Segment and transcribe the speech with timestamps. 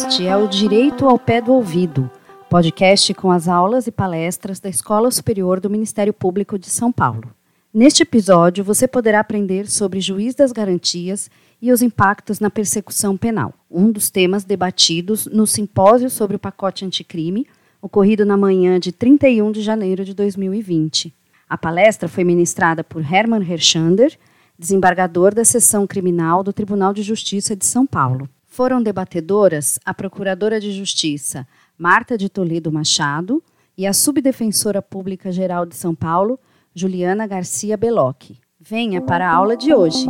[0.00, 2.08] Este é o Direito ao Pé do Ouvido,
[2.48, 7.34] podcast com as aulas e palestras da Escola Superior do Ministério Público de São Paulo.
[7.74, 11.28] Neste episódio, você poderá aprender sobre juiz das garantias
[11.60, 16.84] e os impactos na persecução penal, um dos temas debatidos no simpósio sobre o pacote
[16.84, 17.44] anticrime,
[17.82, 21.12] ocorrido na manhã de 31 de janeiro de 2020.
[21.48, 24.16] A palestra foi ministrada por Hermann Herschander,
[24.56, 28.28] desembargador da Seção Criminal do Tribunal de Justiça de São Paulo.
[28.58, 31.46] Foram debatedoras a Procuradora de Justiça
[31.78, 33.40] Marta de Toledo Machado
[33.76, 36.40] e a Subdefensora Pública Geral de São Paulo,
[36.74, 38.40] Juliana Garcia Belocchi.
[38.60, 40.06] Venha para a aula de hoje.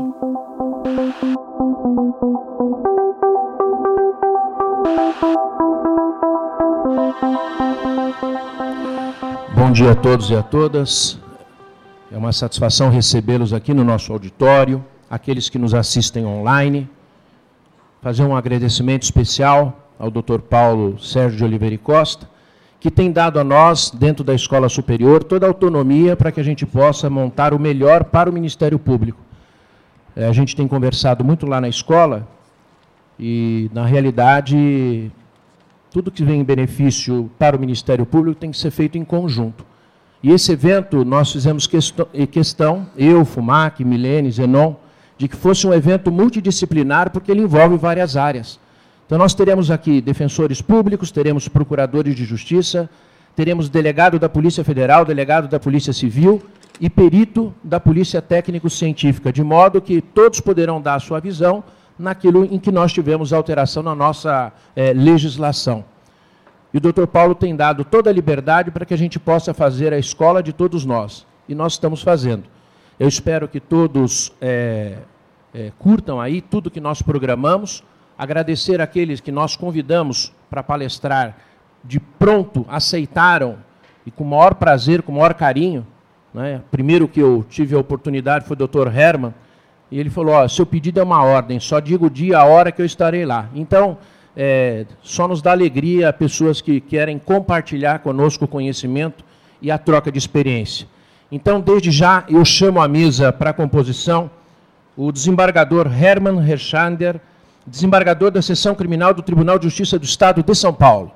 [9.54, 11.18] Bom dia a todos e a todas.
[12.10, 16.88] É uma satisfação recebê-los aqui no nosso auditório, aqueles que nos assistem online.
[18.00, 20.38] Fazer um agradecimento especial ao Dr.
[20.48, 22.28] Paulo Sérgio de Oliveira e Costa,
[22.78, 26.44] que tem dado a nós, dentro da escola superior, toda a autonomia para que a
[26.44, 29.18] gente possa montar o melhor para o Ministério Público.
[30.14, 32.26] É, a gente tem conversado muito lá na escola
[33.18, 35.10] e, na realidade,
[35.90, 39.66] tudo que vem em benefício para o Ministério Público tem que ser feito em conjunto.
[40.22, 44.74] E esse evento nós fizemos questão, eu, Fumac, Milene, Zenon,
[45.18, 48.58] de que fosse um evento multidisciplinar, porque ele envolve várias áreas.
[49.04, 52.88] Então nós teremos aqui defensores públicos, teremos procuradores de justiça,
[53.34, 56.42] teremos delegado da Polícia Federal, delegado da Polícia Civil
[56.80, 61.64] e perito da Polícia Técnico-Científica, de modo que todos poderão dar a sua visão
[61.98, 65.84] naquilo em que nós tivemos alteração na nossa é, legislação.
[66.72, 69.92] E o doutor Paulo tem dado toda a liberdade para que a gente possa fazer
[69.92, 71.26] a escola de todos nós.
[71.48, 72.44] E nós estamos fazendo.
[72.98, 74.98] Eu espero que todos é,
[75.54, 77.84] é, curtam aí tudo que nós programamos.
[78.18, 81.36] Agradecer aqueles que nós convidamos para palestrar,
[81.84, 83.58] de pronto aceitaram
[84.04, 85.86] e com o maior prazer, com o maior carinho.
[86.34, 86.60] Né?
[86.72, 89.32] Primeiro que eu tive a oportunidade foi o doutor Herman,
[89.90, 92.82] e ele falou: seu pedido é uma ordem, só digo o dia, a hora que
[92.82, 93.48] eu estarei lá.
[93.54, 93.96] Então,
[94.36, 99.24] é, só nos dá alegria pessoas que querem compartilhar conosco o conhecimento
[99.62, 100.86] e a troca de experiência.
[101.30, 104.30] Então, desde já, eu chamo à mesa para a composição
[104.96, 107.20] o desembargador Hermann Herschander,
[107.66, 111.12] desembargador da Seção Criminal do Tribunal de Justiça do Estado de São Paulo.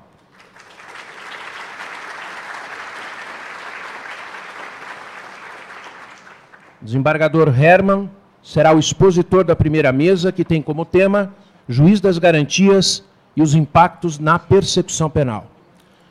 [6.79, 8.09] Desembargador Hermann
[8.43, 11.33] será o expositor da primeira mesa, que tem como tema
[11.67, 13.03] Juiz das Garantias
[13.35, 15.47] e os impactos na persecução penal.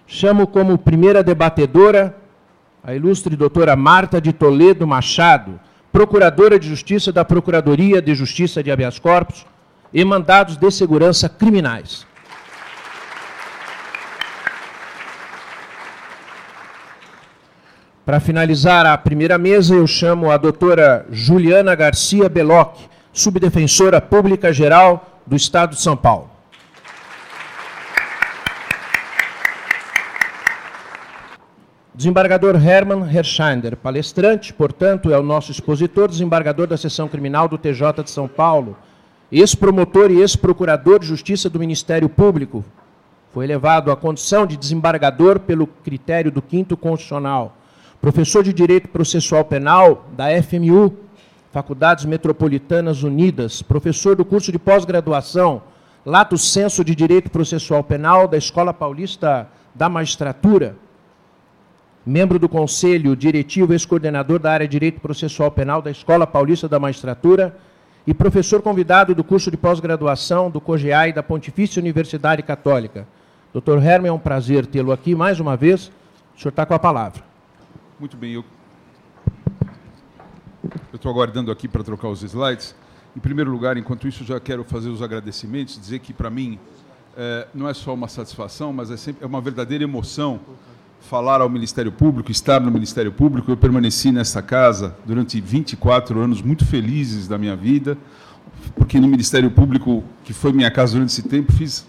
[0.06, 2.16] Chamo como primeira debatedora
[2.84, 5.60] a ilustre doutora Marta de Toledo Machado,
[5.92, 9.46] procuradora de Justiça da Procuradoria de Justiça de Habeas Corpus
[9.94, 12.04] e mandados de segurança criminais.
[18.04, 25.22] Para finalizar a primeira mesa, eu chamo a doutora Juliana Garcia Belocchi, subdefensora pública geral
[25.24, 26.31] do Estado de São Paulo.
[31.94, 38.02] Desembargador Hermann Herschander, palestrante, portanto, é o nosso expositor, desembargador da Seção Criminal do TJ
[38.02, 38.78] de São Paulo,
[39.30, 42.64] ex-promotor e ex-procurador de Justiça do Ministério Público.
[43.30, 47.58] Foi elevado à condição de desembargador pelo critério do quinto constitucional.
[48.00, 50.96] Professor de Direito Processual Penal da FMU,
[51.52, 55.60] Faculdades Metropolitanas Unidas, professor do curso de pós-graduação
[56.06, 60.74] Lato Senso de Direito Processual Penal da Escola Paulista da Magistratura,
[62.04, 66.78] membro do Conselho Diretivo ex-coordenador da área de Direito Processual Penal da Escola Paulista da
[66.78, 67.56] Magistratura
[68.06, 73.06] e professor convidado do curso de pós-graduação do COGEAI da Pontifícia Universidade Católica.
[73.52, 75.92] Doutor Herman, é um prazer tê-lo aqui mais uma vez.
[76.36, 77.22] O senhor está com a palavra.
[78.00, 78.44] Muito bem, eu
[80.92, 82.74] estou aguardando aqui para trocar os slides.
[83.16, 86.58] Em primeiro lugar, enquanto isso, já quero fazer os agradecimentos, dizer que para mim
[87.16, 90.40] é, não é só uma satisfação, mas é, sempre, é uma verdadeira emoção
[91.08, 93.50] falar ao Ministério Público, estar no Ministério Público.
[93.50, 97.98] Eu permaneci nessa casa durante 24 anos muito felizes da minha vida,
[98.76, 101.86] porque no Ministério Público, que foi minha casa durante esse tempo, fiz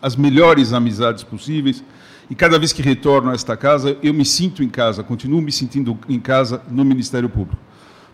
[0.00, 1.84] as melhores amizades possíveis.
[2.28, 5.52] E cada vez que retorno a esta casa, eu me sinto em casa, continuo me
[5.52, 7.62] sentindo em casa no Ministério Público.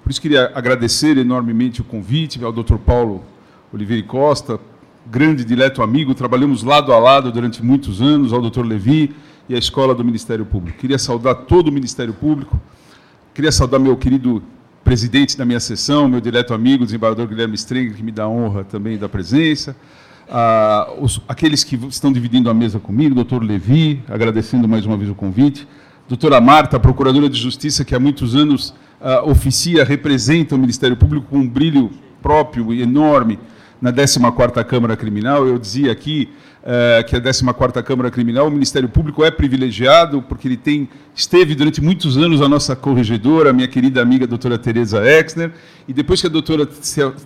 [0.03, 2.77] Por isso queria agradecer enormemente o convite ao Dr.
[2.77, 3.25] Paulo
[3.73, 4.61] Oliveira Costa,
[5.07, 8.65] grande dileto amigo, trabalhamos lado a lado durante muitos anos, ao Dr.
[8.65, 9.15] Levi,
[9.49, 10.79] e a escola do Ministério Público.
[10.79, 12.61] Queria saudar todo o Ministério Público,
[13.35, 14.43] queria saudar meu querido
[14.85, 18.65] presidente da minha sessão, meu direto amigo, desembargador Guilherme Strenger, que me dá a honra
[18.65, 19.77] também da presença,
[20.29, 25.11] a, os, aqueles que estão dividindo a mesa comigo, doutor Levi, agradecendo mais uma vez
[25.11, 25.67] o convite,
[26.09, 31.27] doutora Marta, procuradora de Justiça, que há muitos anos uh, oficia, representa o Ministério Público
[31.31, 31.91] com um brilho
[32.23, 33.39] próprio e enorme
[33.81, 35.47] na 14ª Câmara Criminal.
[35.47, 36.29] Eu dizia aqui
[36.63, 41.55] uh, que a 14ª Câmara Criminal, o Ministério Público é privilegiado porque ele tem esteve
[41.55, 45.53] durante muitos anos a nossa corregedora, a minha querida amiga doutora Tereza Exner,
[45.87, 46.67] e depois que a doutora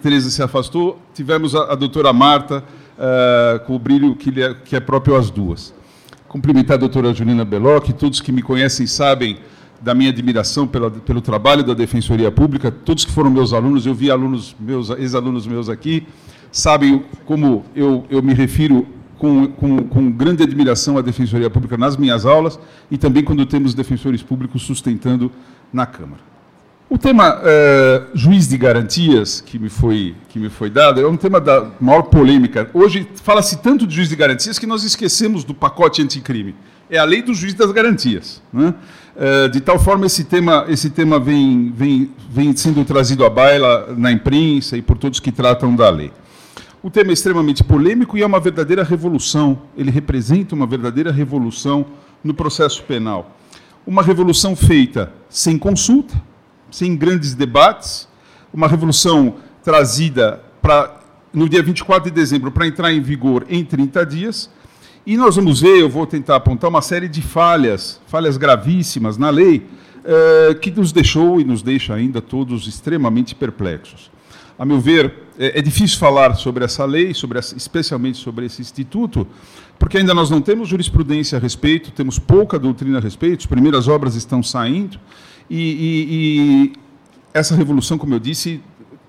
[0.03, 2.65] Tereza se afastou, tivemos a, a doutora Marta
[2.97, 5.75] uh, com o brilho que, é, que é próprio às duas.
[6.29, 9.39] Cumprimentar a doutora Julina Beloc, todos que me conhecem sabem
[9.83, 13.93] da minha admiração pela, pelo trabalho da Defensoria Pública, todos que foram meus alunos, eu
[13.93, 16.07] vi alunos meus, ex-alunos meus aqui,
[16.53, 18.87] sabem como eu, eu me refiro
[19.19, 22.59] com, com, com, grande admiração à Defensoria Pública nas minhas aulas
[22.91, 25.33] e também quando temos defensores públicos sustentando
[25.73, 26.21] na Câmara.
[26.91, 31.17] O tema uh, juiz de garantias que me foi que me foi dado é um
[31.17, 32.69] tema da maior polêmica.
[32.75, 36.55] Hoje fala-se tanto de juiz de garantias que nós esquecemos do pacote anticrime.
[36.91, 38.43] É a lei do juiz das garantias.
[38.53, 38.75] Né?
[39.17, 43.95] Uh, de tal forma esse tema esse tema vem vem vem sendo trazido à baila
[43.97, 46.13] na imprensa e por todos que tratam da lei.
[46.83, 49.63] O tema é extremamente polêmico e é uma verdadeira revolução.
[49.77, 51.87] Ele representa uma verdadeira revolução
[52.25, 53.37] no processo penal.
[53.87, 56.15] Uma revolução feita sem consulta
[56.73, 58.09] sem grandes debates,
[58.53, 61.01] uma revolução trazida para
[61.33, 64.51] no dia 24 de dezembro para entrar em vigor em 30 dias.
[65.07, 69.31] E nós vamos ver, eu vou tentar apontar uma série de falhas, falhas gravíssimas na
[69.31, 69.67] lei,
[70.05, 74.11] eh, que nos deixou e nos deixa ainda todos extremamente perplexos.
[74.59, 78.63] A meu ver, é, é difícil falar sobre essa lei, sobre essa, especialmente sobre esse
[78.63, 79.27] instituto,
[79.77, 83.89] porque ainda nós não temos jurisprudência a respeito, temos pouca doutrina a respeito, as primeiras
[83.89, 85.01] obras estão saindo,
[85.51, 86.73] e, e, e
[87.35, 88.61] essa revolução, como eu disse,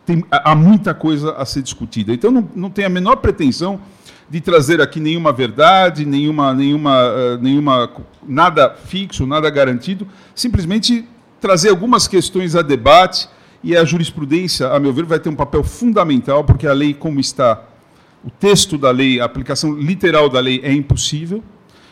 [0.06, 2.12] tem, há muita coisa a ser discutida.
[2.12, 3.80] Então, não, não tem a menor pretensão
[4.30, 7.92] de trazer aqui nenhuma verdade, nenhuma, nenhuma, uh, nenhuma,
[8.28, 11.08] nada fixo, nada garantido, simplesmente
[11.40, 13.30] trazer algumas questões a debate
[13.64, 17.20] e a jurisprudência, a meu ver, vai ter um papel fundamental, porque a lei, como
[17.20, 17.64] está,
[18.24, 21.42] o texto da lei, a aplicação literal da lei é impossível.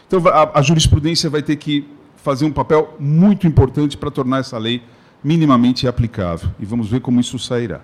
[0.06, 1.88] Então, a, a jurisprudência vai ter que
[2.18, 4.84] fazer um papel muito importante para tornar essa lei
[5.24, 6.50] minimamente aplicável.
[6.60, 7.82] E vamos ver como isso sairá.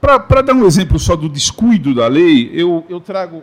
[0.00, 3.42] Para dar um exemplo só do descuido da lei, eu, eu trago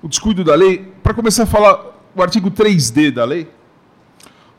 [0.00, 3.48] o descuido da lei, para começar a falar o artigo 3D da lei.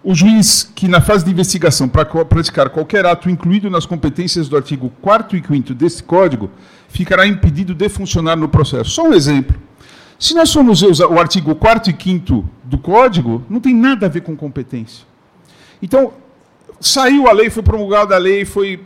[0.10, 4.56] O juiz que, na fase de investigação, para praticar qualquer ato incluído nas competências do
[4.56, 6.50] artigo 4 e 5 deste Código,
[6.88, 8.90] ficará impedido de funcionar no processo.
[8.92, 9.54] Só um exemplo.
[10.18, 14.10] Se nós formos ver o artigo 4 e 5 do Código, não tem nada a
[14.10, 15.06] ver com competência.
[15.82, 16.14] Então,
[16.80, 18.80] saiu a lei, foi promulgada a lei, foi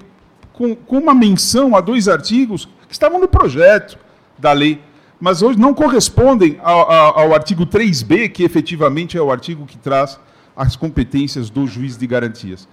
[0.52, 3.96] com, com uma menção a dois artigos que estavam no projeto
[4.40, 4.82] da lei,
[5.20, 9.78] mas hoje não correspondem ao, ao, ao artigo 3b, que efetivamente é o artigo que
[9.78, 10.20] traz
[10.56, 12.68] as competências do juiz de garantias.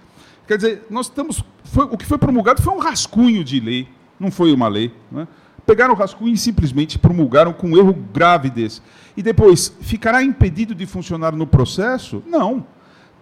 [0.47, 1.43] Quer dizer, nós estamos.
[1.63, 3.87] Foi, o que foi promulgado foi um rascunho de lei,
[4.19, 4.93] não foi uma lei.
[5.11, 5.27] Né?
[5.69, 8.81] pegaram o rascunho e simplesmente promulgaram com um erro grave desse.
[9.15, 12.23] E depois, ficará impedido de funcionar no processo?
[12.25, 12.65] Não.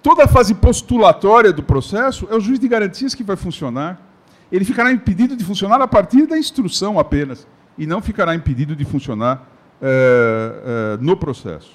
[0.01, 4.01] Toda a fase postulatória do processo é o juiz de garantias que vai funcionar.
[4.49, 7.45] Ele ficará impedido de funcionar a partir da instrução apenas,
[7.77, 9.45] e não ficará impedido de funcionar
[9.81, 11.71] é, é, no processo.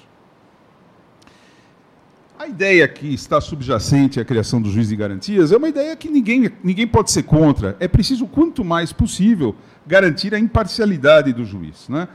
[2.43, 6.09] A ideia que está subjacente à criação do juiz de garantias é uma ideia que
[6.09, 7.77] ninguém, ninguém pode ser contra.
[7.79, 9.55] É preciso, quanto mais possível,
[9.87, 11.87] garantir a imparcialidade do juiz.
[11.87, 12.05] Né?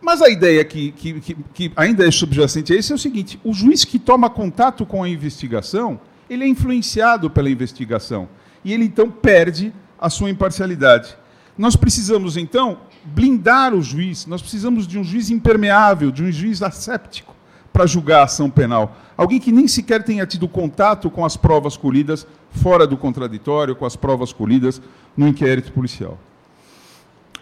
[0.00, 3.40] Mas a ideia que, que, que, que, ainda é subjacente a isso é o seguinte:
[3.42, 8.28] o juiz que toma contato com a investigação, ele é influenciado pela investigação
[8.64, 11.16] e ele então perde a sua imparcialidade.
[11.58, 16.62] Nós precisamos então blindar o juiz, nós precisamos de um juiz impermeável, de um juiz
[16.62, 17.36] asséptico
[17.78, 18.96] para julgar a ação penal.
[19.16, 23.86] Alguém que nem sequer tenha tido contato com as provas colhidas fora do contraditório, com
[23.86, 24.82] as provas colhidas
[25.16, 26.18] no inquérito policial.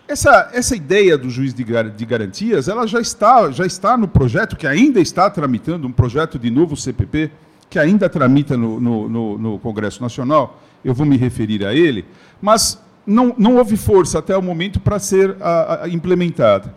[0.07, 4.57] Essa, essa ideia do juiz de, de garantias, ela já está, já está no projeto,
[4.57, 7.31] que ainda está tramitando, um projeto de novo CPP,
[7.71, 12.05] que ainda tramita no, no, no, no Congresso Nacional, eu vou me referir a ele,
[12.43, 16.75] mas não, não houve força até o momento para ser a, a, implementada.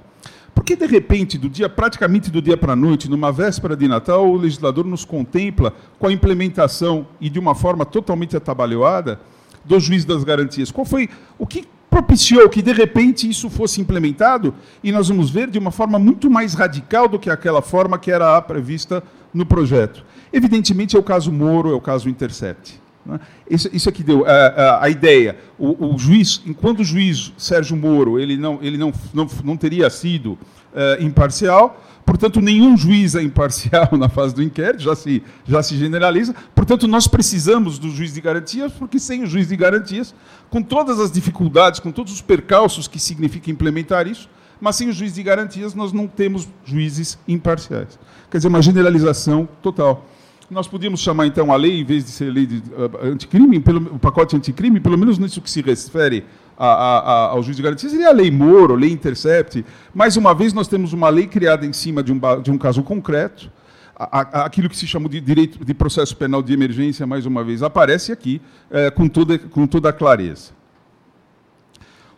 [0.59, 4.29] Porque, de repente, do dia praticamente do dia para a noite, numa véspera de Natal,
[4.29, 9.21] o legislador nos contempla com a implementação, e de uma forma totalmente atabalhoada,
[9.63, 10.69] do juiz das garantias.
[10.69, 15.49] Qual foi o que propiciou que, de repente, isso fosse implementado e nós vamos ver
[15.49, 19.01] de uma forma muito mais radical do que aquela forma que era prevista
[19.33, 20.03] no projeto.
[20.31, 22.81] Evidentemente, é o caso Moro, é o caso Intercept.
[23.09, 23.19] Né?
[23.49, 25.37] Isso, isso é que deu a, é, a, é, a ideia.
[25.57, 29.89] O, o, juiz, enquanto o juiz Sérgio Moro ele não, ele não, não, não teria
[29.89, 35.63] sido uh, imparcial, portanto, nenhum juiz é imparcial na fase do inquérito, já se, já
[35.63, 36.35] se generaliza.
[36.53, 40.13] Portanto, nós precisamos do juiz de garantias, porque sem o juiz de garantias,
[40.49, 44.29] com todas as dificuldades, com todos os percalços que significa implementar isso,
[44.61, 47.97] mas sem o juiz de garantias, nós não temos juízes imparciais.
[48.29, 50.05] Quer dizer, uma generalização total.
[50.49, 53.93] Nós podíamos chamar, então, a lei, em vez de ser lei de uh, anticrime, pelo,
[53.93, 56.25] o pacote anticrime, pelo menos nisso que se refere
[56.57, 59.63] a, a, a, ao juiz de garantias, seria a lei Moro, lei Intercept.
[59.93, 62.81] Mais uma vez, nós temos uma lei criada em cima de um, de um caso
[62.81, 63.51] concreto,
[63.95, 68.11] aquilo que se chamou de direito de processo penal de emergência, mais uma vez, aparece
[68.11, 68.41] aqui
[68.71, 70.51] é, com, toda, com toda a clareza.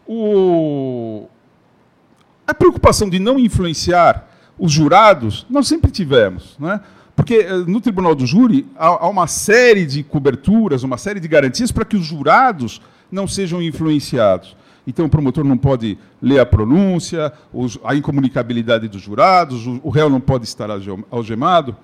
[0.07, 1.27] O...
[2.47, 6.55] A preocupação de não influenciar os jurados, nós sempre tivemos.
[6.59, 6.79] Né?
[7.15, 11.71] Porque eh, no tribunal do júri há, uma série de coberturas, uma série de garantias
[11.71, 14.55] para que os jurados não sejam influenciados.
[14.85, 17.31] Então, o promotor não pode ler a pronúncia,
[17.83, 20.69] a incomunicabilidade dos jurados, o réu não pode estar
[21.11, 21.75] algemado.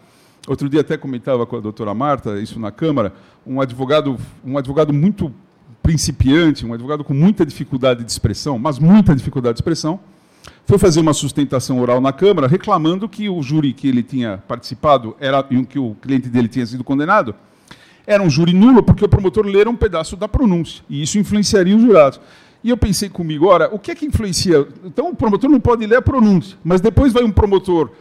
[0.48, 3.14] Outro dia até comentava com a doutora Marta, isso na Câmara,
[3.46, 5.32] um advogado, um advogado muito
[5.84, 10.00] principiante, um advogado com muita dificuldade de expressão, mas muita dificuldade de expressão,
[10.66, 15.16] foi fazer uma sustentação oral na Câmara reclamando que o júri que ele tinha participado
[15.20, 17.36] era em que o cliente dele tinha sido condenado
[18.08, 21.76] era um júri nulo porque o promotor lera um pedaço da pronúncia e isso influenciaria
[21.76, 22.22] os jurados.
[22.64, 24.66] E eu pensei comigo, ora, o que é que influencia?
[24.84, 27.92] Então o promotor não pode ler a pronúncia, mas depois vai um promotor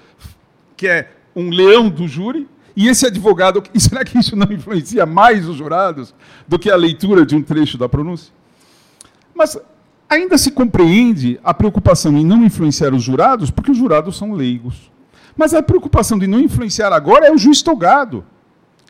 [0.76, 5.04] que é um leão do júri e esse advogado, e será que isso não influencia
[5.04, 6.14] mais os jurados
[6.46, 8.32] do que a leitura de um trecho da pronúncia?
[9.34, 9.58] Mas
[10.08, 14.90] Ainda se compreende a preocupação em não influenciar os jurados, porque os jurados são leigos.
[15.36, 18.24] Mas a preocupação de não influenciar agora é o juiz togado.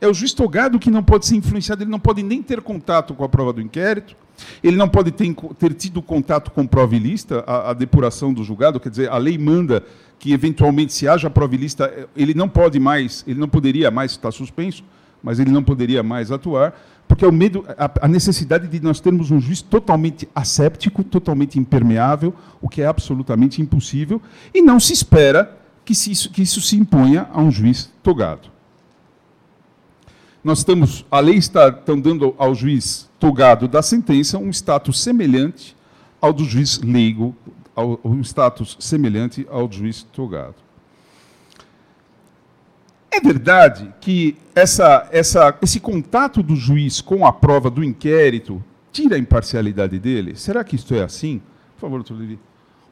[0.01, 3.15] É o juiz togado que não pode ser influenciado, ele não pode nem ter contato
[3.15, 4.15] com a prova do inquérito,
[4.63, 8.79] ele não pode ter, ter tido contato com prova ilícita, a, a, depuração do julgado,
[8.79, 9.83] quer dizer, a lei manda
[10.19, 14.31] que eventualmente se haja prova ilícita, ele não pode mais, ele não poderia mais estar
[14.33, 14.85] suspenso,
[15.23, 17.65] mas ele não poderia mais atuar porque é o medo,
[18.01, 23.63] a, necessidade de nós termos um juiz totalmente asséptico, totalmente impermeável, o que é absolutamente
[23.63, 24.21] impossível,
[24.53, 28.49] e não se espera que, isso, que isso se imponha a um juiz togado.
[30.43, 35.77] Nós estamos, a lei está dando ao juiz togado da sentença um status semelhante
[36.21, 37.35] ao do juiz leigo,
[37.75, 40.66] ao, um status semelhante ao do juiz togado.
[43.17, 49.17] É verdade que essa, essa, esse contato do juiz com a prova do inquérito tira
[49.17, 50.37] a imparcialidade dele?
[50.37, 51.41] Será que isto é assim?
[51.75, 52.39] Por favor, doutor Levi.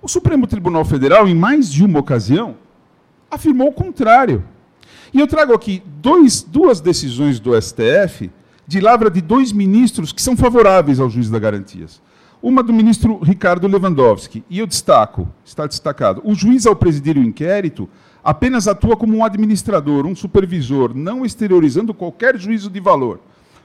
[0.01, 2.57] O Supremo Tribunal Federal, em mais de uma ocasião,
[3.31, 4.43] afirmou o contrário.
[5.13, 8.31] E eu trago aqui dois, duas decisões do STF
[8.67, 12.01] de lavra de dois ministros que são favoráveis ao juiz das garantias.
[12.43, 17.23] Uma do ministro Ricardo Lewandowski, e eu destaco, está destacado, o juiz ao presidir o
[17.23, 17.87] inquérito
[18.25, 23.21] apenas atua como um administrador, um supervisor, não exteriorizando qualquer juízo de valor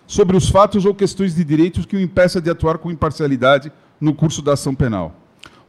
[0.05, 4.13] sobre os fatos ou questões de direitos que o impeça de atuar com imparcialidade no
[4.13, 5.15] curso da ação penal.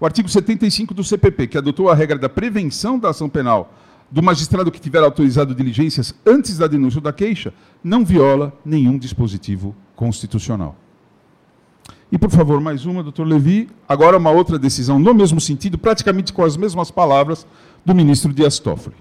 [0.00, 3.72] O artigo 75 do CPP, que adotou a regra da prevenção da ação penal
[4.10, 7.54] do magistrado que tiver autorizado diligências antes da denúncia ou da queixa,
[7.84, 10.74] não viola nenhum dispositivo constitucional.
[12.10, 13.68] E, por favor, mais uma, doutor Levi.
[13.88, 17.46] Agora, uma outra decisão no mesmo sentido, praticamente com as mesmas palavras,
[17.84, 18.96] do ministro Dias Toffoli.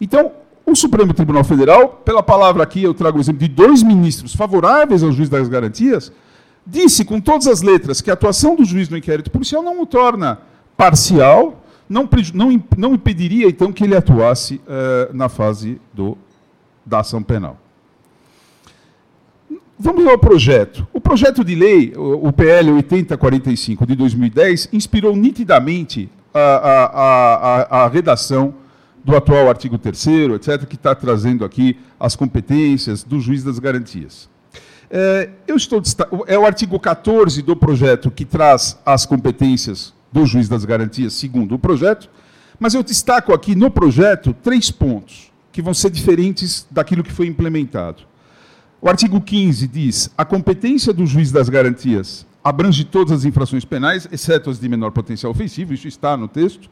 [0.00, 0.32] Então,
[0.66, 5.02] o Supremo Tribunal Federal, pela palavra aqui, eu trago o exemplo de dois ministros favoráveis
[5.02, 6.10] ao juiz das garantias,
[6.66, 9.86] disse com todas as letras que a atuação do juiz no inquérito policial não o
[9.86, 10.38] torna
[10.76, 16.16] parcial, não, não, não impediria, então, que ele atuasse uh, na fase do,
[16.84, 17.58] da ação penal.
[19.78, 20.86] Vamos ao projeto.
[20.92, 27.88] O projeto de lei, o PL 8045 de 2010, inspirou nitidamente a, a, a, a
[27.88, 28.54] redação
[29.04, 34.28] do atual artigo 3 etc., que está trazendo aqui as competências do juiz das garantias.
[34.90, 35.82] É, eu estou
[36.26, 41.54] é o artigo 14 do projeto que traz as competências do juiz das garantias, segundo
[41.54, 42.08] o projeto,
[42.58, 47.26] mas eu destaco aqui no projeto três pontos que vão ser diferentes daquilo que foi
[47.26, 48.02] implementado.
[48.80, 54.06] O artigo 15 diz: a competência do juiz das garantias abrange todas as infrações penais,
[54.12, 56.68] exceto as de menor potencial ofensivo, isso está no texto.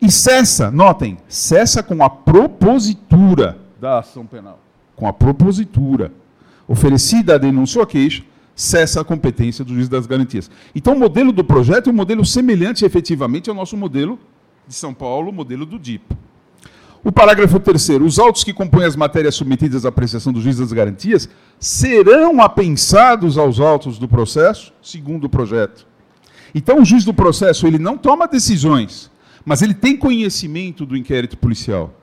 [0.00, 4.60] E cessa, notem, cessa com a propositura da ação penal.
[4.94, 6.12] Com a propositura.
[6.68, 8.22] Oferecida a denúncia ou a queixa,
[8.54, 10.50] cessa a competência do juiz das garantias.
[10.74, 14.18] Então, o modelo do projeto é um modelo semelhante, efetivamente, ao nosso modelo
[14.68, 16.04] de São Paulo, o modelo do DIP.
[17.02, 20.70] O parágrafo 3 os autos que compõem as matérias submetidas à apreciação do juiz das
[20.70, 21.28] garantias
[21.58, 25.86] serão apensados aos autos do processo, segundo o projeto.
[26.54, 29.10] Então, o juiz do processo ele não toma decisões,
[29.46, 31.94] mas ele tem conhecimento do inquérito policial.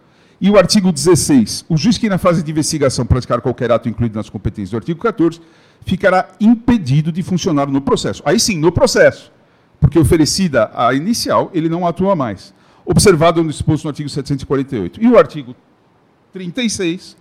[0.42, 4.16] E o artigo 16, o juiz que na fase de investigação praticar qualquer ato incluído
[4.16, 5.40] nas competências do artigo 14,
[5.86, 8.24] ficará impedido de funcionar no processo.
[8.26, 9.32] Aí sim, no processo,
[9.80, 12.57] porque oferecida a inicial, ele não atua mais
[12.88, 15.04] observado no disposto no artigo 748.
[15.04, 15.54] E o artigo
[16.32, 17.18] 36,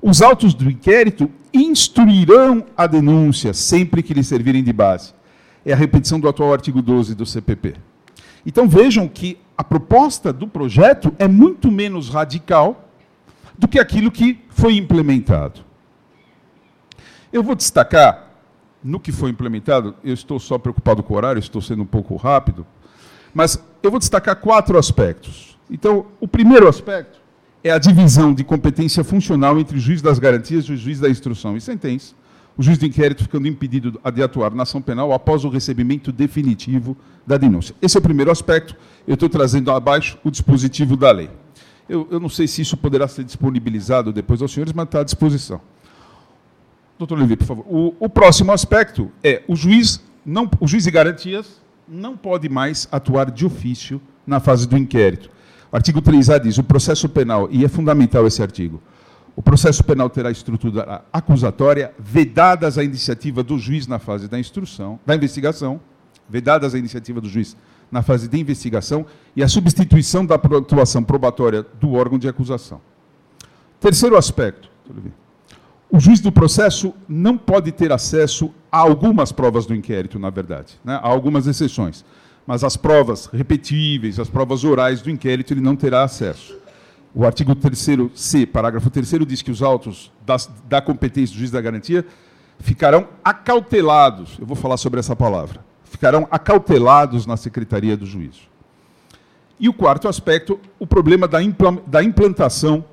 [0.00, 5.12] os autos do inquérito instruirão a denúncia sempre que lhe servirem de base.
[5.64, 7.74] É a repetição do atual artigo 12 do CPP.
[8.46, 12.88] Então vejam que a proposta do projeto é muito menos radical
[13.58, 15.60] do que aquilo que foi implementado.
[17.30, 18.30] Eu vou destacar,
[18.82, 22.16] no que foi implementado, eu estou só preocupado com o horário, estou sendo um pouco
[22.16, 22.66] rápido,
[23.34, 25.58] mas eu vou destacar quatro aspectos.
[25.70, 27.20] Então, o primeiro aspecto
[27.62, 31.08] é a divisão de competência funcional entre o juiz das garantias e o juiz da
[31.08, 32.14] instrução e sentença.
[32.56, 36.96] O juiz do inquérito ficando impedido de atuar na ação penal após o recebimento definitivo
[37.26, 37.74] da denúncia.
[37.80, 38.76] Esse é o primeiro aspecto.
[39.06, 41.30] Eu estou trazendo abaixo o dispositivo da lei.
[41.88, 45.04] Eu, eu não sei se isso poderá ser disponibilizado depois aos senhores, mas está à
[45.04, 45.60] disposição.
[46.98, 47.64] Doutor Levi, por favor.
[47.66, 51.60] O, o próximo aspecto é o juiz, não, o juiz de garantias
[51.90, 55.28] não pode mais atuar de ofício na fase do inquérito.
[55.72, 58.80] O artigo 3A diz: o processo penal, e é fundamental esse artigo,
[59.34, 64.98] o processo penal terá estrutura acusatória, vedadas a iniciativa do juiz na fase da instrução,
[65.04, 65.80] da investigação,
[66.28, 67.56] vedadas a iniciativa do juiz
[67.90, 69.04] na fase de investigação
[69.34, 72.80] e a substituição da atuação probatória do órgão de acusação.
[73.80, 74.70] Terceiro aspecto,
[75.90, 80.78] o juiz do processo não pode ter acesso a algumas provas do inquérito, na verdade.
[80.84, 80.94] Né?
[81.02, 82.04] Há algumas exceções.
[82.46, 86.56] Mas as provas repetíveis, as provas orais do inquérito, ele não terá acesso.
[87.14, 91.60] O artigo 3C, parágrafo 3 diz que os autos das, da competência do juiz da
[91.60, 92.06] garantia
[92.60, 94.36] ficarão acautelados.
[94.38, 95.64] Eu vou falar sobre essa palavra.
[95.84, 98.42] Ficarão acautelados na secretaria do juízo.
[99.58, 102.84] E o quarto aspecto, o problema da, implantação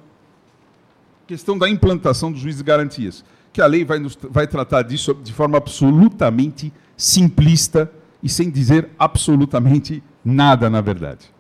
[1.28, 5.14] questão da implantação do juiz de garantias, que a lei vai, nos, vai tratar disso
[5.14, 7.92] de forma absolutamente simplista
[8.24, 11.32] e sem dizer absolutamente nada, na verdade.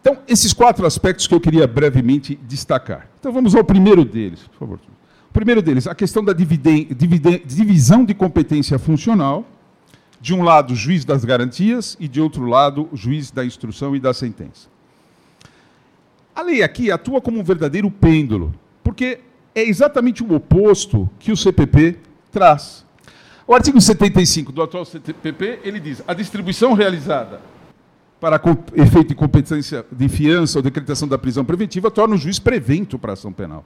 [0.00, 3.08] Então, esses quatro aspectos que eu queria brevemente destacar.
[3.18, 4.80] Então, vamos ao primeiro deles, por favor.
[5.30, 9.46] O primeiro deles, a questão da divisão de competência funcional.
[10.20, 13.96] De um lado, o juiz das garantias e, de outro lado, o juiz da instrução
[13.96, 14.71] e da sentença.
[16.34, 19.20] A lei aqui atua como um verdadeiro pêndulo, porque
[19.54, 21.98] é exatamente o oposto que o CPP
[22.30, 22.86] traz.
[23.46, 27.40] O artigo 75 do atual CPP, ele diz: a distribuição realizada
[28.18, 28.40] para
[28.74, 33.12] efeito de competência de fiança ou decretação da prisão preventiva torna o juiz prevento para
[33.12, 33.64] a ação penal.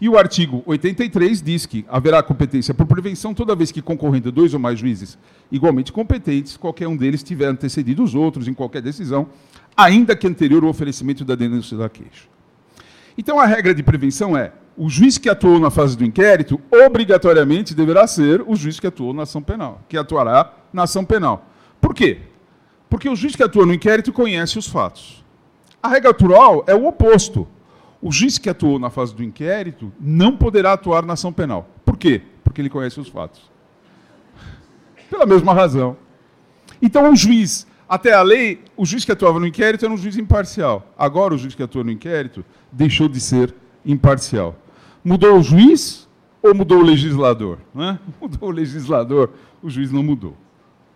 [0.00, 4.52] E o artigo 83 diz que haverá competência por prevenção toda vez que concorrendo dois
[4.52, 5.16] ou mais juízes
[5.50, 9.28] igualmente competentes, qualquer um deles tiver antecedido os outros em qualquer decisão,
[9.76, 12.28] ainda que anterior ao oferecimento da denúncia da queixa.
[13.16, 17.74] Então a regra de prevenção é: o juiz que atuou na fase do inquérito obrigatoriamente
[17.74, 21.48] deverá ser o juiz que atuou na ação penal, que atuará na ação penal.
[21.80, 22.20] Por quê?
[22.88, 25.24] Porque o juiz que atua no inquérito conhece os fatos.
[25.82, 27.46] A regra atual é o oposto.
[28.00, 31.68] O juiz que atuou na fase do inquérito não poderá atuar na ação penal.
[31.84, 32.22] Por quê?
[32.42, 33.50] Porque ele conhece os fatos.
[35.08, 35.96] Pela mesma razão.
[36.80, 40.16] Então, o juiz até a lei, o juiz que atuava no inquérito era um juiz
[40.16, 40.92] imparcial.
[40.98, 43.54] Agora, o juiz que atua no inquérito deixou de ser
[43.86, 44.56] imparcial.
[45.04, 46.08] Mudou o juiz
[46.42, 47.58] ou mudou o legislador?
[47.72, 47.96] Né?
[48.20, 49.30] Mudou o legislador,
[49.62, 50.36] o juiz não mudou.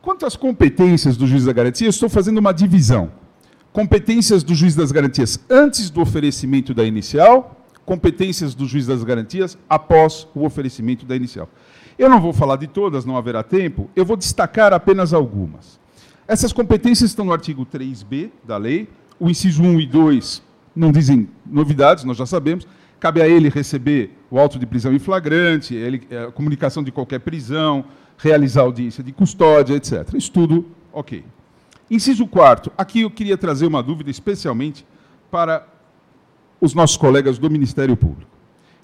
[0.03, 3.13] Quanto às competências do juiz da garantia, estou fazendo uma divisão.
[3.73, 9.57] Competências do juiz das garantias antes do oferecimento da inicial, competências do juiz das garantias
[9.71, 11.49] após o oferecimento da inicial.
[11.97, 15.78] Eu não vou falar de todas, não haverá tempo, eu vou destacar apenas algumas.
[16.29, 18.87] Essas competências estão no artigo 3b da lei.
[19.19, 20.43] O inciso 1 e 2
[20.77, 22.69] não dizem novidades, nós já sabemos.
[23.01, 26.93] Cabe a ele receber o auto de prisão em flagrante, ele, a é, comunicação de
[26.93, 27.83] qualquer prisão,
[28.19, 30.13] realizar audiência de custódia, etc.
[30.13, 31.25] Isso tudo, ok.
[31.91, 32.73] Inciso 4.
[32.77, 34.85] Aqui eu queria trazer uma dúvida especialmente
[35.31, 35.67] para
[36.61, 38.31] os nossos colegas do Ministério Público.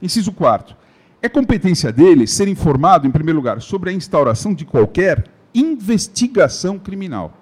[0.01, 0.75] Inciso 4.
[1.21, 7.33] É competência dele ser informado, em primeiro lugar, sobre a instauração de qualquer investigação criminal.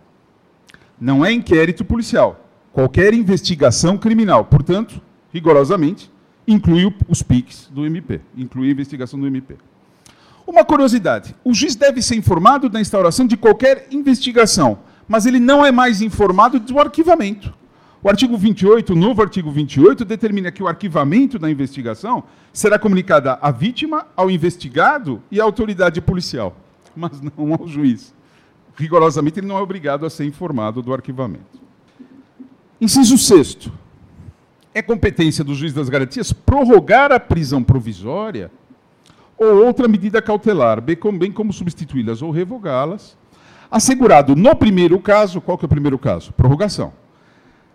[1.00, 2.46] Não é inquérito policial.
[2.72, 4.44] Qualquer investigação criminal.
[4.44, 5.00] Portanto,
[5.32, 6.10] rigorosamente,
[6.46, 9.56] inclui os PICs do MP, inclui a investigação do MP.
[10.46, 15.64] Uma curiosidade: o juiz deve ser informado da instauração de qualquer investigação, mas ele não
[15.64, 17.52] é mais informado do arquivamento.
[18.02, 23.28] O artigo 28, o novo artigo 28, determina que o arquivamento da investigação será comunicado
[23.40, 26.56] à vítima, ao investigado e à autoridade policial,
[26.96, 28.14] mas não ao juiz.
[28.76, 31.60] Rigorosamente, ele não é obrigado a ser informado do arquivamento.
[32.80, 33.68] Inciso 6.
[34.74, 38.50] É competência do juiz das garantias prorrogar a prisão provisória
[39.36, 43.16] ou outra medida cautelar, bem como substituí-las ou revogá-las,
[43.70, 46.32] assegurado no primeiro caso, qual que é o primeiro caso?
[46.32, 46.92] Prorrogação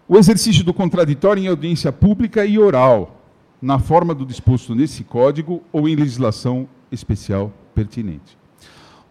[0.08, 3.20] o exercício do contraditório em audiência pública e oral,
[3.62, 8.37] na forma do disposto nesse código ou em legislação especial pertinente.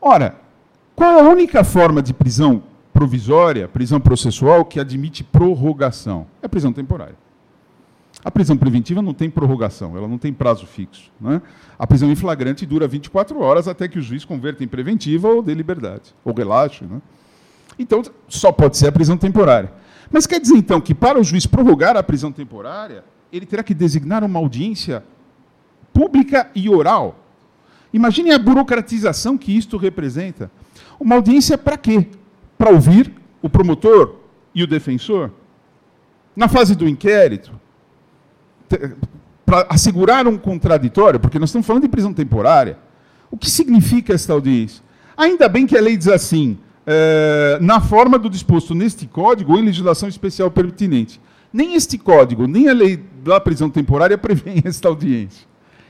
[0.01, 0.37] Ora,
[0.95, 6.27] qual a única forma de prisão provisória, prisão processual, que admite prorrogação?
[6.43, 7.17] É a prisão temporária.
[8.25, 11.13] A prisão preventiva não tem prorrogação, ela não tem prazo fixo.
[11.21, 11.41] Né?
[11.79, 15.43] A prisão em flagrante dura 24 horas até que o juiz converta em preventiva ou
[15.43, 16.85] dê liberdade, ou relaxe.
[16.85, 17.01] Né?
[17.79, 19.73] Então, só pode ser a prisão temporária.
[20.11, 23.75] Mas quer dizer, então, que para o juiz prorrogar a prisão temporária, ele terá que
[23.75, 25.05] designar uma audiência
[25.93, 27.17] pública e oral.
[27.97, 30.51] Imagine a burocratização que isto representa.
[31.01, 32.09] Uma audiência para quê?
[32.59, 34.17] Para ouvir o promotor
[34.55, 35.31] e o defensor?
[36.37, 37.59] Na fase do inquérito?
[39.47, 41.19] Para assegurar um contraditório?
[41.19, 42.77] Porque nós estamos falando de prisão temporária.
[43.31, 44.85] O que significa esta audiência?
[45.17, 49.59] Ainda bem que a lei diz assim: é, na forma do disposto neste código ou
[49.59, 51.19] em legislação especial pertinente.
[51.51, 55.47] Nem este código, nem a lei da prisão temporária prevêem esta audiência.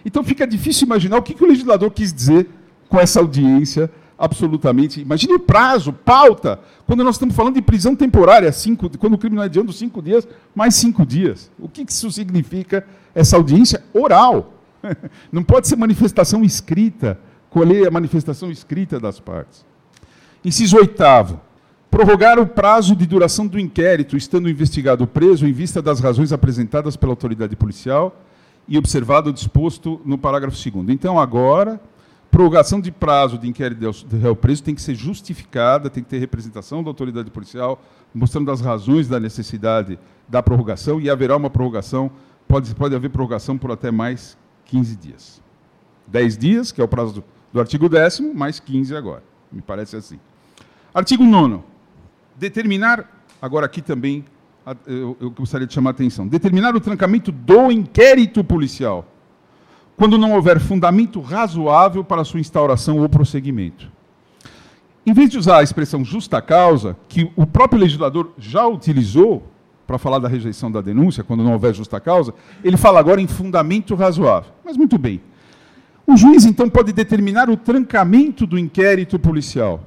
[0.07, 2.49] Então fica difícil imaginar o que, que o legislador quis dizer
[2.89, 5.01] com essa audiência absolutamente.
[5.01, 9.35] Imagine o prazo, pauta, quando nós estamos falando de prisão temporária, cinco, quando o crime
[9.35, 11.51] não é de cinco dias, mais cinco dias.
[11.59, 14.53] O que, que isso significa, essa audiência oral?
[15.33, 17.19] Não pode ser manifestação escrita,
[17.51, 19.65] colher a manifestação escrita das partes.
[20.45, 21.41] Inciso oitavo.
[21.91, 26.33] Prorrogar o prazo de duração do inquérito, estando o investigado preso, em vista das razões
[26.33, 28.15] apresentadas pela autoridade policial
[28.69, 30.89] e observado o disposto no parágrafo 2.
[30.89, 31.81] Então, agora,
[32.31, 36.19] prorrogação de prazo de inquérito de réu preso tem que ser justificada, tem que ter
[36.19, 37.81] representação da autoridade policial,
[38.15, 39.99] mostrando as razões da necessidade
[40.29, 42.11] da prorrogação, e haverá uma prorrogação,
[42.49, 45.43] pode, pode haver prorrogação por até mais 15 dias.
[46.09, 49.23] 10 dias, que é o prazo do, do artigo 10 mais 15 agora.
[49.51, 50.19] Me parece assim.
[50.93, 51.61] Artigo 9.
[52.37, 53.09] Determinar,
[53.41, 54.25] agora aqui também
[54.87, 59.07] eu, eu gostaria de chamar a atenção, determinar o trancamento do inquérito policial,
[59.97, 63.91] quando não houver fundamento razoável para sua instauração ou prosseguimento.
[65.07, 69.45] Em vez de usar a expressão justa causa, que o próprio legislador já utilizou
[69.87, 73.27] para falar da rejeição da denúncia, quando não houver justa causa, ele fala agora em
[73.29, 74.51] fundamento razoável.
[74.65, 75.21] Mas muito bem.
[76.05, 79.81] O juiz, então, pode determinar o trancamento do inquérito policial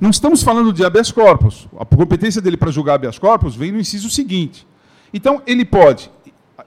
[0.00, 1.68] não estamos falando de habeas corpus.
[1.78, 4.66] A competência dele para julgar habeas corpus vem no inciso seguinte.
[5.12, 6.10] Então, ele pode.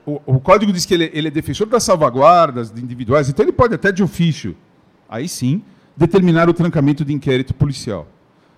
[0.06, 3.76] O, o código diz que ele, ele, é defensor das salvaguardas individuais, então ele pode
[3.76, 4.56] até de ofício,
[5.10, 5.62] aí sim,
[5.96, 8.08] determinar o trancamento de inquérito policial.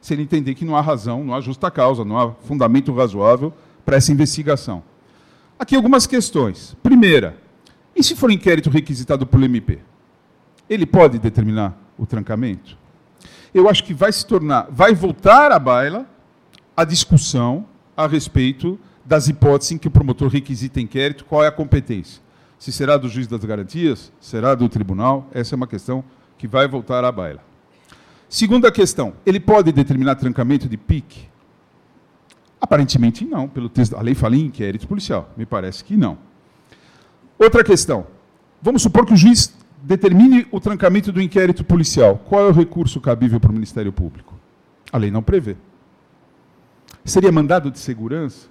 [0.02, 3.54] Se ele entender que não há razão, não há justa causa, não há fundamento razoável
[3.86, 4.84] para essa investigação.
[5.58, 6.76] Aqui algumas questões.
[6.82, 7.38] Primeira,
[7.96, 9.80] e se for inquérito requisitado pelo MP?
[10.70, 12.79] Ele pode determinar o trancamento?
[13.54, 16.06] Eu acho que vai se tornar, vai voltar à baila
[16.76, 21.52] a discussão a respeito das hipóteses em que o promotor requisita inquérito, qual é a
[21.52, 22.22] competência.
[22.58, 26.04] Se será do juiz das garantias, será do tribunal, essa é uma questão
[26.38, 27.42] que vai voltar à baila.
[28.28, 31.28] Segunda questão, ele pode determinar trancamento de PIC?
[32.62, 33.96] Aparentemente não, pelo texto.
[33.96, 36.18] A lei fala em inquérito policial, me parece que não.
[37.40, 38.06] Outra questão,
[38.62, 39.56] vamos supor que o juiz
[39.90, 42.22] determine o trancamento do inquérito policial.
[42.30, 44.36] Qual é o recurso cabível para o Ministério Público?
[44.94, 45.56] A lei não prevê.
[47.04, 48.48] Seria mandado de segurança?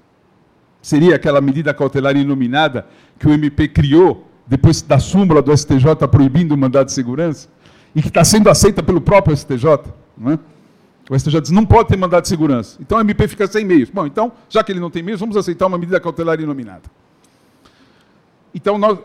[0.83, 2.89] Seria aquela medida cautelar inominada
[3.21, 7.49] que o MP criou depois da súmula do STJ proibindo o mandado de segurança?
[7.95, 9.65] E que está sendo aceita pelo próprio STJ?
[10.17, 10.39] Não é?
[11.09, 12.77] O STJ diz não pode ter mandado de segurança.
[12.81, 13.89] Então o MP fica sem meios.
[13.91, 16.83] Bom, então, já que ele não tem meios, vamos aceitar uma medida cautelar inominada.
[18.53, 18.99] Então, nós,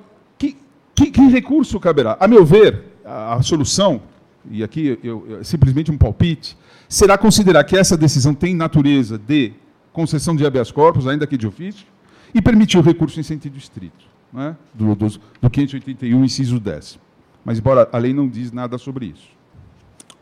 [0.95, 2.17] que, que recurso caberá?
[2.19, 4.01] A meu ver, a, a solução,
[4.49, 9.53] e aqui eu, eu, simplesmente um palpite, será considerar que essa decisão tem natureza de
[9.91, 11.85] concessão de habeas corpus, ainda que de ofício,
[12.33, 14.55] e permitir o recurso em sentido estrito, né?
[14.73, 15.07] do, do,
[15.41, 16.99] do 581, inciso 10.
[17.45, 19.29] Mas, embora a lei não diz nada sobre isso.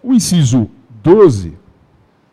[0.04, 0.70] O inciso
[1.04, 1.58] 12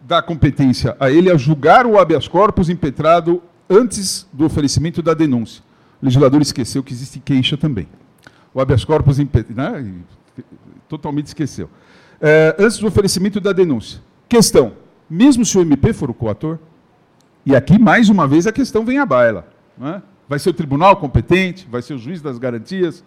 [0.00, 5.62] dá competência a ele a julgar o habeas corpus impetrado antes do oferecimento da denúncia.
[6.00, 7.86] O legislador esqueceu que existe queixa também
[8.52, 9.94] o habeas corpus né,
[10.88, 11.68] totalmente esqueceu.
[12.20, 14.00] É, antes do oferecimento da denúncia.
[14.28, 14.72] Questão:
[15.08, 16.58] mesmo se o MP for o coator,
[17.46, 19.46] E aqui, mais uma vez, a questão vem à baila.
[19.80, 20.02] É?
[20.28, 21.66] Vai ser o tribunal competente?
[21.70, 23.02] Vai ser o juiz das garantias?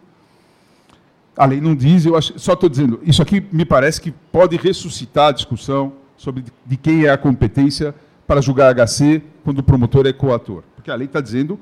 [1.37, 4.57] A lei não diz, eu acho, só estou dizendo, isso aqui me parece que pode
[4.57, 7.93] ressuscitar a discussão sobre de quem é a competência
[8.25, 10.63] para julgar HC quando o promotor é coator.
[10.75, 11.59] Porque a lei está dizendo,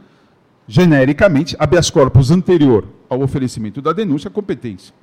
[0.69, 4.93] genericamente, habeas corpus anterior ao oferecimento da denúncia, a competência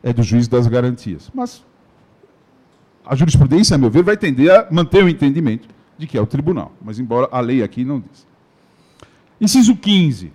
[0.00, 1.28] é do juiz das garantias.
[1.34, 1.64] Mas
[3.04, 6.26] a jurisprudência, a meu ver, vai tender a manter o entendimento de que é o
[6.26, 6.72] tribunal.
[6.80, 8.24] Mas, embora a lei aqui não diz.
[9.40, 10.32] Inciso 15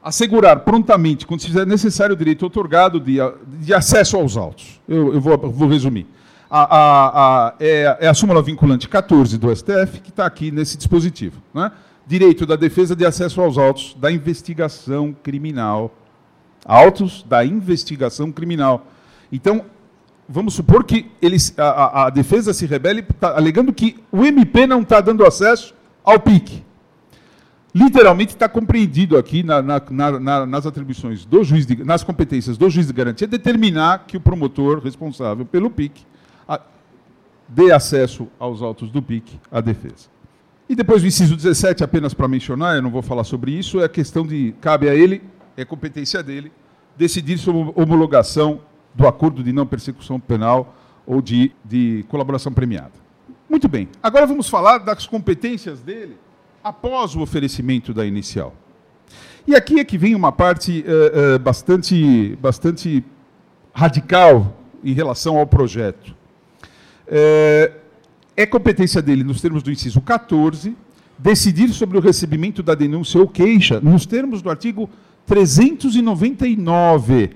[0.00, 3.16] assegurar prontamente, quando se fizer necessário, o direito otorgado de,
[3.58, 4.78] de acesso aos autos.
[4.86, 6.06] Eu, eu vou, vou, resumir.
[6.50, 7.08] A, a,
[7.48, 11.40] a, é, é, a súmula vinculante 14 do STF que está aqui nesse dispositivo.
[11.54, 11.72] Né?
[12.06, 15.94] Direito da defesa de acesso aos autos da investigação criminal.
[16.64, 18.86] Autos da investigação criminal.
[19.32, 19.64] Então,
[20.28, 24.82] vamos supor que eles, a, a defesa se rebele tá alegando que o MP não
[24.82, 26.64] está dando acesso ao PIC
[27.74, 32.70] literalmente está compreendido aqui na, na, na, nas atribuições do juiz, de, nas competências do
[32.70, 36.02] juiz de garantia, determinar que o promotor responsável pelo PIC
[36.48, 36.60] a,
[37.48, 40.13] dê acesso aos autos do PIC à defesa.
[40.68, 43.84] E depois o inciso 17, apenas para mencionar, eu não vou falar sobre isso, é
[43.84, 45.22] a questão de, cabe a ele,
[45.56, 46.50] é competência dele,
[46.96, 48.60] decidir sobre homologação
[48.94, 50.74] do acordo de não persecução penal
[51.06, 52.92] ou de, de colaboração premiada.
[53.48, 56.16] Muito bem, agora vamos falar das competências dele
[56.62, 58.54] após o oferecimento da inicial.
[59.46, 63.04] E aqui é que vem uma parte uh, uh, bastante, bastante
[63.74, 66.14] radical em relação ao projeto.
[67.06, 67.72] É,
[68.36, 70.76] é competência dele, nos termos do inciso 14,
[71.18, 74.90] decidir sobre o recebimento da denúncia ou queixa, nos termos do artigo
[75.26, 77.30] 399.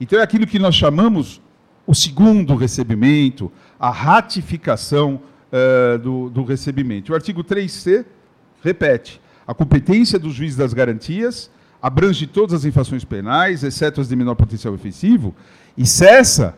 [0.00, 1.42] Então, é aquilo que nós chamamos
[1.86, 5.20] o segundo recebimento, a ratificação
[5.52, 7.12] uh, do, do recebimento.
[7.12, 8.06] O artigo 3C
[8.62, 11.50] repete, a competência do juiz das garantias
[11.82, 15.34] abrange todas as infrações penais, exceto as de menor potencial ofensivo,
[15.76, 16.56] e cessa,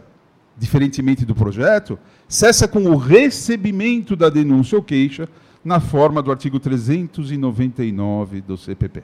[0.56, 5.28] diferentemente do projeto, cessa com o recebimento da denúncia ou queixa
[5.64, 9.02] na forma do artigo 399 do CPP.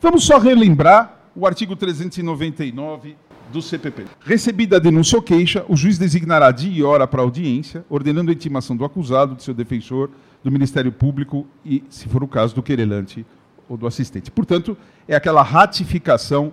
[0.00, 3.16] Vamos só relembrar o artigo 399
[3.52, 4.06] do CPP.
[4.20, 8.34] Recebida a denúncia ou queixa, o juiz designará dia e hora para audiência, ordenando a
[8.34, 10.10] intimação do acusado, de seu defensor,
[10.42, 13.24] do Ministério Público e, se for o caso, do querelante
[13.68, 14.30] ou do assistente.
[14.30, 16.52] Portanto, é aquela ratificação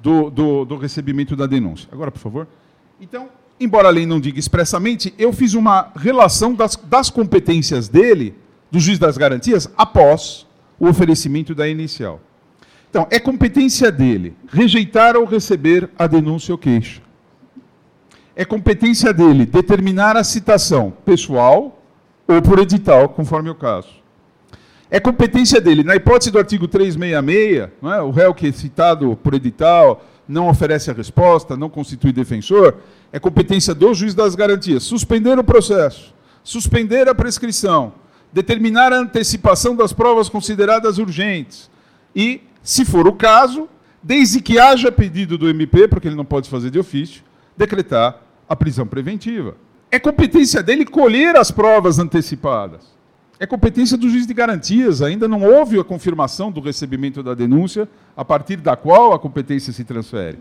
[0.00, 1.88] do, do, do recebimento da denúncia.
[1.90, 2.46] Agora, por favor.
[3.00, 3.28] Então,
[3.60, 8.34] embora a lei não diga expressamente, eu fiz uma relação das, das competências dele,
[8.70, 10.46] do juiz das garantias, após
[10.78, 12.20] o oferecimento da inicial.
[12.88, 17.02] Então, é competência dele rejeitar ou receber a denúncia ou queixa.
[18.34, 21.82] É competência dele determinar a citação pessoal
[22.26, 23.88] ou por edital, conforme o caso.
[24.90, 25.82] É competência dele.
[25.84, 28.00] Na hipótese do artigo 366, não é?
[28.00, 32.76] o réu que é citado por edital não oferece a resposta, não constitui defensor,
[33.12, 37.92] é competência do juiz das garantias suspender o processo, suspender a prescrição,
[38.32, 41.70] determinar a antecipação das provas consideradas urgentes
[42.14, 43.68] e, se for o caso,
[44.02, 47.22] desde que haja pedido do MP, porque ele não pode fazer de ofício,
[47.56, 49.56] decretar a prisão preventiva.
[49.90, 52.95] É competência dele colher as provas antecipadas.
[53.38, 55.02] É competência do juiz de garantias.
[55.02, 59.72] Ainda não houve a confirmação do recebimento da denúncia, a partir da qual a competência
[59.72, 60.38] se transfere.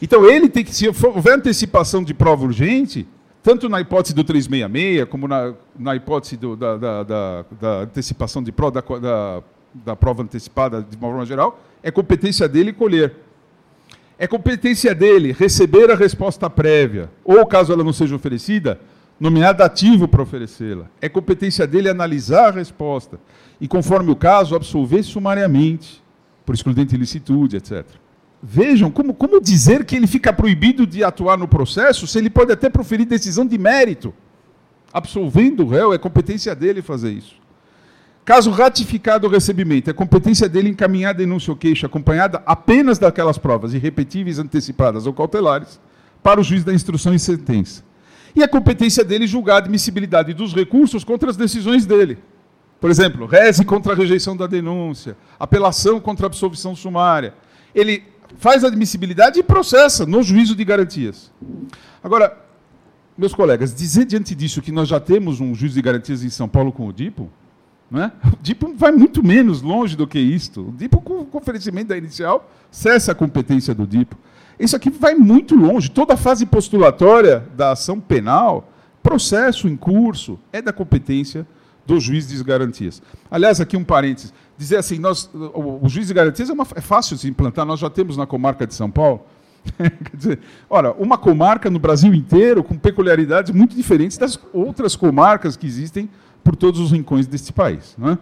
[0.00, 3.06] Então, ele tem que, se houver antecipação de prova urgente,
[3.42, 8.42] tanto na hipótese do 366, como na, na hipótese do, da, da, da, da, antecipação
[8.42, 8.82] de prova,
[9.74, 13.16] da, prova antecipada de uma forma geral, é competência dele colher.
[14.18, 18.80] É competência dele receber a resposta prévia, ou caso ela não seja oferecida,
[19.18, 20.86] nomear dativo para oferecê-la.
[21.00, 23.18] É competência dele analisar a resposta
[23.60, 26.02] e, conforme o caso, absolver sumariamente,
[26.46, 27.84] por excludente ilicitude, etc.
[28.42, 32.52] Vejam como, como dizer que ele fica proibido de atuar no processo se ele pode
[32.52, 34.14] até proferir decisão de mérito.
[34.92, 37.36] Absolvendo o réu, é competência dele fazer isso.
[38.24, 43.38] Caso ratificado o recebimento, é competência dele encaminhar a denúncia ou queixa acompanhada apenas daquelas
[43.38, 45.80] provas irrepetíveis, antecipadas ou cautelares
[46.22, 47.82] para o juiz da instrução e sentença.
[48.38, 52.18] E é competência dele julgar a admissibilidade dos recursos contra as decisões dele.
[52.80, 57.34] Por exemplo, reze contra a rejeição da denúncia, apelação contra a absolvição sumária.
[57.74, 58.04] Ele
[58.36, 61.32] faz a admissibilidade e processa no juízo de garantias.
[62.00, 62.38] Agora,
[63.16, 66.48] meus colegas, dizer diante disso que nós já temos um juízo de garantias em São
[66.48, 67.28] Paulo com o DIPO,
[67.90, 68.12] né?
[68.24, 70.68] O DIPO vai muito menos longe do que isto.
[70.68, 74.16] O DIPO, com o oferecimento da inicial, cessa a competência do DIPO.
[74.58, 75.90] Isso aqui vai muito longe.
[75.90, 78.70] Toda a fase postulatória da ação penal,
[79.02, 81.46] processo em curso, é da competência
[81.86, 83.00] do juiz de garantias.
[83.30, 84.32] Aliás, aqui um parênteses.
[84.58, 87.64] Dizer assim, nós, o, o juiz de garantias é, uma, é fácil de se implantar,
[87.64, 89.22] nós já temos na comarca de São Paulo.
[89.78, 95.56] Quer dizer, ora, uma comarca no Brasil inteiro com peculiaridades muito diferentes das outras comarcas
[95.56, 96.10] que existem
[96.44, 97.94] por todos os rincões deste país.
[97.96, 98.18] Não é?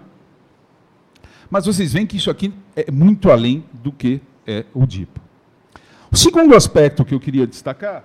[1.50, 5.25] Mas vocês veem que isso aqui é muito além do que é o DIPO.
[6.16, 8.02] O segundo aspecto que eu queria destacar,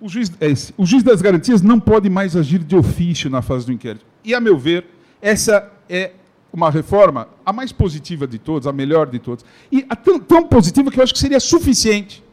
[0.00, 3.42] o juiz, é esse, o juiz das garantias não pode mais agir de ofício na
[3.42, 4.02] fase do inquérito.
[4.24, 4.86] E, a meu ver,
[5.20, 6.12] essa é
[6.50, 9.44] uma reforma a mais positiva de todas, a melhor de todas.
[9.70, 12.24] E a tão, tão positiva que eu acho que seria suficiente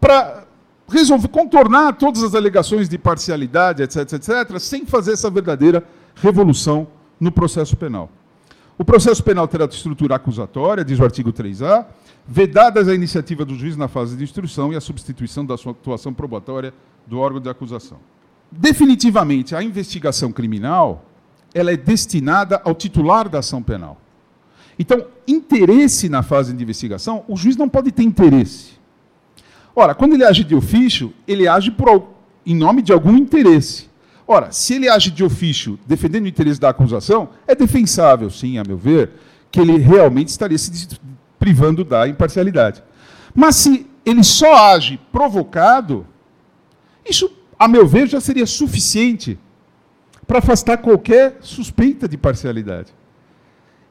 [0.00, 0.42] para
[0.88, 5.84] resolver, contornar todas as alegações de parcialidade, etc., etc., sem fazer essa verdadeira
[6.16, 6.88] revolução
[7.20, 8.10] no processo penal.
[8.80, 11.84] O processo penal terá estrutura acusatória, diz o artigo 3A,
[12.26, 16.14] vedadas a iniciativa do juiz na fase de instrução e a substituição da sua atuação
[16.14, 16.72] probatória
[17.06, 17.98] do órgão de acusação.
[18.50, 21.04] Definitivamente, a investigação criminal
[21.52, 24.00] ela é destinada ao titular da ação penal.
[24.78, 28.78] Então, interesse na fase de investigação, o juiz não pode ter interesse.
[29.76, 32.14] Ora, quando ele age de ofício, ele age por,
[32.46, 33.89] em nome de algum interesse.
[34.32, 38.62] Ora, se ele age de ofício defendendo o interesse da acusação, é defensável, sim, a
[38.62, 39.10] meu ver,
[39.50, 40.86] que ele realmente estaria se
[41.36, 42.80] privando da imparcialidade.
[43.34, 46.06] Mas se ele só age provocado,
[47.04, 49.36] isso, a meu ver, já seria suficiente
[50.28, 52.94] para afastar qualquer suspeita de parcialidade.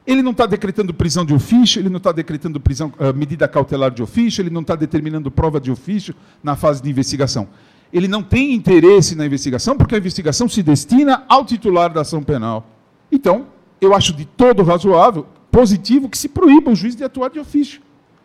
[0.06, 3.90] Ele não está decretando prisão de ofício, ele não está decretando prisão, uh, medida cautelar
[3.90, 7.46] de ofício, ele não está determinando prova de ofício na fase de investigação
[7.92, 12.22] ele não tem interesse na investigação, porque a investigação se destina ao titular da ação
[12.22, 12.66] penal.
[13.10, 13.46] Então,
[13.80, 17.80] eu acho de todo razoável, positivo, que se proíba o juiz de atuar de ofício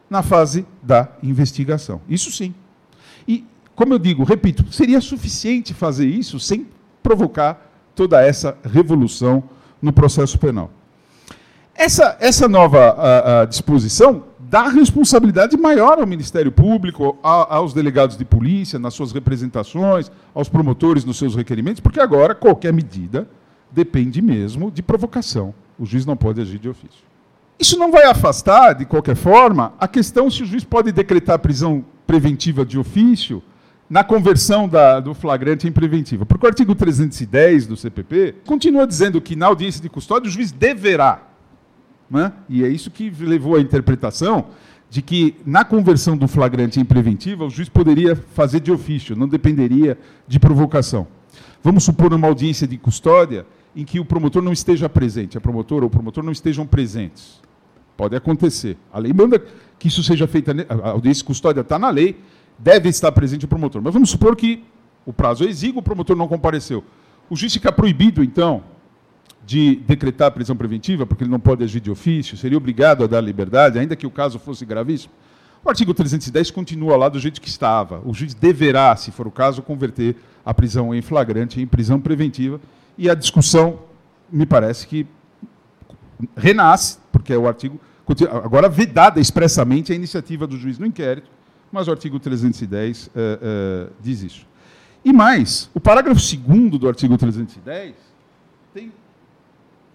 [0.09, 2.01] na fase da investigação.
[2.07, 2.53] Isso sim.
[3.27, 3.43] E,
[3.75, 6.67] como eu digo, repito, seria suficiente fazer isso sem
[7.01, 9.43] provocar toda essa revolução
[9.81, 10.71] no processo penal.
[11.73, 18.17] Essa, essa nova a, a disposição dá responsabilidade maior ao Ministério Público, a, aos delegados
[18.17, 23.27] de polícia, nas suas representações, aos promotores nos seus requerimentos, porque agora qualquer medida
[23.71, 25.53] depende mesmo de provocação.
[25.79, 27.03] O juiz não pode agir de ofício.
[27.59, 31.83] Isso não vai afastar, de qualquer forma, a questão se o juiz pode decretar prisão
[32.05, 33.41] preventiva de ofício
[33.89, 36.25] na conversão da, do flagrante em preventiva.
[36.25, 40.51] Porque o artigo 310 do CPP continua dizendo que na audiência de custódia o juiz
[40.51, 41.21] deverá
[42.09, 42.31] né?
[42.47, 44.47] E é isso que levou à interpretação
[44.89, 49.27] de que, na conversão do flagrante em preventiva, o juiz poderia fazer de ofício, não
[49.27, 51.07] dependeria de provocação.
[51.63, 55.83] Vamos supor uma audiência de custódia em que o promotor não esteja presente, a promotora
[55.83, 57.41] ou o promotor não estejam presentes.
[57.97, 58.77] Pode acontecer.
[58.93, 59.43] A lei manda
[59.79, 62.17] que isso seja feito, a audiência de custódia está na lei,
[62.57, 63.81] deve estar presente o promotor.
[63.81, 64.63] Mas vamos supor que
[65.05, 66.83] o prazo é exíguo, o promotor não compareceu.
[67.29, 68.63] O juiz fica proibido, então,
[69.45, 73.21] de decretar prisão preventiva, porque ele não pode agir de ofício, seria obrigado a dar
[73.21, 75.13] liberdade, ainda que o caso fosse gravíssimo.
[75.63, 78.01] O artigo 310 continua lá do jeito que estava.
[78.05, 82.61] O juiz deverá, se for o caso, converter a prisão em flagrante em prisão preventiva.
[82.97, 83.79] E a discussão,
[84.31, 85.07] me parece que
[86.37, 87.79] renasce, porque é o artigo.
[88.43, 91.29] Agora, vedada expressamente a iniciativa do juiz no inquérito,
[91.71, 94.45] mas o artigo 310 é, é, diz isso.
[95.03, 97.95] E mais, o parágrafo 2 do artigo 310
[98.73, 98.91] tem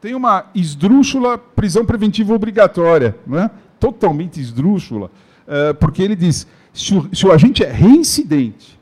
[0.00, 3.50] tem uma esdrúxula prisão preventiva obrigatória, não é?
[3.78, 5.10] totalmente esdrúxula,
[5.46, 8.78] eh, porque ele diz: se o, se o agente é reincidente,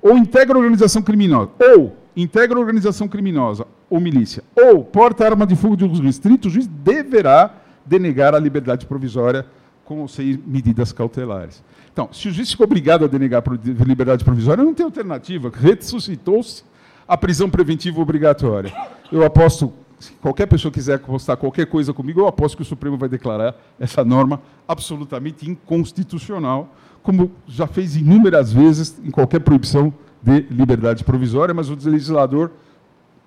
[0.00, 5.76] ou integra organização criminosa, ou integra organização criminosa ou milícia, ou porta arma de fogo
[5.76, 9.46] de uso restrito, o juiz deverá denegar a liberdade provisória
[9.84, 11.62] com ou sem medidas cautelares.
[11.92, 15.50] Então, se o juiz ficou obrigado a denegar a liberdade provisória, não tem alternativa.
[15.54, 16.64] Ressuscitou-se
[17.06, 18.72] a prisão preventiva obrigatória.
[19.10, 22.96] Eu aposto se qualquer pessoa quiser apostar qualquer coisa comigo, eu aposto que o Supremo
[22.96, 30.40] vai declarar essa norma absolutamente inconstitucional, como já fez inúmeras vezes em qualquer proibição de
[30.50, 32.50] liberdade provisória, mas o legislador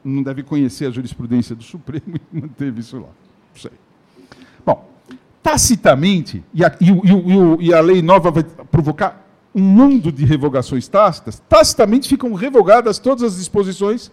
[0.03, 3.07] não deve conhecer a jurisprudência do Supremo e manteve isso lá.
[3.07, 3.71] Não sei.
[4.65, 4.89] Bom,
[5.41, 10.87] tacitamente, e a, e, e, e a lei nova vai provocar um mundo de revogações
[10.87, 14.11] tácitas, tacitamente ficam revogadas todas as disposições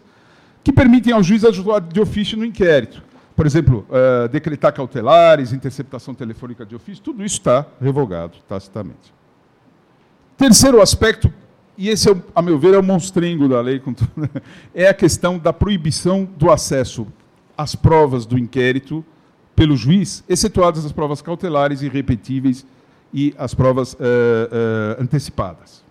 [0.66, 3.00] que permitem ao juiz ajudar de ofício no inquérito.
[3.36, 9.14] Por exemplo, uh, decretar cautelares, interceptação telefônica de ofício, tudo isso está revogado tacitamente.
[10.36, 11.32] Terceiro aspecto,
[11.78, 13.80] e esse, é, a meu ver, é o monstrengo da lei,
[14.74, 17.06] é a questão da proibição do acesso
[17.56, 19.04] às provas do inquérito
[19.54, 22.66] pelo juiz, excetuadas as provas cautelares, irrepetíveis
[23.14, 25.86] e as provas uh, uh, antecipadas.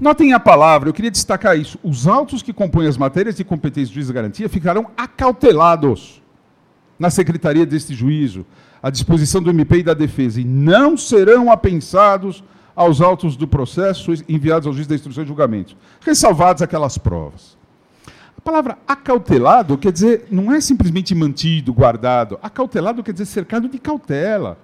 [0.00, 1.78] Notem a palavra, eu queria destacar isso.
[1.84, 6.22] Os autos que compõem as matérias de competência do juiz de garantia ficarão acautelados
[6.98, 8.46] na secretaria deste juízo,
[8.82, 12.42] à disposição do MP e da defesa, e não serão apensados
[12.74, 17.58] aos autos do processo enviados ao juiz da instrução e julgamento, ressalvadas aquelas provas.
[18.36, 22.38] A palavra acautelado quer dizer, não é simplesmente mantido, guardado.
[22.42, 24.56] Acautelado quer dizer cercado de cautela,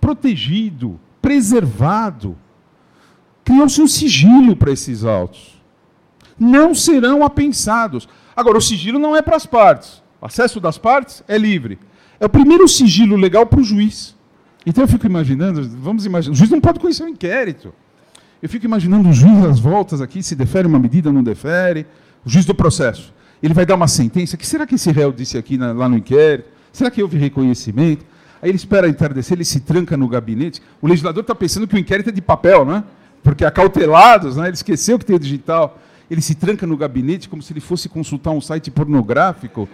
[0.00, 2.34] protegido, preservado.
[3.44, 5.62] Criou-se um sigilo para esses autos.
[6.38, 8.08] Não serão apensados.
[8.34, 10.02] Agora, o sigilo não é para as partes.
[10.20, 11.78] O acesso das partes é livre.
[12.18, 14.16] É o primeiro sigilo legal para o juiz.
[14.66, 17.74] Então eu fico imaginando, vamos imaginar, o juiz não pode conhecer o inquérito.
[18.42, 21.86] Eu fico imaginando o juiz às voltas aqui, se defere uma medida, não defere.
[22.24, 23.12] O juiz do processo.
[23.42, 24.36] Ele vai dar uma sentença.
[24.36, 26.48] O que será que esse réu disse aqui na, lá no inquérito?
[26.72, 28.06] Será que houve reconhecimento?
[28.40, 30.62] Aí ele espera entardecer, ele se tranca no gabinete.
[30.80, 32.84] O legislador está pensando que o inquérito é de papel, né?
[33.24, 34.48] Porque acautelados, né?
[34.48, 35.78] ele esqueceu que tem o digital.
[36.10, 39.66] Ele se tranca no gabinete como se ele fosse consultar um site pornográfico.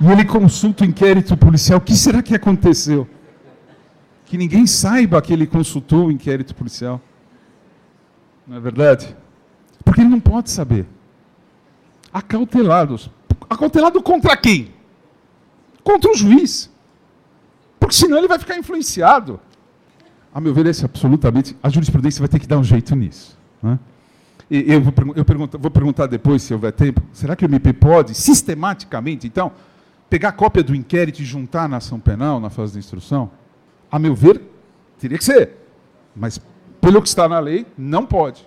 [0.00, 1.78] E ele consulta o inquérito policial.
[1.78, 3.06] O que será que aconteceu?
[4.24, 6.98] Que ninguém saiba que ele consultou o inquérito policial.
[8.46, 9.14] Não é verdade?
[9.84, 10.86] Porque ele não pode saber.
[12.10, 13.10] Acautelados.
[13.50, 14.72] Acautelado contra quem?
[15.82, 16.70] Contra o juiz.
[17.78, 19.38] Porque senão ele vai ficar influenciado.
[20.34, 21.56] A meu ver, esse é absolutamente.
[21.62, 23.38] A jurisprudência vai ter que dar um jeito nisso.
[23.62, 23.78] Né?
[24.50, 27.72] E eu, vou, eu pergunto, vou perguntar depois, se houver tempo, será que o MP
[27.72, 29.52] pode, sistematicamente, então,
[30.10, 33.30] pegar cópia do inquérito e juntar na ação penal, na fase de instrução?
[33.90, 34.42] A meu ver,
[34.98, 35.50] teria que ser.
[36.16, 36.40] Mas,
[36.80, 38.44] pelo que está na lei, não pode.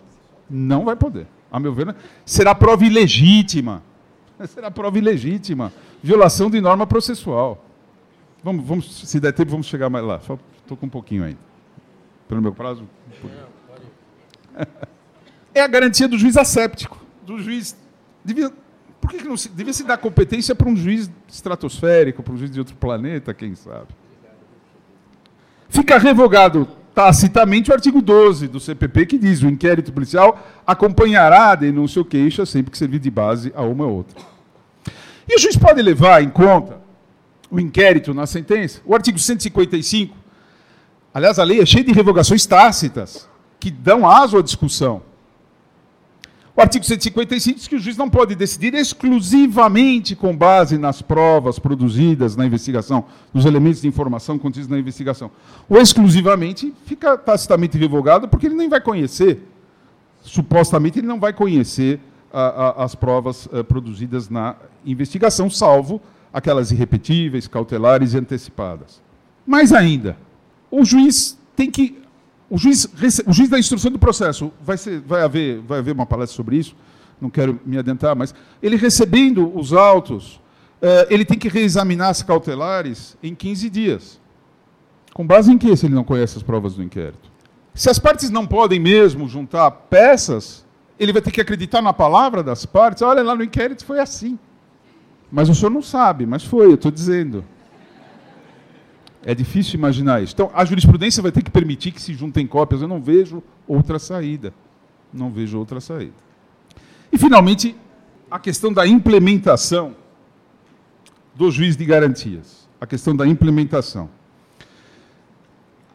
[0.50, 1.26] Não vai poder.
[1.50, 3.82] A meu ver, será prova ilegítima.
[4.54, 5.74] Será prova ilegítima.
[6.04, 7.66] Violação de norma processual.
[8.44, 10.18] Vamos, vamos, se der tempo, vamos chegar mais lá.
[10.18, 11.40] Estou com um pouquinho ainda.
[12.28, 12.84] Pelo meu prazo.
[15.54, 17.04] É a garantia do juiz asséptico.
[17.26, 17.76] Do juiz.
[18.24, 18.52] Devia,
[19.00, 22.38] por que, que não se, devia se dar competência para um juiz estratosférico, para um
[22.38, 23.88] juiz de outro planeta, quem sabe?
[25.70, 31.56] Fica revogado tacitamente o artigo 12 do CPP, que diz o inquérito policial acompanhará a
[31.56, 34.20] denúncia ou queixa sempre que servir de base a uma ou outra.
[35.28, 36.82] E o juiz pode levar em conta
[37.52, 38.82] o inquérito na sentença?
[38.86, 40.16] O artigo 155,
[41.18, 43.28] aliás, a lei é cheia de revogações tácitas,
[43.60, 45.02] que dão aso à discussão.
[46.56, 51.58] O artigo 155 diz que o juiz não pode decidir exclusivamente com base nas provas
[51.58, 55.32] produzidas na investigação, nos elementos de informação contidos na investigação.
[55.68, 59.42] Ou exclusivamente fica tacitamente revogado porque ele nem vai conhecer,
[60.22, 62.00] supostamente ele não vai conhecer
[62.32, 64.56] a, a, as provas uh, produzidas na
[64.86, 66.00] investigação, salvo
[66.32, 69.02] aquelas irrepetíveis, cautelares e antecipadas.
[69.46, 70.18] Mais ainda,
[70.70, 72.02] o juiz tem que
[72.50, 72.88] o juiz,
[73.26, 76.58] o juiz da instrução do processo, vai, ser, vai, haver, vai haver uma palestra sobre
[76.58, 76.76] isso,
[77.20, 80.40] não quero me adentrar, mas ele recebendo os autos,
[80.82, 84.22] eh, ele tem que reexaminar as cautelares em 15 dias.
[85.14, 87.30] Com base em que, se ele não conhece as provas do inquérito?
[87.74, 90.66] Se as partes não podem mesmo juntar peças,
[91.00, 93.02] ele vai ter que acreditar na palavra das partes.
[93.02, 94.38] Olha, lá no inquérito foi assim.
[95.32, 97.44] Mas o senhor não sabe, mas foi, eu estou dizendo.
[99.24, 100.34] É difícil imaginar isso.
[100.34, 102.82] Então, a jurisprudência vai ter que permitir que se juntem cópias.
[102.82, 104.54] Eu não vejo outra saída.
[105.14, 106.14] Não vejo outra saída.
[107.12, 107.76] E, finalmente,
[108.30, 109.96] a questão da implementação
[111.36, 112.68] do juiz de garantias.
[112.80, 114.10] A questão da implementação.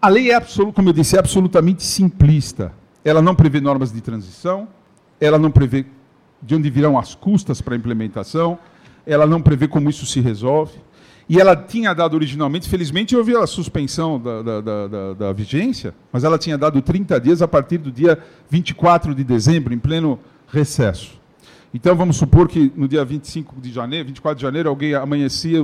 [0.01, 0.41] A lei é,
[0.75, 2.73] como eu disse, é absolutamente simplista.
[3.05, 4.69] Ela não prevê normas de transição,
[5.21, 5.87] ela não prevê
[6.43, 8.59] de onde virão as custas para a implementação,
[9.07, 10.77] ela não prevê como isso se resolve.
[11.29, 16.25] E ela tinha dado originalmente, felizmente houve a suspensão da, da, da, da, vigência, mas
[16.25, 18.19] ela tinha dado 30 dias a partir do dia
[18.51, 20.19] 24 de dezembro, em pleno
[20.49, 21.21] recesso.
[21.73, 25.59] Então vamos supor que no dia 25 de janeiro, 24 de janeiro, alguém amanhecia,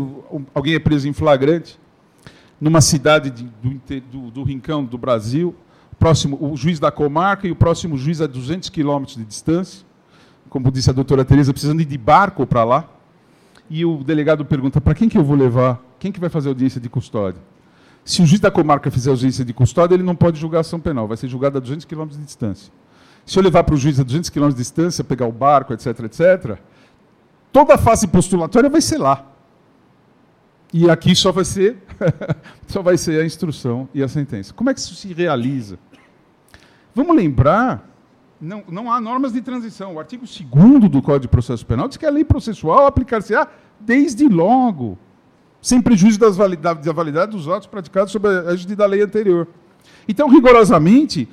[0.55, 1.79] alguém é preso em flagrante,
[2.61, 5.55] numa cidade de, do, do, do, Rincão do Brasil,
[5.99, 9.85] próximo, o juiz da comarca e o próximo juiz a 200 quilômetros de distância,
[10.49, 12.89] como disse a doutora Tereza, precisando ir de barco para lá
[13.71, 15.81] e o delegado pergunta: para quem que eu vou levar?
[15.99, 17.41] Quem que vai fazer audiência de custódia?
[18.05, 21.07] Se o juiz da comarca fizer audiência de custódia, ele não pode julgar ação penal,
[21.07, 22.73] vai ser julgado a 200 km de distância.
[23.27, 26.01] Se eu levar para o juiz a 200 km de distância, pegar o barco, etc.,
[26.05, 26.59] etc.,
[27.53, 29.27] toda a fase postulatória vai ser lá.
[30.73, 31.77] E aqui só vai ser
[32.67, 34.55] só vai ser a instrução e a sentença.
[34.55, 35.79] Como é que isso se realiza?
[36.95, 37.87] Vamos lembrar
[38.41, 39.95] não, não há normas de transição.
[39.95, 43.49] O artigo 2 do Código de Processo Penal diz que a lei processual aplicar-se-á
[43.81, 44.99] desde logo,
[45.61, 49.49] sem prejuízo das validade, da validade dos atos praticados sob a égide da lei anterior.
[50.07, 51.29] Então, rigorosamente,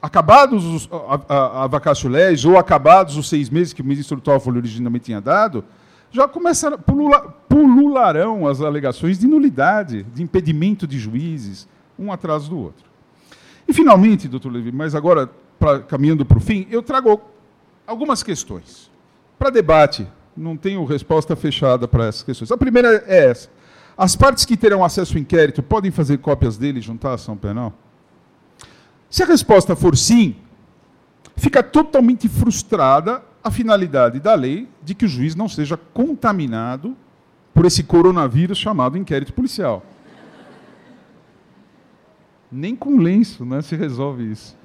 [0.00, 4.20] acabados os a, a, a vacatio legis, ou acabados os seis meses que o ministro
[4.20, 5.64] Toffoli originalmente tinha dado,
[6.10, 11.68] já começaram, pulula, pulularão as alegações de nulidade, de impedimento de juízes,
[11.98, 12.84] um atrás do outro.
[13.68, 17.20] E, finalmente, doutor Levi, mas agora, pra, caminhando para o fim, eu trago
[17.86, 18.90] algumas questões
[19.38, 20.08] para debate.
[20.36, 22.50] Não tenho resposta fechada para essas questões.
[22.50, 23.48] A primeira é essa.
[23.96, 27.36] As partes que terão acesso ao inquérito podem fazer cópias dele e juntar a ação
[27.36, 27.74] penal?
[29.10, 30.36] Se a resposta for sim,
[31.36, 36.96] fica totalmente frustrada a finalidade da lei de que o juiz não seja contaminado
[37.52, 39.84] por esse coronavírus chamado inquérito policial.
[42.50, 44.59] Nem com lenço né, se resolve isso.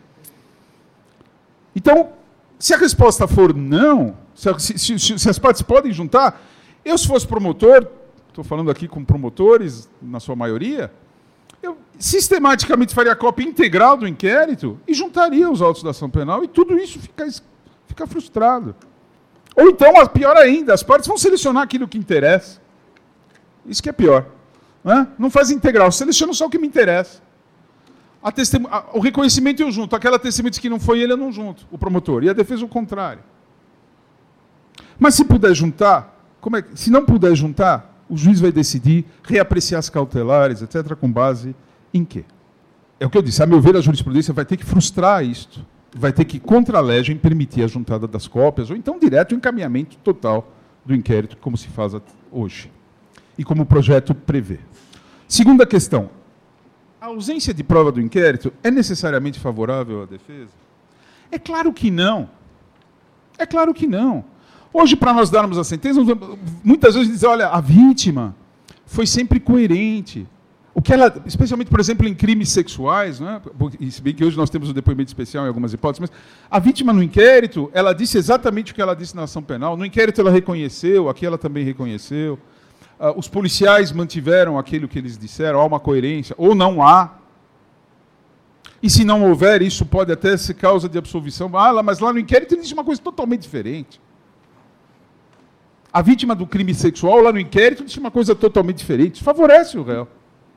[1.75, 2.13] Então,
[2.57, 6.41] se a resposta for não, se, se, se, se as partes podem juntar,
[6.83, 7.87] eu, se fosse promotor,
[8.29, 10.91] estou falando aqui com promotores, na sua maioria,
[11.61, 16.47] eu sistematicamente faria cópia integral do inquérito e juntaria os autos da ação penal e
[16.47, 17.27] tudo isso fica,
[17.87, 18.75] fica frustrado.
[19.55, 22.59] Ou então, pior ainda, as partes vão selecionar aquilo que interessa.
[23.65, 24.27] Isso que é pior.
[24.83, 25.07] Né?
[25.17, 27.21] Não faz integral, seleciona só o que me interessa.
[28.25, 28.31] A
[28.71, 31.77] a, o reconhecimento eu junto, aquela testemunha que não foi ele, eu não junto, o
[31.77, 32.23] promotor.
[32.23, 33.21] E a defesa o contrário.
[34.97, 39.77] Mas se puder juntar, como é, se não puder juntar, o juiz vai decidir reapreciar
[39.77, 41.55] as cautelares, etc., com base
[41.93, 42.25] em quê?
[42.99, 45.63] É o que eu disse, a meu ver, a jurisprudência vai ter que frustrar isto,
[45.95, 49.35] vai ter que, contra a legem, permitir a juntada das cópias, ou então direto o
[49.35, 50.51] encaminhamento total
[50.83, 51.93] do inquérito, como se faz
[52.31, 52.71] hoje,
[53.37, 54.57] e como o projeto prevê.
[55.27, 56.09] Segunda questão,
[57.05, 60.49] a ausência de prova do inquérito é necessariamente favorável à defesa?
[61.31, 62.27] É claro que não.
[63.37, 64.25] É claro que não.
[64.73, 65.99] Hoje, para nós darmos a sentença,
[66.63, 68.35] muitas vezes dizem, olha, a vítima
[68.87, 70.27] foi sempre coerente.
[70.73, 73.39] O que ela, especialmente, por exemplo, em crimes sexuais, né?
[73.89, 76.11] se bem que hoje nós temos um depoimento especial em algumas hipóteses, mas
[76.49, 79.77] a vítima no inquérito, ela disse exatamente o que ela disse na ação penal.
[79.77, 82.39] No inquérito ela reconheceu, aqui ela também reconheceu.
[82.99, 87.15] Uh, os policiais mantiveram aquilo que eles disseram, há uma coerência, ou não há.
[88.81, 91.49] E se não houver, isso pode até ser causa de absolvição.
[91.57, 93.99] Ah, mas lá no inquérito ele disse uma coisa totalmente diferente.
[95.91, 99.23] A vítima do crime sexual, lá no inquérito, disse uma coisa totalmente diferente.
[99.23, 100.07] Favorece o réu,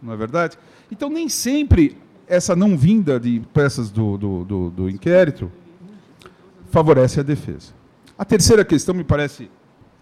[0.02, 0.58] não é verdade?
[0.90, 5.50] Então, nem sempre essa não vinda de peças do, do, do, do inquérito
[6.70, 7.72] favorece a defesa.
[8.16, 9.50] A terceira questão me parece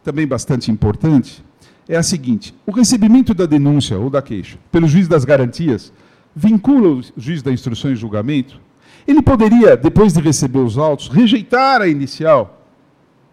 [0.02, 1.44] também bastante importante
[1.88, 5.92] é a seguinte: o recebimento da denúncia ou da queixa pelo juiz das garantias
[6.34, 8.60] vincula o juiz da instrução e julgamento.
[9.06, 12.60] Ele poderia, depois de receber os autos, rejeitar a inicial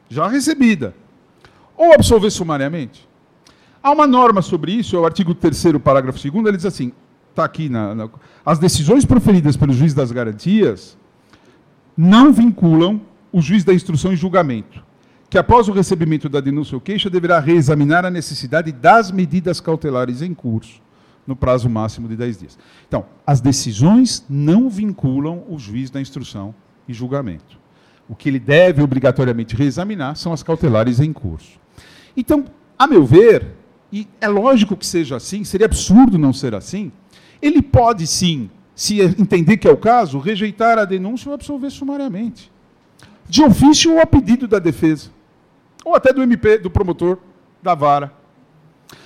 [0.09, 0.93] já recebida
[1.75, 3.07] ou absolver sumariamente.
[3.81, 6.93] Há uma norma sobre isso, é o artigo 3 parágrafo 2 ele diz assim,
[7.29, 8.09] está aqui, na, na,
[8.45, 10.97] as decisões proferidas pelo juiz das garantias
[11.97, 13.01] não vinculam
[13.31, 14.83] o juiz da instrução e julgamento,
[15.33, 20.21] que após o recebimento da denúncia ou queixa deverá reexaminar a necessidade das medidas cautelares
[20.21, 20.79] em curso,
[21.25, 22.59] no prazo máximo de 10 dias.
[22.87, 26.53] Então, as decisões não vinculam o juiz da instrução
[26.87, 27.57] e julgamento.
[28.07, 31.59] O que ele deve obrigatoriamente reexaminar são as cautelares em curso.
[32.15, 32.45] Então,
[32.77, 33.55] a meu ver,
[33.91, 36.91] e é lógico que seja assim, seria absurdo não ser assim,
[37.41, 42.51] ele pode sim, se entender que é o caso, rejeitar a denúncia ou absolver sumariamente.
[43.27, 45.09] De ofício ou a pedido da defesa.
[45.83, 47.17] Ou até do MP, do promotor,
[47.61, 48.11] da vara.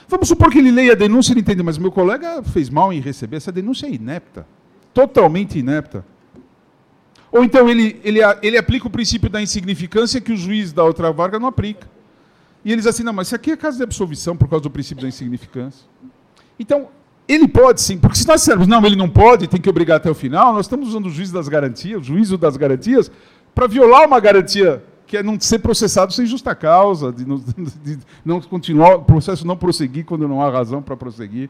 [0.08, 2.94] Vamos supor que ele leia a denúncia e ele entende, mas meu colega fez mal
[2.94, 4.46] em receber, essa denúncia é inepta.
[4.94, 6.06] Totalmente inepta.
[7.32, 11.12] Ou então ele, ele, ele aplica o princípio da insignificância que o juiz da outra
[11.12, 11.88] vara não aplica.
[12.64, 15.02] E eles assim, não, mas isso aqui é caso de absolvição por causa do princípio
[15.02, 15.86] da insignificância.
[16.60, 16.88] Então,
[17.28, 20.10] ele pode sim, porque se nós dissermos, não, ele não pode, tem que obrigar até
[20.10, 23.12] o final, nós estamos usando o juízo das garantias, o juízo das garantias,
[23.54, 27.38] para violar uma garantia que é não ser processado sem justa causa, de não,
[27.84, 31.50] de não continuar, o processo não prosseguir quando não há razão para prosseguir.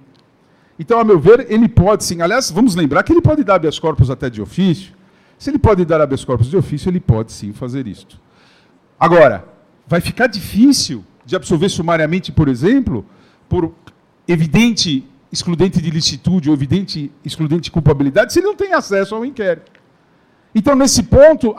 [0.80, 2.22] Então, a meu ver, ele pode sim.
[2.22, 4.94] Aliás, vamos lembrar que ele pode dar habeas corpus até de ofício.
[5.40, 8.20] Se ele pode dar habeas corpus de ofício, ele pode sim fazer isto.
[9.00, 9.46] Agora,
[9.88, 13.04] vai ficar difícil de absolver sumariamente, por exemplo,
[13.50, 13.74] por
[14.28, 19.26] evidente excludente de licitude ou evidente excludente de culpabilidade, se ele não tem acesso ao
[19.26, 19.77] inquérito.
[20.58, 21.56] Então, nesse ponto,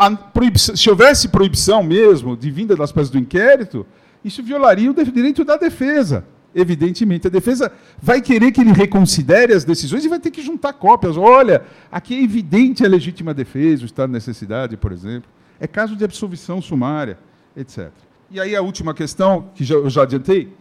[0.57, 3.87] se houvesse proibição mesmo de vinda das peças do inquérito,
[4.25, 6.25] isso violaria o direito da defesa.
[6.53, 7.71] Evidentemente, a defesa
[8.03, 11.17] vai querer que ele reconsidere as decisões e vai ter que juntar cópias.
[11.17, 15.31] Olha, aqui é evidente a legítima defesa, o estado de necessidade, por exemplo.
[15.61, 17.17] É caso de absolvição sumária,
[17.57, 17.93] etc.
[18.33, 20.53] E aí a última questão, que eu já adiantei,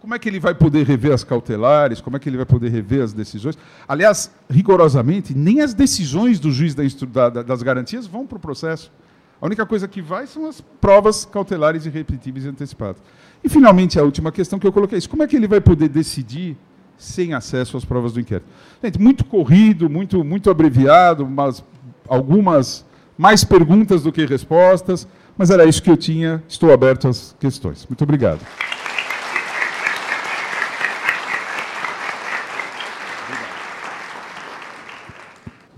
[0.00, 2.68] como é que ele vai poder rever as cautelares, como é que ele vai poder
[2.68, 3.58] rever as decisões.
[3.88, 8.92] Aliás, rigorosamente, nem as decisões do juiz da, da, das garantias vão para o processo.
[9.40, 13.02] A única coisa que vai são as provas cautelares irrepetíveis e antecipadas.
[13.44, 15.88] E, finalmente, a última questão que eu coloquei é como é que ele vai poder
[15.88, 16.56] decidir
[16.96, 18.46] sem acesso às provas do inquérito?
[18.82, 21.62] Gente, muito corrido, muito, muito abreviado, mas
[22.08, 22.84] algumas
[23.18, 26.42] mais perguntas do que respostas, mas era isso que eu tinha.
[26.48, 27.86] Estou aberto às questões.
[27.86, 28.40] Muito obrigado.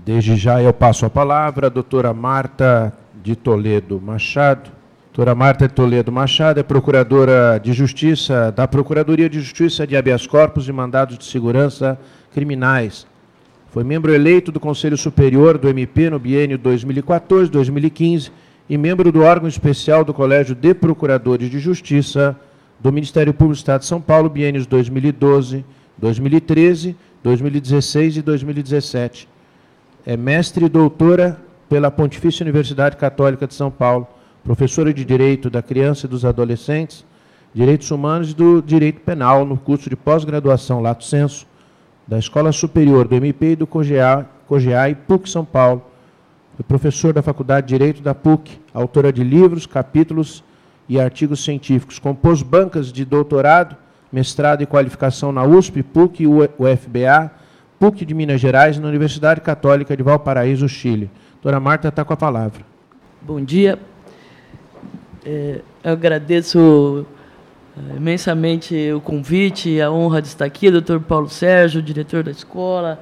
[0.09, 4.71] Desde já eu passo a palavra à doutora Marta de Toledo Machado.
[5.09, 10.27] Doutora Marta de Toledo Machado é procuradora de Justiça da Procuradoria de Justiça de Habeas
[10.27, 12.01] Corpus e Mandados de Segurança
[12.33, 13.07] Criminais.
[13.71, 18.31] Foi membro eleito do Conselho Superior do MP no biênio 2014-2015
[18.67, 22.35] e membro do órgão especial do Colégio de Procuradores de Justiça
[22.81, 25.67] do Ministério Público do Estado de São Paulo, biênios 2012,
[25.99, 29.38] 2013, 2016 e 2017
[30.09, 31.39] é mestre e doutora
[31.69, 34.09] pela Pontifícia Universidade Católica de São Paulo,
[34.43, 37.05] professora de Direito da Criança e dos Adolescentes,
[37.53, 41.47] Direitos Humanos e do Direito Penal no curso de pós-graduação Lato Senso
[42.07, 45.83] da Escola Superior do MP e do COGEA, COGEA e PUC São Paulo.
[46.57, 50.43] Foi professor da Faculdade de Direito da PUC, autora de livros, capítulos
[50.89, 51.99] e artigos científicos.
[51.99, 53.77] Compôs bancas de doutorado,
[54.11, 57.31] mestrado e qualificação na USP, PUC e UFBA,
[57.79, 61.09] PUC de Minas Gerais, na Universidade Católica de Valparaíso, Chile.
[61.35, 62.63] Doutora Marta está com a palavra.
[63.23, 63.79] Bom dia.
[65.25, 67.07] É, eu agradeço
[67.77, 72.33] é, imensamente o convite e a honra de estar aqui, doutor Paulo Sérgio, diretor da
[72.33, 73.01] escola,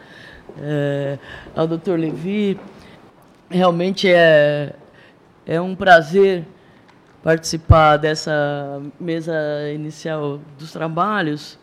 [0.60, 1.18] é,
[1.54, 2.58] ao doutor Levi.
[3.48, 4.74] Realmente é,
[5.46, 6.44] é um prazer
[7.22, 9.32] participar dessa mesa
[9.74, 11.58] inicial dos trabalhos,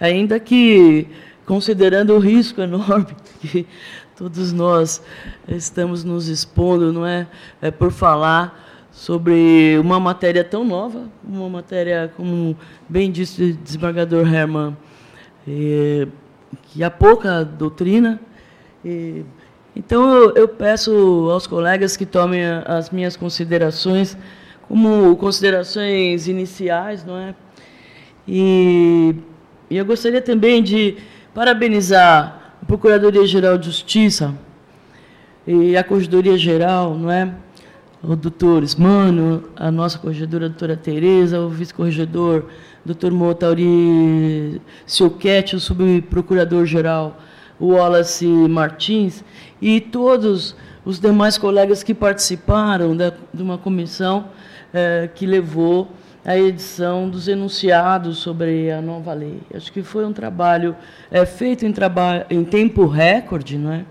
[0.00, 1.08] ainda que
[1.48, 3.06] considerando o risco enorme
[3.40, 3.66] que
[4.14, 5.02] todos nós
[5.48, 7.26] estamos nos expondo, não é,
[7.62, 12.54] é por falar sobre uma matéria tão nova, uma matéria, como
[12.86, 14.76] bem disse o desembargador Herman,
[15.48, 16.06] é,
[16.64, 18.20] que há pouca doutrina.
[18.84, 19.24] E,
[19.74, 24.18] então, eu, eu, peço aos colegas que tomem as minhas considerações
[24.66, 27.34] como considerações iniciais, não é?
[28.26, 29.14] E,
[29.70, 30.98] e eu gostaria também de
[31.38, 34.34] parabenizar a Procuradoria-Geral de Justiça
[35.46, 37.32] e a Corregedoria-Geral, não é?
[38.02, 42.46] o doutor Ismano, a nossa corregedora, a doutora Tereza, o vice-corregedor,
[42.84, 47.16] doutor Motauri Silquete, o subprocurador-geral,
[47.60, 49.22] Wallace Martins,
[49.62, 54.24] e todos os demais colegas que participaram da, de uma comissão
[54.74, 55.86] eh, que levou
[56.28, 59.40] a edição dos enunciados sobre a nova lei.
[59.54, 60.76] Acho que foi um trabalho
[61.10, 63.86] é, feito em, traba em tempo recorde, não é?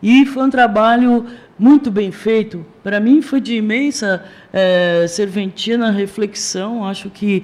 [0.00, 1.26] E foi um trabalho
[1.58, 2.64] muito bem feito.
[2.84, 6.84] Para mim, foi de imensa é, serventia na reflexão.
[6.84, 7.42] Acho que,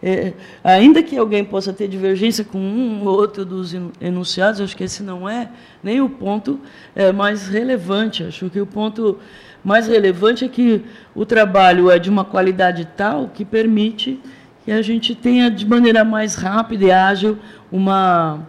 [0.00, 4.84] é, ainda que alguém possa ter divergência com um ou outro dos enunciados, acho que
[4.84, 5.48] esse não é
[5.82, 6.60] nem o ponto
[6.94, 8.22] é, mais relevante.
[8.22, 9.18] Acho que o ponto
[9.64, 10.82] mais relevante é que
[11.14, 14.20] o trabalho é de uma qualidade tal que permite
[14.64, 17.38] que a gente tenha de maneira mais rápida e ágil
[17.70, 18.46] uma,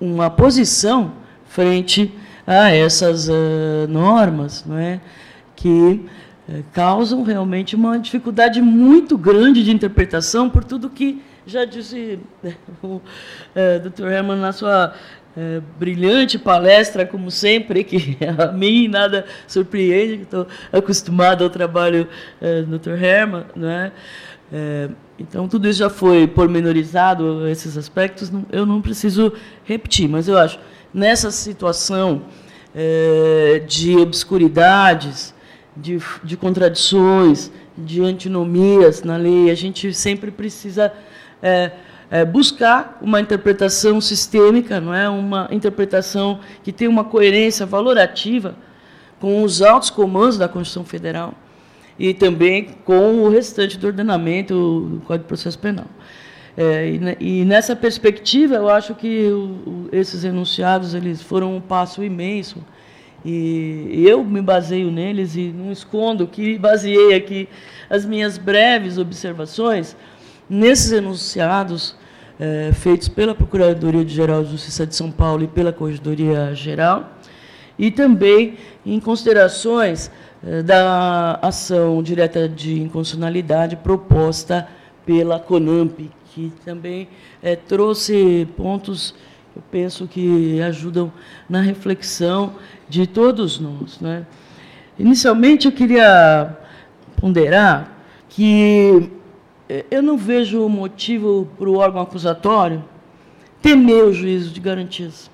[0.00, 1.12] uma posição
[1.46, 2.12] frente
[2.46, 5.00] a essas uh, normas, não é?
[5.56, 6.04] que
[6.48, 12.18] uh, causam realmente uma dificuldade muito grande de interpretação por tudo que já disse
[12.82, 13.00] o uh,
[13.88, 14.08] Dr.
[14.08, 14.94] Herman na sua
[15.36, 22.08] é, brilhante palestra, como sempre, que a mim nada surpreende, estou acostumado ao trabalho
[22.40, 23.02] é, do Dr.
[23.02, 23.44] Herman.
[23.56, 23.92] Né?
[24.52, 29.32] É, então, tudo isso já foi pormenorizado, esses aspectos, não, eu não preciso
[29.64, 30.58] repetir, mas eu acho,
[30.92, 32.22] nessa situação
[32.74, 35.34] é, de obscuridades,
[35.76, 40.92] de, de contradições, de antinomias na lei, a gente sempre precisa
[42.14, 48.54] é, buscar uma interpretação sistêmica, não é uma interpretação que tem uma coerência valorativa
[49.18, 51.34] com os altos comandos da Constituição Federal
[51.98, 55.86] e também com o restante do ordenamento do Código de Processo Penal.
[56.56, 61.60] É, e, e, nessa perspectiva, eu acho que o, o, esses enunciados eles foram um
[61.60, 62.64] passo imenso
[63.24, 67.48] e eu me baseio neles e não escondo que baseei aqui
[67.90, 69.96] as minhas breves observações
[70.48, 71.96] nesses enunciados
[72.38, 77.12] é, feitos pela Procuradoria-Geral de Justiça de São Paulo e pela Corregedoria-Geral,
[77.78, 78.54] e também
[78.84, 80.10] em considerações
[80.46, 84.68] é, da ação direta de inconstitucionalidade proposta
[85.06, 87.08] pela CONAMP, que também
[87.42, 89.14] é, trouxe pontos,
[89.54, 91.12] eu penso, que ajudam
[91.48, 92.54] na reflexão
[92.88, 94.00] de todos nós.
[94.00, 94.26] Né?
[94.98, 96.56] Inicialmente, eu queria
[97.16, 97.92] ponderar
[98.28, 99.10] que
[99.90, 102.84] eu não vejo motivo para o órgão acusatório
[103.62, 105.30] temer o juízo de garantias.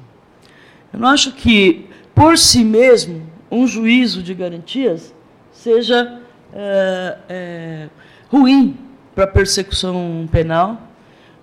[0.93, 5.13] Eu não acho que, por si mesmo, um juízo de garantias
[5.51, 6.21] seja
[6.53, 7.89] é, é,
[8.29, 8.79] ruim
[9.15, 10.81] para a persecução penal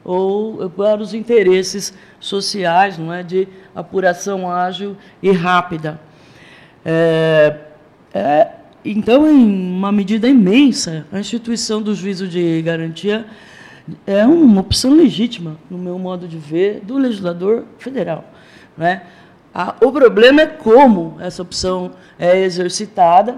[0.04, 6.00] ou para os interesses sociais, não é, de apuração ágil e rápida.
[6.86, 7.58] É,
[8.14, 8.48] é,
[8.92, 13.26] então, em uma medida imensa, a instituição do juízo de garantia
[14.06, 18.24] é uma opção legítima, no meu modo de ver, do legislador federal.
[18.78, 19.02] Né?
[19.82, 23.38] O problema é como essa opção é exercitada,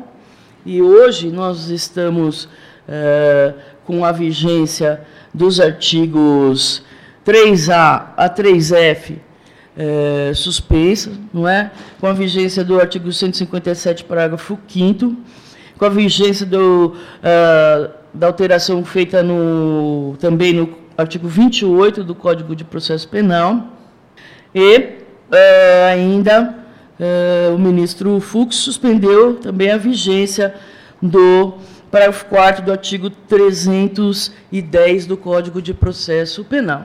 [0.66, 2.50] e hoje nós estamos
[2.88, 3.54] é,
[3.86, 5.02] com a vigência
[5.34, 6.84] dos artigos
[7.26, 9.16] 3A a 3F
[9.78, 11.72] é, suspensa, não é?
[12.00, 15.16] com a vigência do artigo 157, parágrafo 5
[15.80, 22.54] com a vigência do, uh, da alteração feita no, também no artigo 28 do Código
[22.54, 23.70] de Processo Penal,
[24.54, 26.54] e uh, ainda
[27.00, 30.54] uh, o ministro Fux suspendeu também a vigência
[31.02, 31.54] do
[31.90, 36.84] parágrafo 4 do artigo 310 do Código de Processo Penal.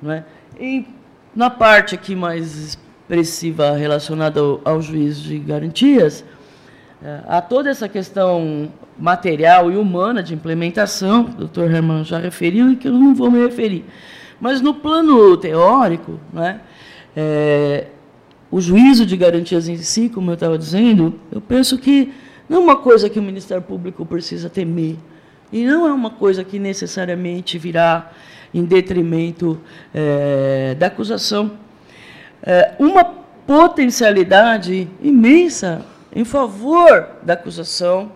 [0.00, 0.24] Não é?
[0.58, 0.86] E
[1.34, 6.24] na parte aqui mais expressiva relacionada ao, ao juízo de garantias,
[7.02, 12.70] é, há toda essa questão material e humana de implementação, o doutor Herman já referiu
[12.70, 13.84] e que eu não vou me referir.
[14.38, 16.60] Mas no plano teórico, né,
[17.16, 17.86] é,
[18.50, 22.12] o juízo de garantias em si, como eu estava dizendo, eu penso que
[22.48, 24.96] não é uma coisa que o Ministério Público precisa temer.
[25.52, 28.10] E não é uma coisa que necessariamente virá
[28.52, 29.58] em detrimento
[29.94, 31.52] é, da acusação.
[32.42, 35.84] É, uma potencialidade imensa
[36.14, 38.12] em favor da acusação,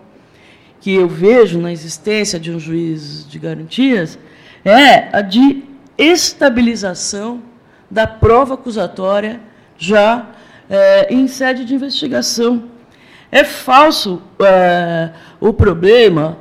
[0.81, 4.19] que eu vejo na existência de um juiz de garantias,
[4.65, 5.63] é a de
[5.97, 7.43] estabilização
[7.91, 9.41] da prova acusatória
[9.79, 10.27] já
[10.69, 12.65] é, em sede de investigação.
[13.31, 16.39] É falso é, o problema,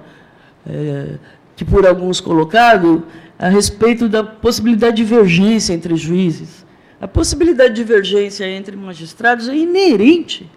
[0.67, 1.15] é,
[1.55, 3.05] que por alguns colocado,
[3.37, 6.65] a respeito da possibilidade de divergência entre juízes.
[6.99, 10.49] A possibilidade de divergência entre magistrados é inerente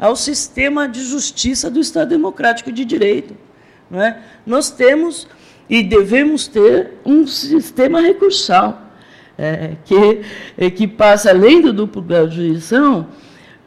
[0.00, 3.36] ao sistema de justiça do Estado Democrático de Direito.
[3.90, 4.18] Não é?
[4.46, 5.28] Nós temos
[5.68, 8.82] e devemos ter um sistema recursal,
[9.36, 10.22] é, que,
[10.56, 13.06] é, que passa além do duplo grau de jurisdição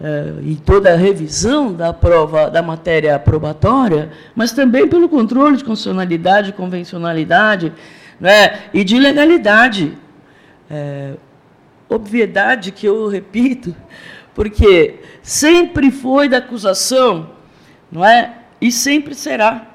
[0.02, 5.64] é, e toda a revisão da prova da matéria probatória, mas também pelo controle de
[5.64, 7.72] constitucionalidade, convencionalidade
[8.20, 9.98] né, e de legalidade.
[10.70, 11.14] É,
[11.88, 13.76] obviedade que eu repito,
[14.34, 17.32] porque sempre foi da acusação,
[17.92, 18.40] não é?
[18.60, 19.68] E sempre será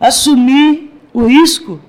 [0.00, 1.80] assumir o risco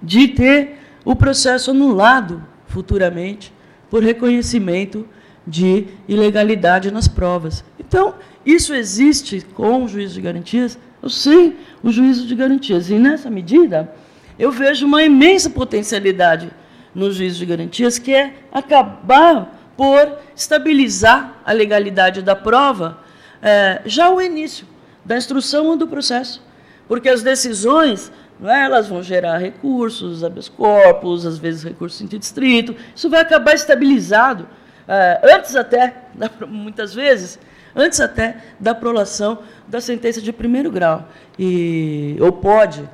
[0.00, 3.52] de ter o processo anulado futuramente
[3.90, 5.06] por reconhecimento
[5.46, 7.64] de ilegalidade nas provas.
[7.78, 8.14] Então,
[8.46, 10.78] isso existe com o juízo de garantias?
[11.08, 12.88] Sei o juízo de garantias.
[12.88, 13.92] E, nessa medida,
[14.38, 16.50] eu vejo uma imensa potencialidade
[16.94, 22.98] no juízo de garantias, que é acabar por estabilizar a legalidade da prova
[23.42, 24.66] é, já o início
[25.04, 26.42] da instrução ou do processo.
[26.86, 28.12] Porque as decisões,
[28.42, 33.54] é, elas vão gerar recursos, habeas corpus, às vezes recursos em distrito, isso vai acabar
[33.54, 34.46] estabilizado,
[34.86, 35.94] é, antes até,
[36.46, 37.38] muitas vezes,
[37.74, 41.08] antes até da prolação da sentença de primeiro grau.
[41.38, 42.88] E, ou pode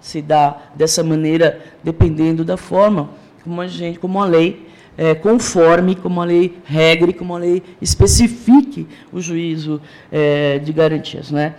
[0.00, 3.10] se dar dessa maneira, dependendo da forma
[3.42, 7.62] como a, gente, como a lei é, conforme como a lei regre, como a lei
[7.80, 9.80] especifique o juízo
[10.10, 11.30] é, de garantias.
[11.30, 11.54] Né?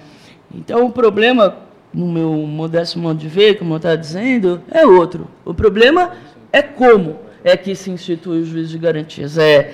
[0.54, 1.58] Então, o problema,
[1.94, 5.28] no meu modesto modo de ver, como eu estava dizendo, é outro.
[5.44, 6.12] O problema
[6.52, 9.38] é como é que se institui o juízo de garantias.
[9.38, 9.74] É,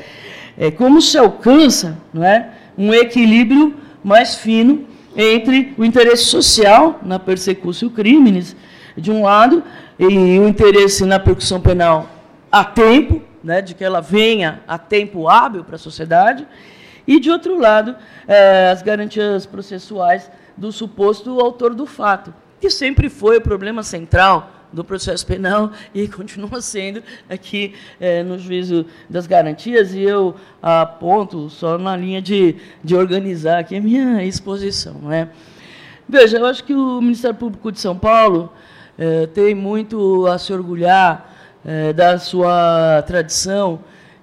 [0.57, 4.85] é como se alcança não é, um equilíbrio mais fino
[5.15, 8.55] entre o interesse social na persecução crimes,
[8.95, 9.63] de um lado,
[9.97, 12.09] e o interesse na percussão penal
[12.51, 16.47] a tempo, né, de que ela venha a tempo hábil para a sociedade,
[17.07, 17.95] e, de outro lado,
[18.27, 24.51] é, as garantias processuais do suposto autor do fato, que sempre foi o problema central
[24.71, 31.49] do processo penal e continua sendo aqui é, no juízo das garantias, e eu aponto
[31.49, 34.93] só na linha de, de organizar aqui a minha exposição.
[35.01, 35.29] Né?
[36.07, 38.51] Veja, eu acho que o Ministério Público de São Paulo
[38.97, 41.28] é, tem muito a se orgulhar
[41.65, 43.79] é, da sua tradição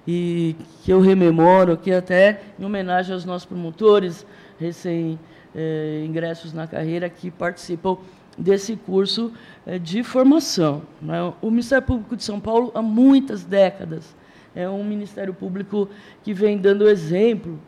[0.07, 4.25] e que eu rememoro que até em homenagem aos nossos promotores
[4.59, 5.19] recém
[5.55, 6.07] é,
[6.53, 7.97] na carreira que participam
[8.37, 9.33] desse curso
[9.65, 10.83] é, de formação.
[11.01, 11.33] Né?
[11.41, 14.15] O Ministério Público de São Paulo há muitas décadas
[14.57, 15.87] é um Ministério Público
[16.23, 17.59] que vem dando exemplo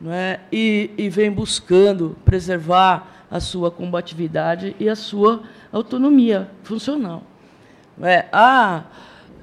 [0.00, 0.38] não é?
[0.52, 5.42] e, e vem buscando preservar a sua combatividade e a sua
[5.72, 7.24] autonomia funcional.
[8.00, 8.84] É, a,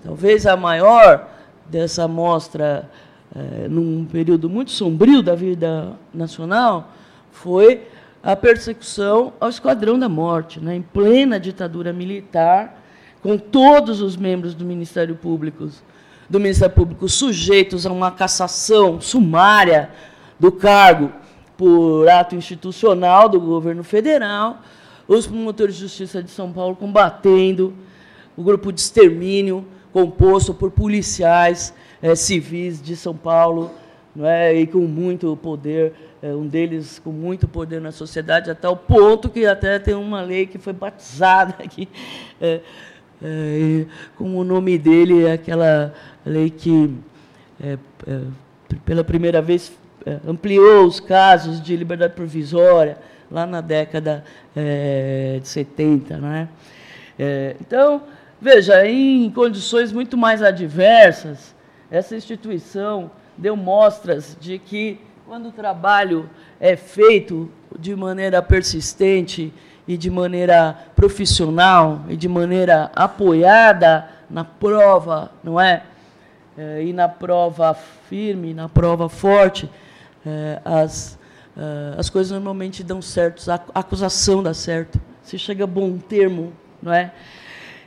[0.06, 1.28] talvez a maior
[1.66, 2.88] dessa amostra,
[3.36, 6.92] é, num período muito sombrio da vida nacional,
[7.32, 7.88] foi
[8.24, 12.84] a persecução ao Esquadrão da Morte, né, em plena ditadura militar,
[13.22, 15.68] com todos os membros do Ministério Público,
[16.30, 19.90] do Ministério Público sujeitos a uma cassação sumária
[20.40, 21.12] do cargo
[21.58, 24.62] por ato institucional do governo federal,
[25.08, 27.74] os promotores de justiça de São Paulo combatendo
[28.38, 29.66] o grupo de extermínio
[29.96, 33.72] composto por policiais é, civis de São Paulo,
[34.14, 38.68] não é, e com muito poder, é, um deles com muito poder na sociedade, até
[38.68, 41.88] o ponto que até tem uma lei que foi batizada aqui,
[42.42, 42.60] é,
[44.18, 45.94] com o nome dele, aquela
[46.26, 46.94] lei que,
[48.84, 49.72] pela primeira vez,
[50.06, 52.98] é, ampliou os casos de liberdade provisória
[53.32, 56.18] lá na década é, de 70.
[56.18, 56.50] Né?
[57.18, 58.04] É, então,
[58.42, 61.56] veja, em condições muito mais adversas,
[61.90, 66.30] essa instituição deu mostras de que, quando o trabalho
[66.60, 69.54] é feito de maneira persistente
[69.88, 75.84] e de maneira profissional e de maneira apoiada na prova, não é?
[76.58, 77.74] é e na prova
[78.10, 79.70] firme, na prova forte,
[80.26, 81.20] é, as,
[81.56, 86.52] uh, as coisas normalmente dão certo, a acusação dá certo, se chega a bom termo,
[86.82, 87.12] não é?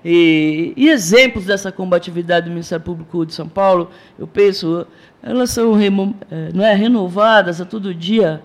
[0.04, 4.86] E, e, exemplos dessa combatividade do Ministério Público de São Paulo, eu penso,
[5.22, 5.90] elas são é,
[6.54, 8.40] não é, renovadas a todo dia.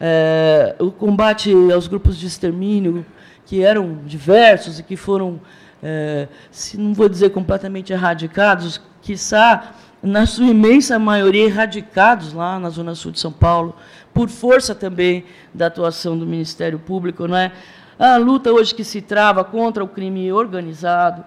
[0.00, 3.04] É, o combate aos grupos de extermínio,
[3.46, 5.40] que eram diversos e que foram,
[5.82, 12.68] é, se não vou dizer completamente erradicados, quiçá na sua imensa maioria erradicados lá na
[12.68, 13.74] Zona Sul de São Paulo,
[14.12, 17.26] por força também da atuação do Ministério Público.
[17.26, 17.52] Não é?
[17.98, 21.24] A luta hoje que se trava contra o crime organizado,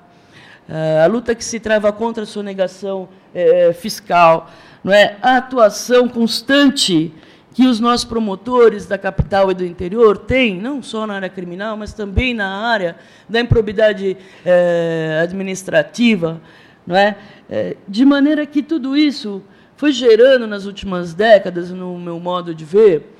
[0.67, 4.49] eh, a luta que se trava contra a sonegação é, fiscal,
[4.83, 5.15] não é?
[5.21, 7.13] a atuação constante
[7.53, 11.75] que os nossos promotores da capital e do interior têm, não só na área criminal,
[11.75, 12.95] mas também na área
[13.27, 16.39] da improbidade é, administrativa,
[16.85, 17.17] não é?
[17.49, 17.75] é?
[17.87, 19.41] De maneira que tudo isso
[19.75, 23.11] foi gerando nas últimas décadas, no meu modo de ver,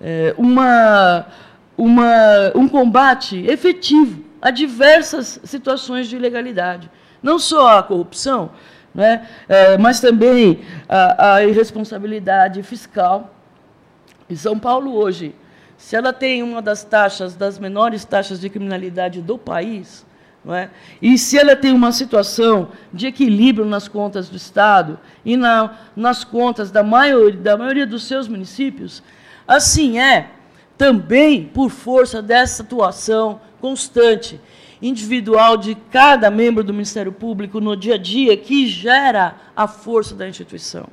[0.00, 1.26] é, uma,
[1.82, 6.88] uma, um combate efetivo a diversas situações de ilegalidade.
[7.20, 8.52] Não só a corrupção,
[8.94, 13.34] né, é, mas também a, a irresponsabilidade fiscal.
[14.30, 15.34] E São Paulo hoje,
[15.76, 20.06] se ela tem uma das taxas, das menores taxas de criminalidade do país,
[20.44, 20.70] não é?
[21.00, 26.22] E se ela tem uma situação de equilíbrio nas contas do Estado e na, nas
[26.22, 29.02] contas da maioria, da maioria dos seus municípios,
[29.48, 30.30] assim é
[30.76, 34.40] também por força dessa atuação constante,
[34.80, 40.14] individual de cada membro do Ministério Público no dia a dia, que gera a força
[40.14, 40.88] da instituição.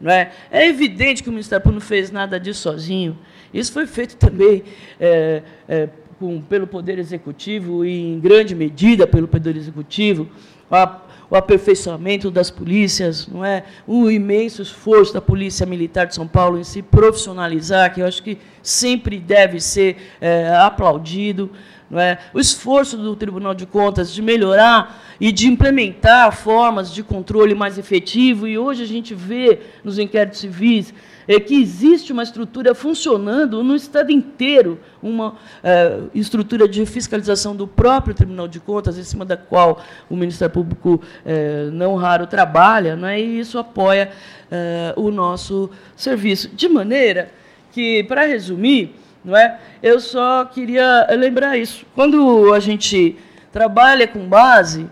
[0.00, 0.32] Não é?
[0.50, 3.18] é evidente que o Ministério Público não fez nada disso sozinho.
[3.52, 4.62] Isso foi feito também
[4.98, 5.88] é, é,
[6.18, 10.28] com, pelo Poder Executivo e, em grande medida, pelo Poder Executivo,
[10.70, 11.00] a,
[11.30, 13.64] o aperfeiçoamento das polícias, não é?
[13.86, 18.22] o imenso esforço da Polícia Militar de São Paulo em se profissionalizar, que eu acho
[18.22, 21.50] que sempre deve ser é, aplaudido.
[21.90, 22.18] Não é?
[22.34, 27.78] O esforço do Tribunal de Contas de melhorar e de implementar formas de controle mais
[27.78, 30.92] efetivo, e hoje a gente vê nos inquéritos civis
[31.28, 37.66] é que existe uma estrutura funcionando no Estado inteiro, uma é, estrutura de fiscalização do
[37.66, 42.98] próprio Tribunal de Contas, em cima da qual o Ministério Público é, não raro trabalha,
[43.10, 43.20] é?
[43.20, 44.10] e isso apoia
[44.50, 46.48] é, o nosso serviço.
[46.48, 47.30] De maneira
[47.72, 49.58] que, para resumir, não é?
[49.82, 51.84] eu só queria lembrar isso.
[51.94, 53.16] Quando a gente
[53.52, 54.88] trabalha com base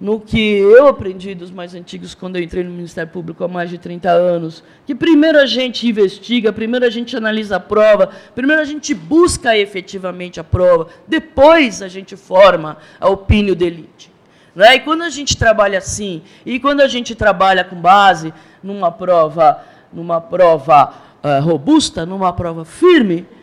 [0.00, 3.68] no que eu aprendi dos mais antigos quando eu entrei no Ministério Público há mais
[3.68, 8.62] de 30 anos, que primeiro a gente investiga, primeiro a gente analisa a prova, primeiro
[8.62, 14.10] a gente busca efetivamente a prova, depois a gente forma a opinião de elite.
[14.54, 14.76] Né?
[14.76, 19.62] E quando a gente trabalha assim, e quando a gente trabalha com base numa prova,
[19.92, 23.39] numa prova uh, robusta, numa prova firme, é,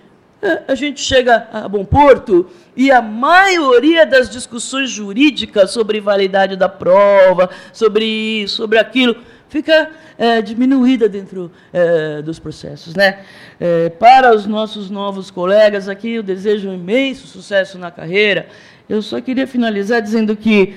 [0.67, 6.69] a gente chega a bom porto e a maioria das discussões jurídicas sobre validade da
[6.69, 9.15] prova, sobre isso, sobre aquilo,
[9.49, 12.95] fica é, diminuída dentro é, dos processos.
[12.95, 13.19] Né?
[13.59, 18.47] É, para os nossos novos colegas aqui, eu desejo um imenso sucesso na carreira.
[18.87, 20.75] Eu só queria finalizar dizendo que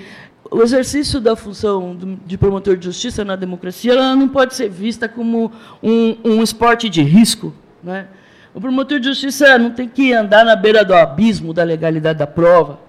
[0.51, 1.97] o exercício da função
[2.27, 5.53] de promotor de justiça na democracia ela não pode ser vista como
[5.83, 7.55] um, um esporte de risco.
[7.83, 8.09] Né?
[8.55, 12.27] O promotor de justiça não tem que andar na beira do abismo da legalidade da
[12.27, 12.81] prova,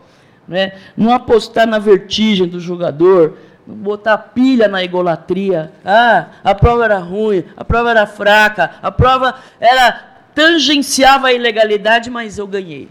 [0.48, 0.74] né?
[0.98, 5.72] não apostar na vertigem do jogador, não botar pilha na egolatria.
[5.86, 9.92] Ah, a prova era ruim, a prova era fraca, a prova era
[10.34, 12.90] tangenciava a ilegalidade, mas eu ganhei.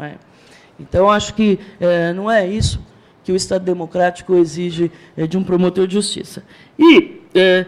[0.00, 0.12] É?
[0.78, 2.80] Então, acho que é, não é isso
[3.24, 6.42] que o Estado democrático exige é, de um promotor de justiça.
[6.78, 7.66] E, é,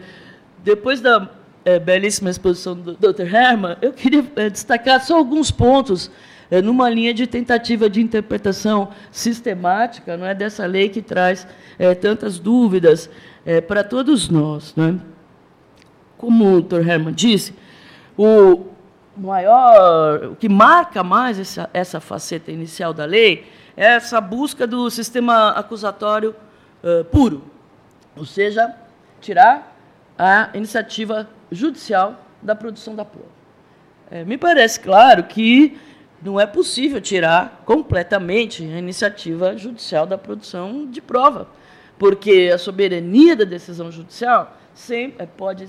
[0.65, 1.29] depois da
[1.65, 3.23] é, belíssima exposição do Dr.
[3.23, 6.11] Herman, eu queria é, destacar só alguns pontos
[6.51, 11.47] é, numa linha de tentativa de interpretação sistemática não é, dessa lei que traz
[11.79, 13.09] é, tantas dúvidas
[13.47, 14.75] é, para todos nós.
[14.77, 14.95] Não é?
[16.19, 16.89] Como o Dr.
[16.89, 17.55] Herman disse,
[18.17, 18.67] o
[19.17, 23.47] maior, o que marca mais essa, essa faceta inicial da lei
[23.77, 26.35] é essa busca do sistema acusatório
[26.83, 27.43] uh, puro,
[28.17, 28.75] ou seja,
[29.21, 29.77] tirar
[30.17, 33.29] a iniciativa judicial da produção da prova.
[34.11, 35.79] É, me parece claro que
[36.23, 41.49] não é possível tirar completamente a iniciativa judicial da produção de prova,
[41.99, 45.69] porque a soberania da decisão judicial sempre é, pode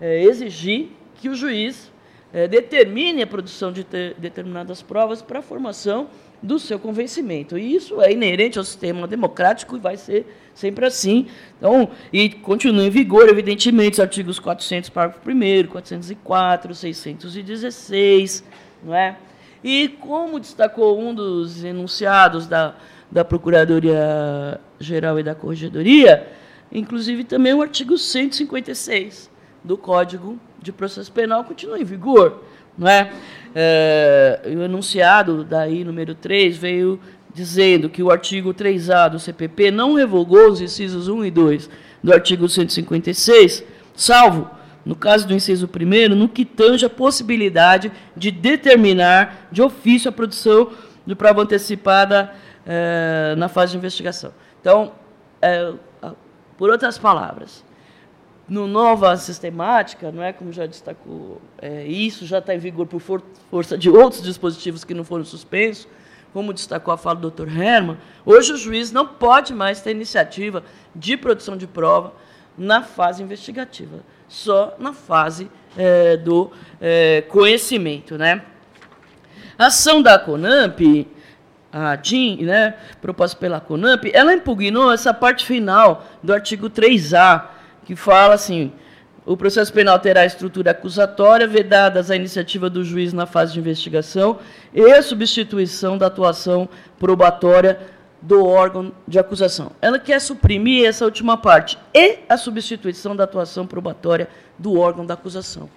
[0.00, 1.92] é, exigir que o juiz
[2.32, 3.86] é, determine a produção de
[4.18, 6.08] determinadas provas para a formação
[6.44, 7.56] do seu convencimento.
[7.56, 11.26] E isso é inerente ao sistema democrático e vai ser sempre assim.
[11.56, 18.44] Então, e continua em vigor, evidentemente, os artigos 400, parágrafo 1 404, 616,
[18.82, 19.16] não é?
[19.62, 22.74] E como destacou um dos enunciados da,
[23.10, 26.28] da Procuradoria-Geral e da Corregedoria,
[26.70, 29.30] inclusive também o artigo 156
[29.64, 32.42] do Código de Processo Penal continua em vigor.
[32.76, 33.10] Não é?
[33.54, 36.98] É, o enunciado daí, número 3, veio
[37.32, 41.70] dizendo que o artigo 3A do CPP não revogou os incisos 1 e 2
[42.02, 43.64] do artigo 156,
[43.94, 44.50] salvo,
[44.84, 50.12] no caso do inciso 1 no que tange a possibilidade de determinar de ofício a
[50.12, 50.70] produção
[51.06, 52.32] de prova antecipada
[52.66, 54.32] é, na fase de investigação.
[54.60, 54.92] Então,
[55.40, 55.72] é,
[56.56, 57.64] por outras palavras,
[58.48, 63.00] no nova sistemática, não é como já destacou, é, isso já está em vigor por
[63.00, 65.88] for força de outros dispositivos que não foram suspensos,
[66.32, 67.48] como destacou a fala do Dr.
[67.48, 70.64] Herman, hoje o juiz não pode mais ter iniciativa
[70.94, 72.12] de produção de prova
[72.58, 78.42] na fase investigativa, só na fase é, do é, conhecimento, né?
[79.56, 81.06] A ação da CONAMP,
[81.72, 87.94] a DIN, né, proposta pela CONAMP, ela impugnou essa parte final do artigo 3A que
[87.94, 88.72] fala assim:
[89.26, 94.38] o processo penal terá estrutura acusatória, vedadas a iniciativa do juiz na fase de investigação
[94.72, 96.68] e a substituição da atuação
[96.98, 97.78] probatória
[98.20, 99.72] do órgão de acusação.
[99.82, 104.28] Ela quer suprimir essa última parte e a substituição da atuação probatória
[104.58, 105.68] do órgão da acusação.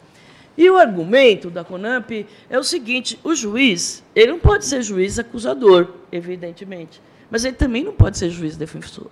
[0.57, 5.19] E o argumento da CONAMP é o seguinte: o juiz, ele não pode ser juiz
[5.19, 9.07] acusador, evidentemente, mas ele também não pode ser juiz defensor,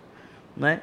[0.57, 0.81] né?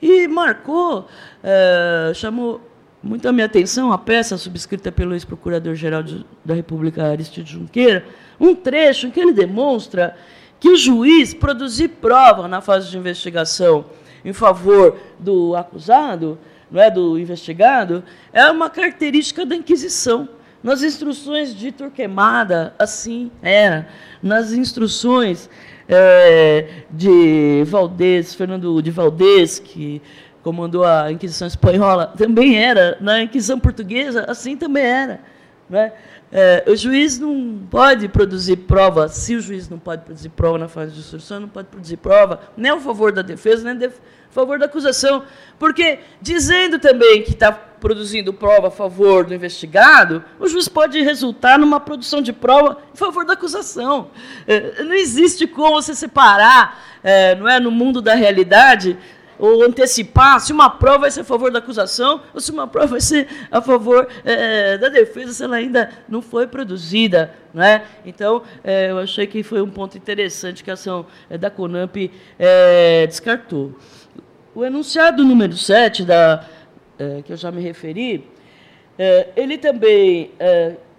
[0.00, 1.06] E marcou,
[1.42, 2.60] é, chamou
[3.02, 6.02] muito a minha atenção a peça subscrita pelo ex-procurador-geral
[6.44, 8.04] da República, Aristide Junqueira,
[8.38, 10.16] um trecho em que ele demonstra
[10.58, 13.86] que o juiz produzir prova na fase de investigação
[14.24, 16.38] em favor do acusado,
[16.70, 20.28] não é do investigado, é uma característica da Inquisição.
[20.62, 23.88] Nas instruções de Torquemada, assim era.
[24.22, 25.48] Nas instruções
[25.90, 30.00] é, de Valdez, Fernando de Valdez, que
[30.42, 32.96] comandou a Inquisição Espanhola, também era.
[33.00, 35.20] Na Inquisição Portuguesa, assim também era.
[35.68, 35.92] Né?
[36.32, 40.68] É, o juiz não pode produzir prova, se o juiz não pode produzir prova na
[40.68, 43.90] fase de instrução, não pode produzir prova nem a favor da defesa, nem a
[44.30, 45.24] favor da acusação.
[45.58, 51.58] Porque, dizendo também que está produzindo prova a favor do investigado, o juiz pode resultar
[51.58, 54.10] numa produção de prova em favor da acusação.
[54.46, 58.96] É, não existe como você separar, é, não é, no mundo da realidade,
[59.40, 62.88] ou antecipar se uma prova vai ser a favor da acusação ou se uma prova
[62.88, 67.34] vai ser a favor é, da defesa se ela ainda não foi produzida.
[67.52, 67.84] Não é?
[68.04, 71.06] Então, é, eu achei que foi um ponto interessante que a ação
[71.40, 72.10] da CONAMP
[73.08, 73.74] descartou.
[74.54, 76.44] O enunciado número 7 da
[77.24, 78.28] que eu já me referi,
[79.34, 80.32] ele também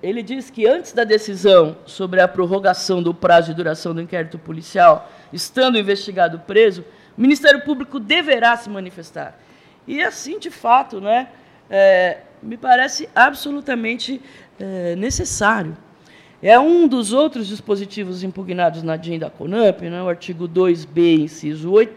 [0.02, 4.38] ele diz que antes da decisão sobre a prorrogação do prazo de duração do inquérito
[4.40, 6.84] policial, estando o investigado preso,
[7.22, 9.38] o Ministério Público deverá se manifestar.
[9.88, 11.28] E assim, de fato, né,
[11.70, 14.20] é, me parece absolutamente
[14.60, 15.78] é, necessário.
[16.42, 21.72] É um dos outros dispositivos impugnados na DIN da CONAMP, né, o artigo 2b, inciso
[21.72, 21.94] 8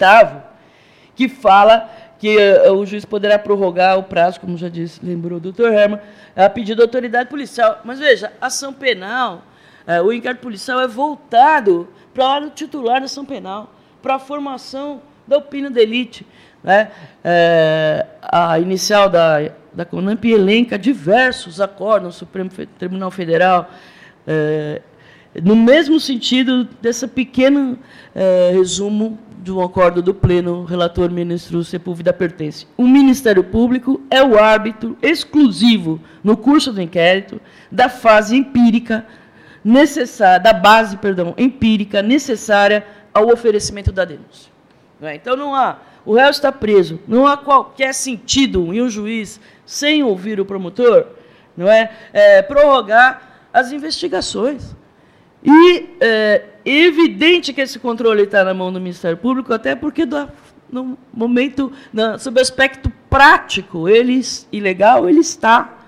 [1.17, 5.41] que fala que uh, o juiz poderá prorrogar o prazo, como já disse, lembrou o
[5.41, 6.01] doutor Herman,
[6.37, 7.81] a pedido da autoridade policial.
[7.83, 9.43] Mas veja, ação penal,
[9.89, 13.73] uh, o inquérito policial é voltado para o titular da ação penal,
[14.03, 16.27] para a formação da opinião de elite.
[16.63, 16.91] Né?
[17.25, 23.71] Uh, a inicial da, da CONAMP elenca diversos acordos no Supremo Tribunal Federal,
[25.43, 27.79] no mesmo sentido desse pequeno
[28.53, 32.67] resumo de um acordo do Pleno, relator ministro Sepúlveda pertence.
[32.79, 37.39] O Ministério Público é o árbitro exclusivo no curso do inquérito
[37.71, 39.05] da fase empírica
[39.63, 44.54] necessária, da base, perdão, empírica necessária ao oferecimento da denúncia.
[45.05, 45.17] Não é?
[45.17, 45.77] Então não há,
[46.07, 51.09] o réu está preso, não há qualquer sentido em um juiz, sem ouvir o promotor,
[51.55, 54.75] não é, é prorrogar as investigações.
[55.43, 60.27] E é, evidente que esse controle está na mão do Ministério Público, até porque do,
[60.73, 61.71] no momento,
[62.19, 65.81] sob aspecto prático, ele, ilegal, ele está.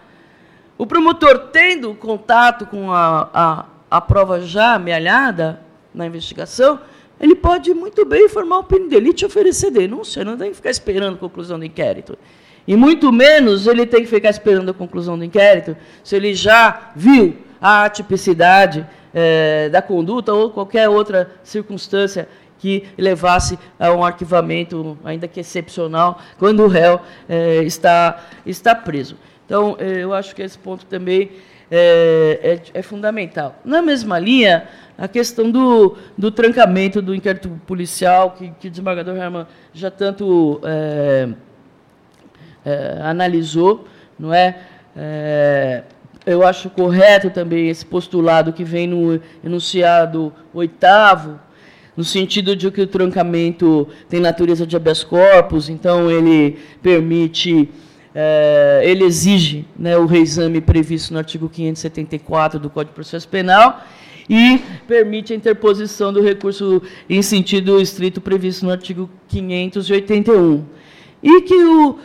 [0.77, 5.63] O promotor, tendo contato com a, a, a prova já amealhada
[5.95, 6.79] na investigação,
[7.21, 11.15] ele pode muito bem formar opinião dele e oferecer denúncia, não tem que ficar esperando
[11.15, 12.19] a conclusão do inquérito.
[12.67, 16.91] E muito menos ele tem que ficar esperando a conclusão do inquérito se ele já
[16.97, 24.99] viu a atipicidade é, da conduta ou qualquer outra circunstância que levasse a um arquivamento,
[25.05, 29.17] ainda que excepcional, quando o réu é, está, está preso.
[29.45, 31.31] Então, é, eu acho que esse ponto também
[31.71, 33.57] é, é, é, fundamental.
[33.65, 39.17] Na mesma linha, a questão do, do trancamento do inquérito policial, que, que o desembargador
[39.17, 41.29] Herman já tanto é,
[42.65, 43.87] é, analisou,
[44.19, 44.59] não é?
[44.97, 45.83] é
[46.27, 51.39] eu acho correto também esse postulado que vem no enunciado oitavo,
[51.97, 57.71] no sentido de que o trancamento tem natureza de habeas corpus, então ele permite,
[58.19, 63.85] é, ele exige né, o reexame previsto no artigo 574 do Código de Processo Penal
[64.27, 64.59] e
[64.89, 70.65] permite a interposição do recurso em sentido estrito previsto no artigo 581.
[71.23, 71.99] E que o,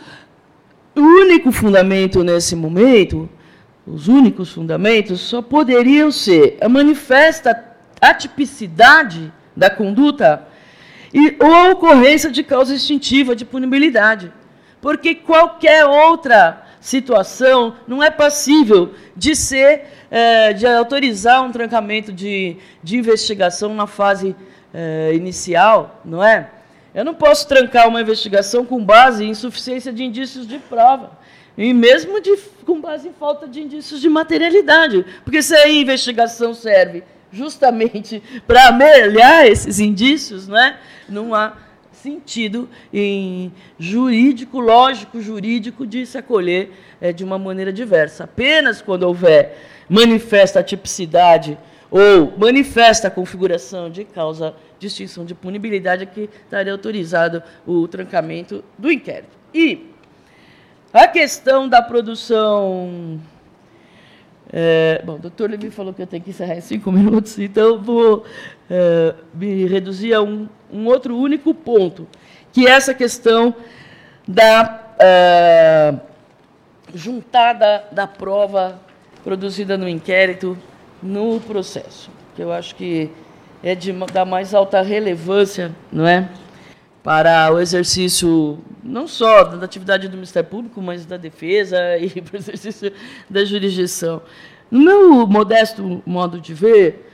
[0.94, 3.26] o único fundamento nesse momento
[3.86, 7.58] os únicos fundamentos só poderiam ser a manifesta
[7.98, 10.46] atipicidade da conduta
[11.12, 14.30] e, ou a ocorrência de causa instintiva de punibilidade.
[14.82, 22.56] Porque qualquer outra situação não é passível de ser, é, de autorizar um trancamento de,
[22.82, 24.34] de investigação na fase
[24.74, 26.50] é, inicial, não é?
[26.92, 31.12] Eu não posso trancar uma investigação com base em insuficiência de indícios de prova.
[31.56, 35.06] E mesmo de, com base em falta de indícios de materialidade.
[35.24, 40.76] Porque se a investigação serve justamente para amelhar esses indícios, né,
[41.08, 41.52] não há
[42.02, 48.24] sentido em jurídico, lógico, jurídico de se acolher é, de uma maneira diversa.
[48.24, 49.56] Apenas quando houver
[49.88, 51.56] manifesta tipicidade
[51.90, 58.64] ou manifesta configuração de causa de extinção de punibilidade é que estaria autorizado o trancamento
[58.76, 59.36] do inquérito.
[59.54, 59.90] E
[60.92, 63.20] a questão da produção.
[64.50, 67.80] É, bom, o doutor Levi falou que eu tenho que encerrar em cinco minutos, então
[67.80, 68.24] vou
[68.70, 72.06] é, me reduzir a um, um, outro único ponto,
[72.52, 73.54] que é essa questão
[74.26, 75.94] da é,
[76.94, 78.80] juntada da prova
[79.24, 80.56] produzida no inquérito
[81.02, 83.10] no processo, que eu acho que
[83.62, 86.28] é de, da mais alta relevância, não é?
[87.02, 92.34] Para o exercício não só da atividade do Ministério Público, mas da defesa e para
[92.34, 92.92] o exercício
[93.28, 94.22] da jurisdição.
[94.70, 97.10] No meu modesto modo de ver,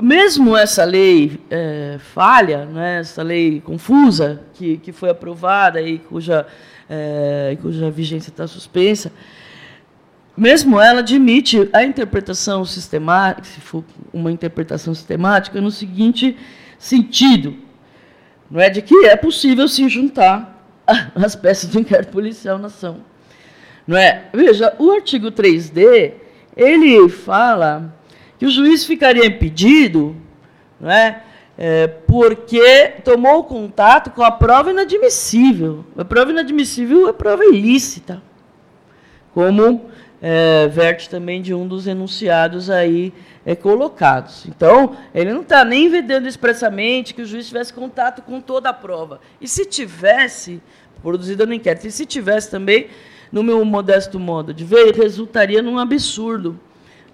[0.00, 6.46] mesmo essa lei é, falha, né, essa lei confusa que, que foi aprovada e cuja,
[6.88, 9.10] é, cuja vigência está suspensa,
[10.36, 13.82] mesmo ela admite a interpretação sistemática, se for
[14.12, 16.36] uma interpretação sistemática, no seguinte
[16.78, 17.67] sentido
[18.50, 20.58] não é de que é possível se juntar
[21.14, 22.98] as peças do inquérito policial na ação.
[23.86, 24.24] Não é?
[24.32, 26.12] Veja, o artigo 3D,
[26.56, 27.94] ele fala
[28.38, 30.16] que o juiz ficaria impedido,
[30.80, 31.22] não é?
[31.56, 35.84] é porque tomou contato com a prova inadmissível.
[35.96, 38.22] A prova inadmissível é prova ilícita,
[39.32, 39.86] como
[40.20, 43.12] é, verte também de um dos enunciados aí
[43.48, 44.44] é, colocados.
[44.44, 48.74] Então, ele não está nem vedando expressamente que o juiz tivesse contato com toda a
[48.74, 49.22] prova.
[49.40, 50.60] E se tivesse,
[51.00, 52.88] produzida no inquérito, e se tivesse também,
[53.32, 56.60] no meu modesto modo de ver, resultaria num absurdo.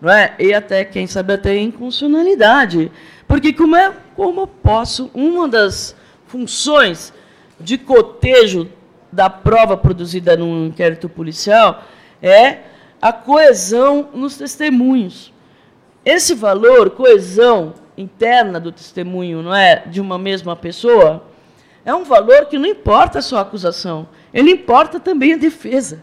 [0.00, 0.34] Não é?
[0.40, 2.90] E até, quem sabe, até inconstitucionalidade.
[3.28, 5.94] Porque como, é, como eu posso, uma das
[6.26, 7.12] funções
[7.60, 8.68] de cotejo
[9.12, 11.84] da prova produzida num inquérito policial
[12.20, 12.58] é
[13.00, 15.32] a coesão nos testemunhos.
[16.04, 21.24] Esse valor, coesão interna do testemunho, não é, de uma mesma pessoa,
[21.84, 26.02] é um valor que não importa só a acusação, ele importa também a defesa.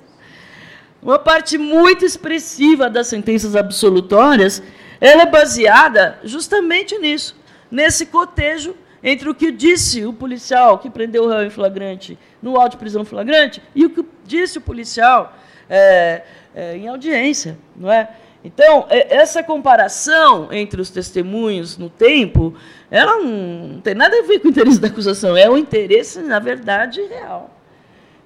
[1.02, 4.62] Uma parte muito expressiva das sentenças absolutórias,
[5.00, 7.36] ela é baseada justamente nisso,
[7.70, 12.60] nesse cotejo entre o que disse o policial que prendeu o réu em flagrante no
[12.60, 15.36] auto de prisão flagrante e o que disse o policial
[15.68, 16.24] é,
[16.54, 18.10] é, em audiência, não é?
[18.44, 22.56] Então, é, essa comparação entre os testemunhos no tempo,
[22.90, 26.40] ela não tem nada a ver com o interesse da acusação, é o interesse, na
[26.40, 27.58] verdade, real.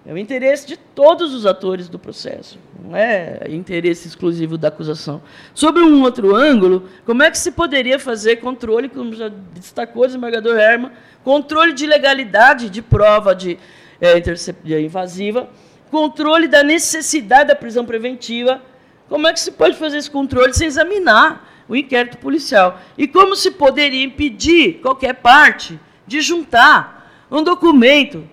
[0.08, 5.20] É o interesse de todos os atores do processo, não é interesse exclusivo da acusação.
[5.52, 10.06] Sobre um outro ângulo, como é que se poderia fazer controle, como já destacou o
[10.06, 10.92] desembargador Herman,
[11.24, 13.58] controle de legalidade de prova de,
[14.00, 15.50] é, invasiva,
[15.90, 18.62] controle da necessidade da prisão preventiva.
[19.08, 22.80] Como é que se pode fazer esse controle sem examinar o inquérito policial?
[22.98, 28.28] E como se poderia impedir qualquer parte de juntar um documento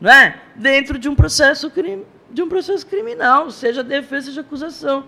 [0.00, 0.36] não é?
[0.54, 1.72] dentro de um processo
[2.30, 5.04] de um processo criminal, seja defesa, seja acusação.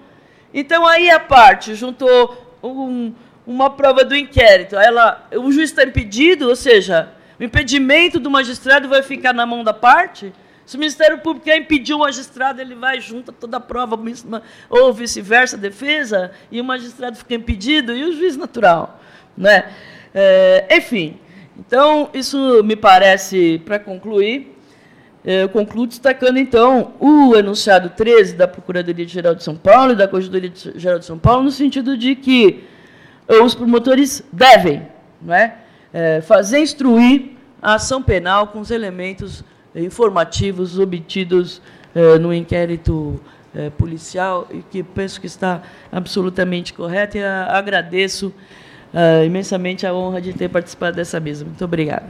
[0.52, 3.12] Então aí a parte juntou um,
[3.46, 8.88] uma prova do inquérito, ela, o juiz está impedido, ou seja, o impedimento do magistrado
[8.88, 10.32] vai ficar na mão da parte.
[10.68, 13.98] Se o Ministério Público quer impedir o magistrado, ele vai junto toda a prova,
[14.68, 19.00] ou vice-versa, a defesa, e o magistrado fica impedido, e o juiz natural.
[19.34, 19.72] Né?
[20.14, 21.16] É, enfim,
[21.58, 24.54] então, isso me parece, para concluir,
[25.24, 30.06] é, eu concluo destacando, então, o enunciado 13 da Procuradoria-Geral de São Paulo e da
[30.06, 32.62] Corregedoria-Geral de São Paulo, no sentido de que
[33.26, 34.86] os promotores devem
[35.22, 35.56] não é,
[35.94, 39.42] é, fazer instruir a ação penal com os elementos
[39.74, 41.60] informativos obtidos
[41.94, 43.20] é, no inquérito
[43.54, 48.32] é, policial e que penso que está absolutamente correto e a, agradeço
[48.92, 51.44] é, imensamente a honra de ter participado dessa mesa.
[51.44, 52.06] Muito obrigado.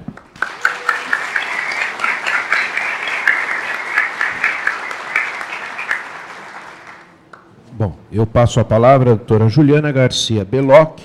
[7.72, 10.98] Bom, eu passo a palavra à doutora Juliana Garcia Beloc,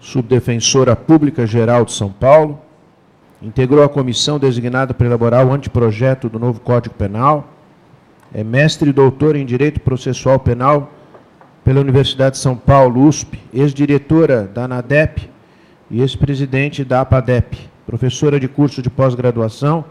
[0.00, 2.60] subdefensora pública geral de São Paulo,
[3.44, 7.46] integrou a comissão designada para elaborar o anteprojeto do novo Código Penal,
[8.32, 10.90] é mestre e doutora em Direito Processual Penal
[11.62, 15.28] pela Universidade de São Paulo, USP, ex-diretora da ANADEP
[15.90, 19.84] e ex-presidente da APADEP, professora de curso de pós-graduação,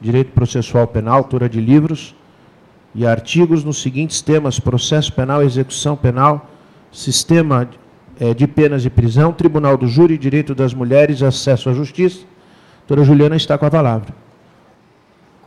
[0.00, 2.14] Direito Processual Penal, autora de livros,
[2.94, 6.48] e artigos nos seguintes temas: processo penal, execução penal,
[6.90, 7.68] sistema
[8.18, 12.30] é, de penas de prisão, tribunal do júri, direito das mulheres, acesso à justiça.
[12.90, 14.12] Doutora Juliana está com a palavra.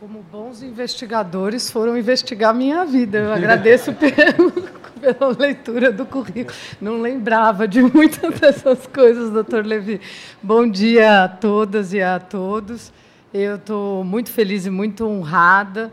[0.00, 3.18] Como bons investigadores foram investigar minha vida.
[3.18, 4.50] Eu agradeço pelo,
[4.98, 6.56] pela leitura do currículo.
[6.80, 10.00] Não lembrava de muitas dessas coisas, doutor Levi.
[10.42, 12.90] Bom dia a todas e a todos.
[13.30, 15.92] Eu estou muito feliz e muito honrada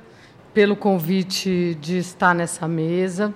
[0.53, 3.33] pelo convite de estar nessa mesa.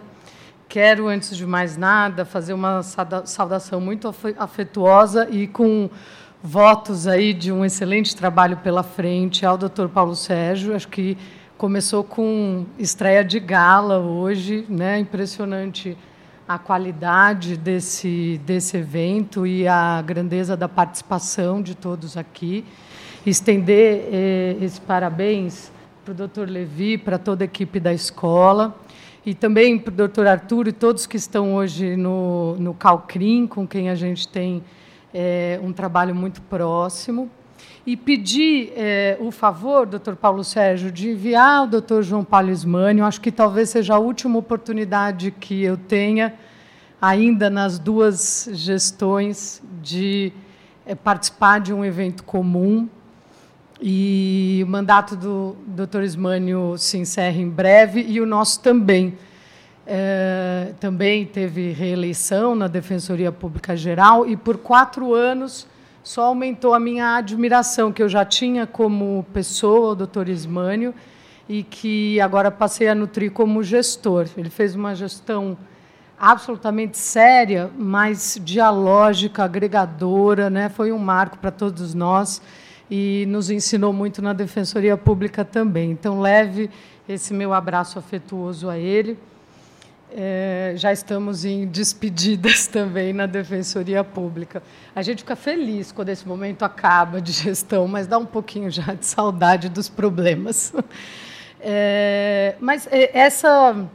[0.69, 4.09] Quero, antes de mais nada, fazer uma saudação muito
[4.39, 5.89] afetuosa e com
[6.45, 9.87] votos aí de um excelente trabalho pela frente ao Dr.
[9.91, 10.75] Paulo Sérgio.
[10.75, 11.17] Acho que
[11.57, 14.99] começou com estreia de gala hoje, né?
[14.99, 15.97] Impressionante
[16.47, 22.63] a qualidade desse desse evento e a grandeza da participação de todos aqui.
[23.25, 25.71] Estender eh, esse parabéns
[26.03, 28.75] para o doutor Levi, para toda a equipe da escola,
[29.25, 33.65] e também para o doutor Arthur e todos que estão hoje no, no Calcrim, com
[33.65, 34.61] quem a gente tem
[35.17, 37.31] é, um trabalho muito próximo.
[37.87, 43.05] E pedir é, o favor, doutor Paulo Sérgio, de enviar o doutor João Paulo Ismânio,
[43.05, 46.33] acho que talvez seja a última oportunidade que eu tenha,
[47.01, 50.33] ainda nas duas gestões, de
[50.85, 52.89] é, participar de um evento comum
[53.79, 56.01] e o mandato do Dr.
[56.01, 59.17] Ismânio se encerra em breve e o nosso também.
[59.87, 65.67] É, também teve reeleição na Defensoria Pública Geral e por quatro anos
[66.03, 70.93] só aumentou a minha admiração que eu já tinha como pessoa, o doutor Ismânio,
[71.47, 74.27] e que agora passei a nutrir como gestor.
[74.37, 75.57] Ele fez uma gestão
[76.19, 80.69] absolutamente séria, mas dialógica, agregadora, né?
[80.69, 82.41] Foi um marco para todos nós
[82.89, 85.91] e nos ensinou muito na Defensoria Pública também.
[85.91, 86.69] Então, leve
[87.07, 89.17] esse meu abraço afetuoso a ele.
[90.11, 94.61] É, já estamos em despedidas também na Defensoria Pública.
[94.95, 98.93] A gente fica feliz quando esse momento acaba de gestão, mas dá um pouquinho já
[98.93, 100.73] de saudade dos problemas.
[101.67, 103.87] É, mas é, essa,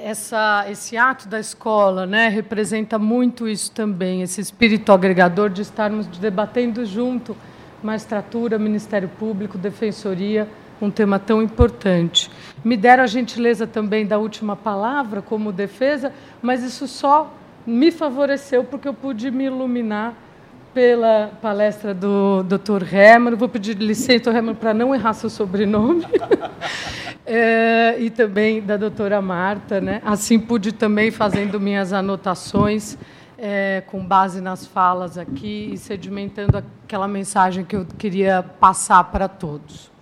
[0.00, 6.06] essa, esse ato da escola né, representa muito isso também, esse espírito agregador de estarmos
[6.06, 7.36] debatendo junto
[7.84, 10.48] magistratura, Ministério Público, Defensoria,
[10.84, 12.30] um tema tão importante.
[12.64, 17.32] Me deram a gentileza também da última palavra como defesa, mas isso só
[17.66, 20.14] me favoreceu porque eu pude me iluminar
[20.74, 22.82] pela palestra do Dr.
[22.92, 23.36] Herman.
[23.36, 24.30] Vou pedir licença.
[24.30, 26.04] Herman, para não errar seu sobrenome.
[27.24, 29.80] é, e também da doutora Marta.
[29.80, 30.02] Né?
[30.04, 32.98] Assim pude também, fazendo minhas anotações,
[33.38, 39.28] é, com base nas falas aqui e sedimentando aquela mensagem que eu queria passar para
[39.28, 39.93] todos.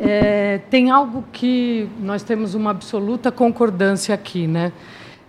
[0.00, 4.72] É, tem algo que nós temos uma absoluta concordância aqui, né?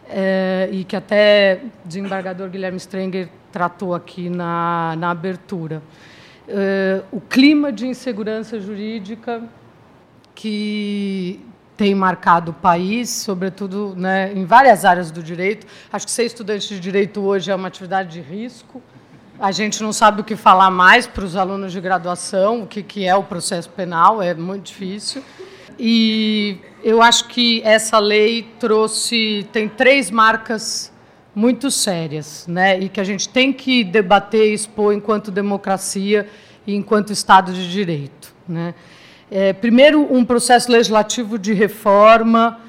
[0.09, 5.81] É, e que até o desembargador Guilherme Strenger tratou aqui na, na abertura.
[6.47, 9.43] É, o clima de insegurança jurídica
[10.35, 11.39] que
[11.77, 15.65] tem marcado o país, sobretudo né, em várias áreas do direito.
[15.91, 18.81] Acho que ser estudante de direito hoje é uma atividade de risco.
[19.39, 22.83] A gente não sabe o que falar mais para os alunos de graduação, o que,
[22.83, 25.23] que é o processo penal, é muito difícil.
[25.77, 30.93] E eu acho que essa lei trouxe, tem três marcas
[31.33, 32.79] muito sérias, né?
[32.79, 36.27] E que a gente tem que debater e expor enquanto democracia
[36.67, 38.75] e enquanto Estado de Direito, né?
[39.31, 42.59] É, primeiro, um processo legislativo de reforma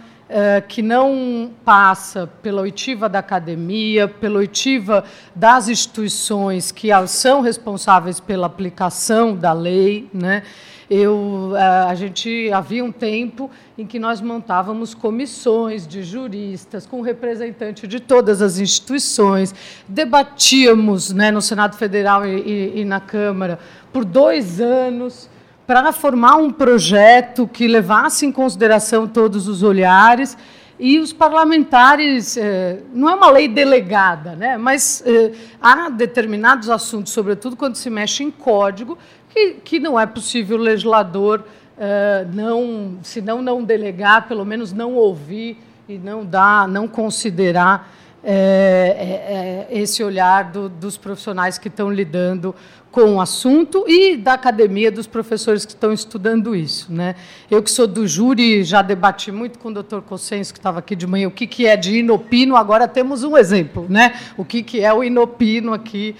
[0.69, 8.47] que não passa pela oitiva da academia, pela oitiva das instituições que são responsáveis pela
[8.47, 10.43] aplicação da lei, né?
[10.89, 17.01] Eu, é, a gente havia um tempo em que nós montávamos comissões de juristas com
[17.01, 19.55] representante de todas as instituições,
[19.89, 23.59] debatíamos né, no Senado Federal e, e na Câmara
[23.93, 25.31] por dois anos
[25.66, 30.36] para formar um projeto que levasse em consideração todos os olhares
[30.78, 34.59] e os parlamentares eh, não é uma lei delegada, né?
[34.59, 35.32] Mas eh,
[35.62, 38.99] há determinados assuntos, sobretudo quando se mexe em código,
[39.31, 41.45] que, que não é possível o legislador
[41.78, 45.59] eh, não, se não não delegar, pelo menos não ouvir
[45.89, 47.89] e não dar, não considerar
[48.27, 52.55] é, é, esse olhar do, dos profissionais que estão lidando
[52.95, 56.93] com o assunto e da academia dos professores que estão estudando isso.
[56.93, 57.16] Né?
[57.51, 60.95] Eu que sou do júri, já debati muito com o doutor Cossenso, que estava aqui
[60.95, 63.85] de manhã, o que, que é de inopino, agora temos um exemplo.
[63.89, 64.15] Né?
[64.37, 66.15] O que, que é o inopino aqui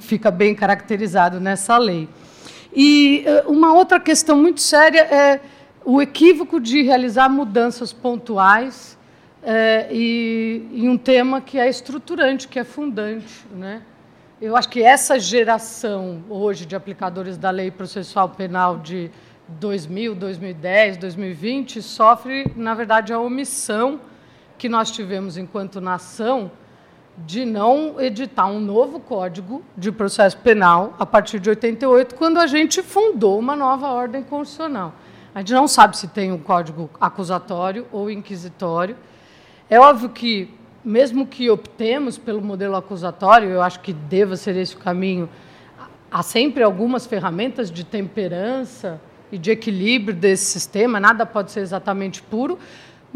[0.00, 2.08] fica bem caracterizado nessa lei.
[2.74, 5.40] E eh, uma outra questão muito séria é
[5.84, 8.96] o equívoco de realizar mudanças pontuais
[9.42, 13.44] é, e em um tema que é estruturante, que é fundante.
[13.54, 13.82] Né?
[14.44, 19.10] Eu acho que essa geração hoje de aplicadores da lei processual penal de
[19.48, 23.98] 2000, 2010, 2020 sofre, na verdade, a omissão
[24.58, 26.52] que nós tivemos enquanto nação
[27.16, 32.46] de não editar um novo código de processo penal a partir de 88, quando a
[32.46, 34.92] gente fundou uma nova ordem constitucional.
[35.34, 38.94] A gente não sabe se tem um código acusatório ou inquisitório.
[39.70, 40.52] É óbvio que
[40.84, 45.28] mesmo que optemos pelo modelo acusatório, eu acho que deva ser esse o caminho,
[46.10, 49.00] há sempre algumas ferramentas de temperança
[49.32, 52.58] e de equilíbrio desse sistema, nada pode ser exatamente puro,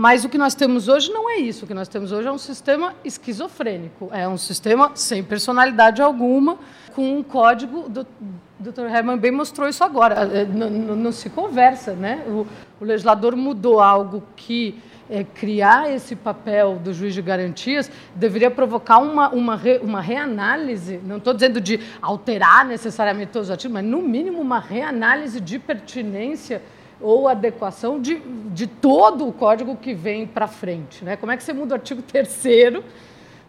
[0.00, 1.64] mas o que nós temos hoje não é isso.
[1.64, 6.56] O que nós temos hoje é um sistema esquizofrênico, é um sistema sem personalidade alguma,
[6.94, 7.80] com um código.
[7.80, 8.82] O Dr.
[8.82, 10.24] Herman bem mostrou isso agora.
[10.46, 12.22] Não, não, não se conversa, né?
[12.28, 12.46] O,
[12.80, 18.98] o legislador mudou algo que é, criar esse papel do juiz de garantias deveria provocar
[18.98, 23.84] uma, uma, re, uma reanálise, não estou dizendo de alterar necessariamente todos os ativos, mas
[23.84, 26.62] no mínimo uma reanálise de pertinência
[27.00, 28.20] ou adequação de,
[28.52, 31.04] de todo o código que vem para frente.
[31.04, 31.16] Né?
[31.16, 32.44] Como é que você muda o artigo 3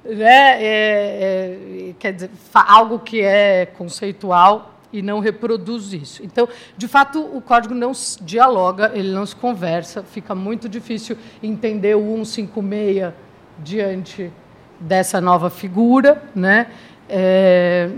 [0.06, 0.64] né?
[0.64, 6.24] É, é, quer dizer, algo que é conceitual e não reproduz isso.
[6.24, 6.48] Então,
[6.78, 7.92] de fato, o código não
[8.22, 13.14] dialoga, ele não se conversa, fica muito difícil entender o 156
[13.64, 14.32] diante
[14.80, 16.68] dessa nova figura, né?
[17.08, 17.90] É,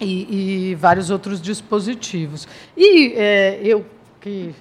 [0.00, 2.46] e, e, vários outros dispositivos.
[2.76, 3.84] E é, eu,
[4.20, 4.54] que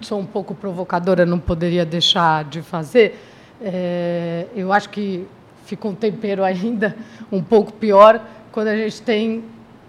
[0.00, 3.18] sou um pouco provocadora, não poderia deixar de fazer,
[3.62, 5.26] é, eu acho que
[5.64, 6.94] fica um tempero ainda
[7.32, 8.20] um pouco pior
[8.52, 9.44] quando a gente tem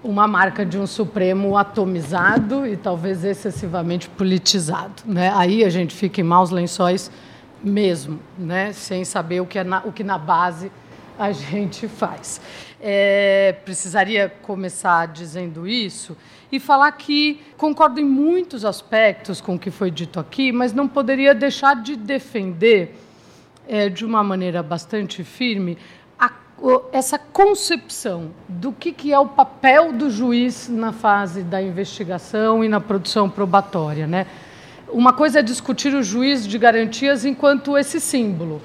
[0.05, 5.01] uma marca de um Supremo atomizado e talvez excessivamente politizado.
[5.03, 5.31] Né?
[5.35, 7.09] Aí a gente fica em maus lençóis
[7.63, 8.71] mesmo, né?
[8.71, 10.71] sem saber o que, é na, o que na base
[11.17, 12.39] a gente faz.
[12.79, 16.15] É, precisaria começar dizendo isso
[16.51, 20.87] e falar que concordo em muitos aspectos com o que foi dito aqui, mas não
[20.87, 22.95] poderia deixar de defender,
[23.67, 25.79] é, de uma maneira bastante firme,
[26.91, 32.69] essa concepção do que, que é o papel do juiz na fase da investigação e
[32.69, 34.07] na produção probatória.
[34.07, 34.25] Né?
[34.89, 38.61] Uma coisa é discutir o juiz de garantias enquanto esse símbolo.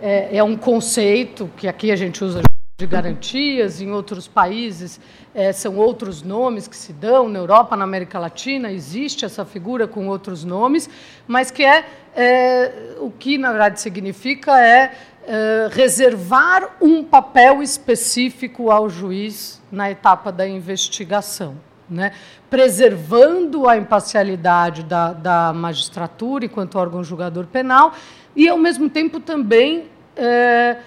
[0.00, 2.42] É, é um conceito que aqui a gente usa
[2.76, 5.00] de garantias, em outros países
[5.32, 9.86] é, são outros nomes que se dão, na Europa, na América Latina, existe essa figura
[9.86, 10.90] com outros nomes,
[11.26, 11.84] mas que é,
[12.16, 14.92] é o que, na verdade, significa é,
[15.26, 21.56] é reservar um papel específico ao juiz na etapa da investigação.
[21.88, 22.12] Né,
[22.48, 27.92] preservando a imparcialidade da, da, magistratura enquanto órgão julgador penal
[28.34, 29.84] e, ao mesmo tempo, também
[30.16, 30.78] é,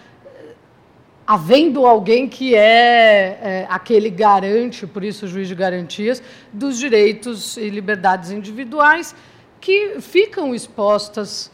[1.25, 7.57] havendo alguém que é, é, aquele garante, por isso o juiz de garantias, dos direitos
[7.57, 9.15] e liberdades individuais
[9.61, 11.51] que ficam expostas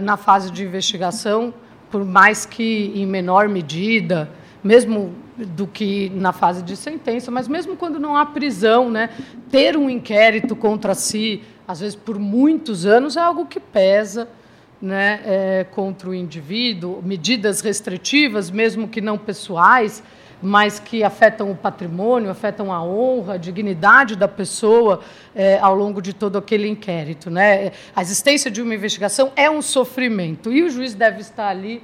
[0.00, 1.54] na fase de investigação,
[1.90, 4.30] por mais que em menor medida,
[4.62, 9.10] mesmo do que na fase de sentença, mas mesmo quando não há prisão, né,
[9.50, 14.28] ter um inquérito contra si, às vezes por muitos anos, é algo que pesa
[14.80, 20.02] né, é, contra o indivíduo, medidas restritivas, mesmo que não pessoais,
[20.42, 25.00] mas que afetam o patrimônio, afetam a honra, a dignidade da pessoa
[25.34, 27.30] é, ao longo de todo aquele inquérito.
[27.30, 27.72] Né?
[27.94, 31.82] A existência de uma investigação é um sofrimento e o juiz deve estar ali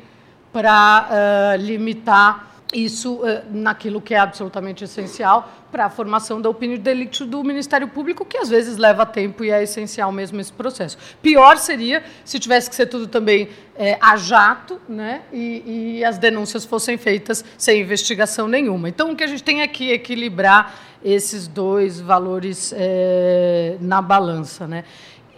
[0.52, 6.76] para uh, limitar isso uh, naquilo que é absolutamente essencial para a formação da opinião
[6.76, 10.52] de delito do Ministério Público, que às vezes leva tempo e é essencial mesmo esse
[10.52, 10.98] processo.
[11.22, 16.18] Pior seria se tivesse que ser tudo também é, a jato, né, e, e, as
[16.18, 18.88] denúncias fossem feitas sem investigação nenhuma.
[18.88, 20.74] Então, o que a gente tem é que equilibrar
[21.04, 24.66] esses dois valores é, na balança.
[24.66, 24.84] Né.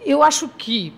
[0.05, 0.93] Eu acho que,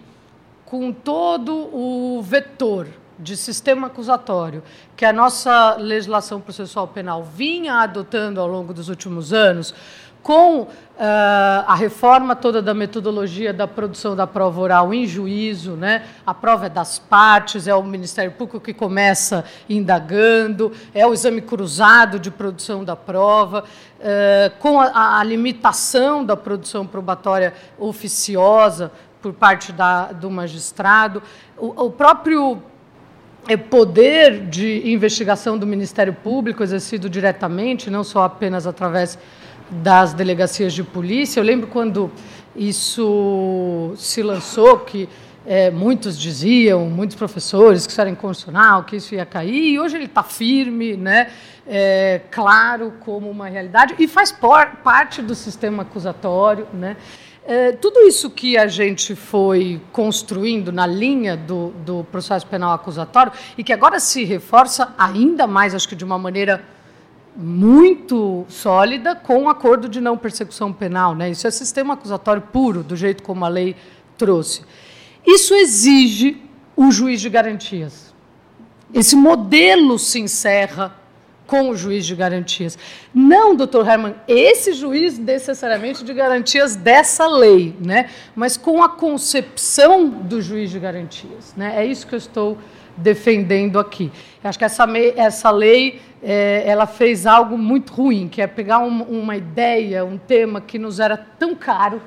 [0.66, 2.88] com todo o vetor
[3.22, 4.64] de sistema acusatório
[4.96, 9.74] que a nossa legislação processual penal vinha adotando ao longo dos últimos anos,
[10.22, 10.68] com uh,
[11.00, 16.06] a reforma toda da metodologia da produção da prova oral em juízo, né?
[16.26, 21.42] a prova é das partes, é o Ministério Público que começa indagando, é o exame
[21.42, 28.92] cruzado de produção da prova, uh, com a, a, limitação da produção probatória oficiosa
[29.22, 31.22] por parte da, do magistrado,
[31.58, 32.62] o, o próprio
[33.70, 39.18] poder de investigação do Ministério Público exercido diretamente, não só apenas através
[39.70, 41.40] das delegacias de polícia.
[41.40, 42.12] Eu lembro quando
[42.56, 45.08] isso se lançou, que
[45.46, 49.96] é, muitos diziam, muitos professores, que isso era inconstitucional, que isso ia cair, e hoje
[49.96, 51.32] ele está firme, né,
[51.68, 56.68] é, claro como uma realidade, e faz por, parte do sistema acusatório.
[56.74, 56.96] Né.
[57.44, 63.32] É, tudo isso que a gente foi construindo na linha do, do processo penal acusatório
[63.58, 66.64] e que agora se reforça ainda mais, acho que de uma maneira
[67.36, 71.16] muito sólida, com o acordo de não persecução penal.
[71.16, 71.32] Né?
[71.32, 73.76] Isso é sistema acusatório puro, do jeito como a lei
[74.18, 74.62] trouxe.
[75.26, 76.42] Isso exige
[76.76, 78.14] o juiz de garantias.
[78.94, 80.96] Esse modelo se encerra
[81.52, 82.80] com o juiz de garantias.
[83.14, 88.10] Não, doutor Herman, esse juiz necessariamente de garantias dessa lei, né?
[88.34, 91.54] mas com a concepção do juiz de garantias.
[91.58, 91.74] Né?
[91.76, 92.58] É isso que eu estou
[92.96, 94.10] defendendo aqui.
[94.42, 94.88] Eu acho que essa,
[95.18, 100.18] essa lei é, ela fez algo muito ruim, que é pegar um, uma ideia, um
[100.18, 102.02] tema que nos era tão caro,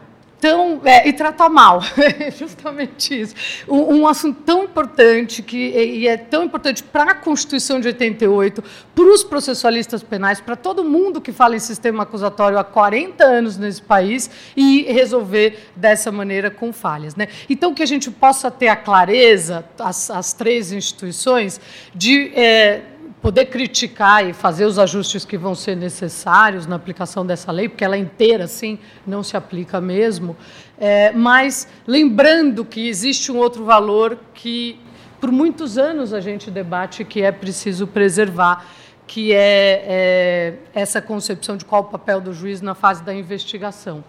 [0.44, 1.80] tão é, e tratar mal,
[2.38, 3.34] justamente isso.
[3.66, 8.62] Um, um, assunto tão importante que e é tão importante para a Constituição de 88,
[8.94, 13.56] para os processualistas penais, para todo mundo que fala em sistema acusatório há 40 anos
[13.56, 17.28] nesse país e resolver dessa maneira com falhas, né?
[17.48, 21.58] Então que a gente possa ter a clareza, as, as três instituições,
[21.94, 22.82] de é,
[23.24, 27.82] poder criticar e fazer os ajustes que vão ser necessários na aplicação dessa lei, porque
[27.82, 30.36] ela inteira, sim, não se aplica mesmo.
[30.78, 34.78] É, mas lembrando que existe um outro valor que,
[35.18, 38.66] por muitos anos, a gente debate que é preciso preservar,
[39.06, 39.38] que é,
[39.86, 44.04] é essa concepção de qual o papel do juiz na fase da investigação.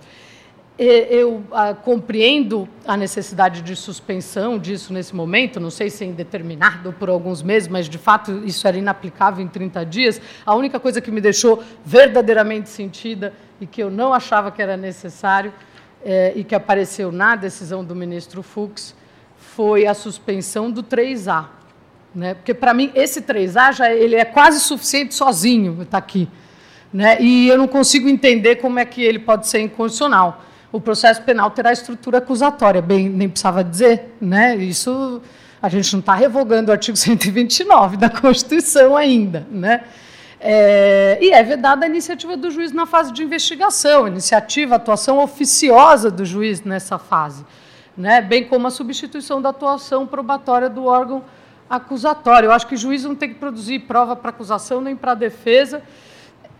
[0.77, 6.91] Eu ah, compreendo a necessidade de suspensão disso nesse momento, não sei se é indeterminado
[6.93, 10.22] por alguns meses, mas de fato isso era inaplicável em 30 dias.
[10.45, 14.76] A única coisa que me deixou verdadeiramente sentida e que eu não achava que era
[14.76, 15.53] necessário
[16.03, 18.93] é, e que apareceu na decisão do ministro Fux
[19.38, 21.45] foi a suspensão do 3A.
[22.14, 22.34] Né?
[22.34, 26.27] Porque, para mim, esse 3A já, ele é quase suficiente sozinho, está aqui.
[26.93, 27.18] Né?
[27.22, 30.43] E eu não consigo entender como é que ele pode ser inconstitucional
[30.76, 34.57] o processo penal terá estrutura acusatória, bem, nem precisava dizer, né?
[34.57, 35.22] Isso
[35.61, 39.85] a gente não está revogando o artigo 129 da Constituição ainda, né?
[40.38, 46.11] É, e é vedada a iniciativa do juiz na fase de investigação, iniciativa, atuação oficiosa
[46.11, 47.45] do juiz nessa fase,
[47.97, 48.22] né?
[48.22, 51.23] bem como a substituição da atuação probatória do órgão
[51.69, 52.47] acusatório.
[52.47, 55.81] Eu acho que o juiz não tem que produzir prova para acusação nem para defesa,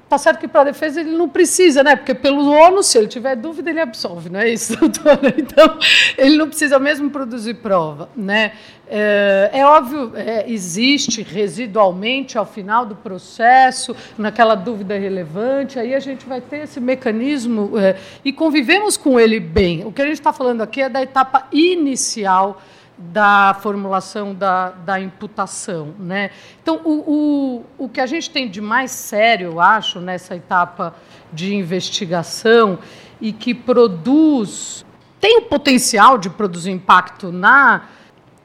[0.08, 1.96] Tá certo que para a defesa ele não precisa, né?
[1.96, 5.34] Porque pelo ônus, se ele tiver dúvida, ele absolve, não é isso, doutora?
[5.36, 5.80] Então,
[6.16, 8.52] ele não precisa mesmo produzir prova, né?
[8.88, 16.00] É, é óbvio, é, existe residualmente ao final do processo, naquela dúvida relevante, aí a
[16.00, 19.86] gente vai ter esse mecanismo é, e convivemos com ele bem.
[19.86, 22.62] O que a gente está falando aqui é da etapa inicial
[22.98, 25.94] da formulação da, da imputação.
[26.00, 26.32] Né?
[26.62, 30.96] Então, o, o, o que a gente tem de mais sério, eu acho, nessa etapa
[31.32, 32.80] de investigação
[33.20, 34.86] e que produz,
[35.20, 37.84] tem o potencial de produzir impacto na,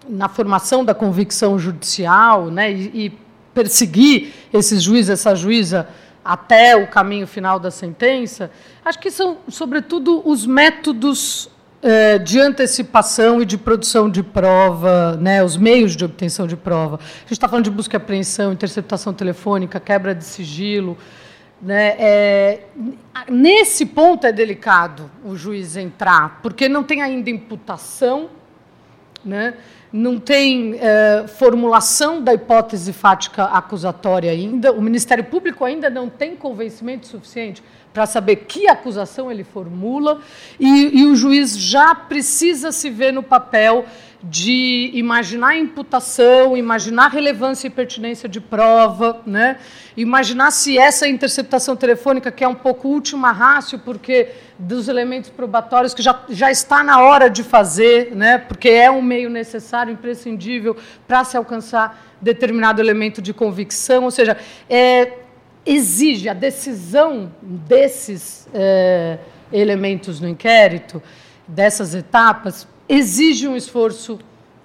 [0.09, 2.72] na formação da convicção judicial né?
[2.72, 3.18] e, e
[3.55, 5.89] perseguir esses juízes, essa juíza
[6.24, 8.51] até o caminho final da sentença,
[8.85, 11.48] acho que são, sobretudo, os métodos
[11.82, 16.97] é, de antecipação e de produção de prova, né, os meios de obtenção de prova.
[16.97, 20.97] A gente está falando de busca e apreensão, interceptação telefônica, quebra de sigilo.
[21.62, 22.61] Né, é,
[23.28, 28.31] nesse ponto é delicado o juiz entrar, porque não tem ainda imputação,
[29.23, 29.55] né,
[29.93, 36.35] não tem é, formulação da hipótese fática acusatória ainda, o Ministério Público ainda não tem
[36.35, 40.20] convencimento suficiente para saber que acusação ele formula,
[40.58, 43.84] e, e, o juiz já precisa se ver no papel
[44.22, 49.56] de imaginar imputação, imaginar relevância e pertinência de prova, né?
[49.96, 55.94] imaginar se essa interceptação telefônica, que é um pouco última rácio, porque dos elementos probatórios
[55.94, 58.36] que já, já está na hora de fazer, né?
[58.38, 60.76] porque é um meio necessário, imprescindível,
[61.08, 64.36] para se alcançar determinado elemento de convicção, ou seja,
[64.68, 65.12] é,
[65.65, 69.19] exige a decisão desses é,
[69.53, 71.03] elementos no inquérito,
[71.47, 74.19] dessas etapas, exige um esforço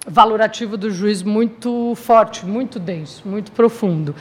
[0.06, 4.14] valorativo do juiz muito forte, muito denso, muito profundo.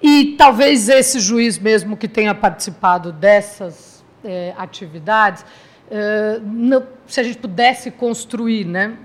[0.00, 5.44] E talvez esse juiz mesmo que tenha participado dessas é, atividades,
[5.90, 8.96] é, não, se a gente pudesse construir né,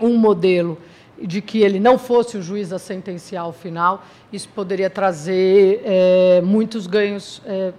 [0.00, 0.78] um modelo
[1.20, 6.40] de que ele não fosse o juiz a sentenciar ao final, isso poderia trazer é,
[6.42, 7.72] muitos ganhos é,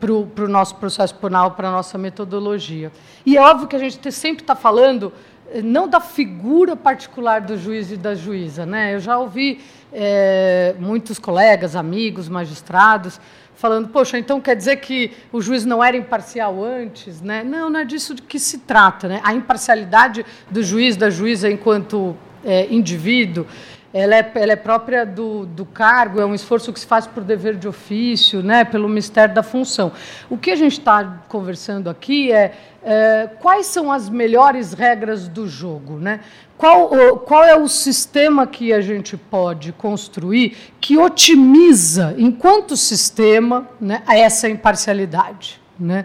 [0.00, 2.90] para o nosso processo penal, para a nossa metodologia.
[3.24, 5.12] E é óbvio que a gente sempre está falando
[5.52, 8.66] é, não da figura particular do juiz e da juíza.
[8.66, 8.94] Né?
[8.94, 9.60] Eu já ouvi
[9.92, 13.20] é, muitos colegas, amigos, magistrados,
[13.54, 17.20] falando, poxa, então quer dizer que o juiz não era imparcial antes?
[17.20, 17.42] Né?
[17.44, 19.08] Não, não é disso que se trata.
[19.08, 19.20] Né?
[19.22, 23.46] A imparcialidade do juiz, da juíza enquanto é, indivíduo,
[23.92, 27.24] ela é, ela é própria do, do cargo, é um esforço que se faz por
[27.24, 29.92] dever de ofício, né, pelo mistério da função.
[30.28, 32.52] O que a gente está conversando aqui é,
[32.84, 36.20] é, quais são as melhores regras do jogo, né?
[36.56, 36.88] Qual,
[37.20, 44.48] qual é o sistema que a gente pode construir que otimiza, enquanto sistema, né, essa
[44.48, 46.04] imparcialidade, né?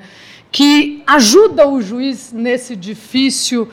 [0.53, 3.68] que ajuda o juiz nesse difícil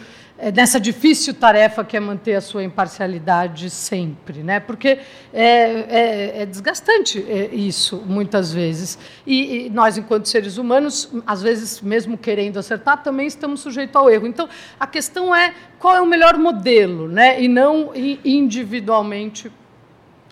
[0.55, 4.59] nessa difícil tarefa que é manter a sua imparcialidade sempre, né?
[4.59, 4.99] Porque
[5.33, 11.43] é, é, é desgastante é, isso muitas vezes e, e, nós, enquanto seres humanos, às
[11.43, 14.27] vezes mesmo querendo acertar, também estamos sujeitos ao erro.
[14.27, 14.49] Então,
[14.79, 17.41] a questão é qual é o melhor modelo, né?
[17.41, 19.53] E não individualmente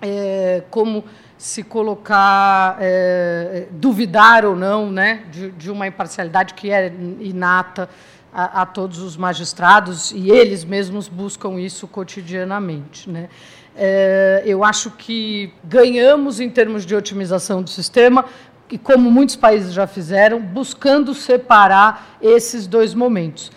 [0.01, 1.05] é, como
[1.37, 5.25] se colocar, é, duvidar ou não, né?
[5.31, 7.89] De, de uma imparcialidade que é inata
[8.33, 13.09] a, a, todos os magistrados e eles mesmos buscam isso cotidianamente.
[13.09, 13.29] Né?
[13.77, 18.25] É, eu acho que ganhamos em termos de otimização do sistema,
[18.71, 23.51] e como muitos países já fizeram, buscando separar esses dois momentos.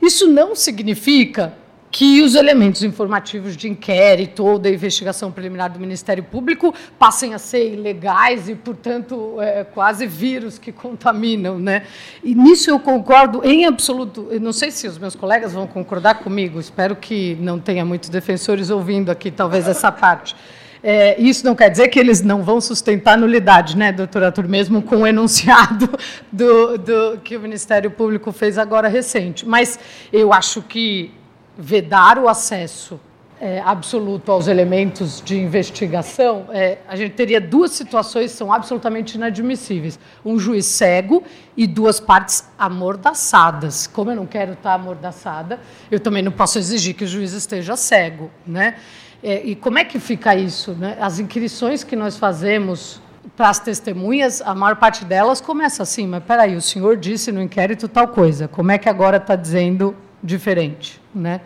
[0.00, 1.54] Isso não significa
[1.94, 7.38] que os elementos informativos de inquérito ou da investigação preliminar do Ministério Público passem a
[7.38, 11.56] ser ilegais e, portanto, é, quase vírus que contaminam.
[11.56, 11.84] Né?
[12.24, 14.26] E nisso eu concordo em absoluto.
[14.28, 18.08] Eu não sei se os meus colegas vão concordar comigo, espero que não tenha muitos
[18.08, 20.34] defensores ouvindo aqui, talvez, essa parte.
[20.82, 24.82] É, isso não quer dizer que eles não vão sustentar nulidade, né, doutor Arthur, mesmo
[24.82, 25.88] com o enunciado
[26.32, 29.46] do, do, que o Ministério Público fez agora recente.
[29.46, 29.78] Mas
[30.12, 31.12] eu acho que
[31.56, 32.98] vedar o acesso
[33.40, 39.16] é, absoluto aos elementos de investigação, é, a gente teria duas situações que são absolutamente
[39.16, 39.98] inadmissíveis.
[40.24, 41.22] Um juiz cego
[41.56, 43.86] e duas partes amordaçadas.
[43.86, 45.60] Como eu não quero estar amordaçada,
[45.90, 48.30] eu também não posso exigir que o juiz esteja cego.
[48.46, 48.76] Né?
[49.22, 50.72] É, e como é que fica isso?
[50.72, 50.96] Né?
[51.00, 53.00] As inquirições que nós fazemos
[53.36, 57.42] para as testemunhas, a maior parte delas começa assim, mas peraí, o senhor disse no
[57.42, 61.42] inquérito tal coisa, como é que agora está dizendo diferente, né?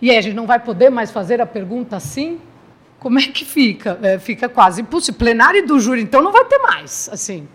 [0.00, 2.40] E aí a gente não vai poder mais fazer a pergunta assim?
[2.98, 3.98] Como é que fica?
[4.02, 5.18] É, fica quase impossível.
[5.18, 7.46] Plenário do júri, então, não vai ter mais, assim.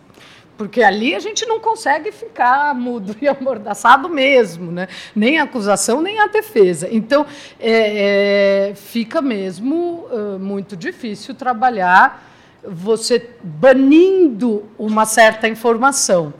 [0.57, 4.87] Porque ali a gente não consegue ficar mudo e amordaçado mesmo, né?
[5.15, 6.87] nem a acusação, nem a defesa.
[6.91, 7.25] Então,
[7.59, 10.07] é, é, fica mesmo
[10.39, 12.23] muito difícil trabalhar
[12.67, 16.33] você banindo uma certa informação.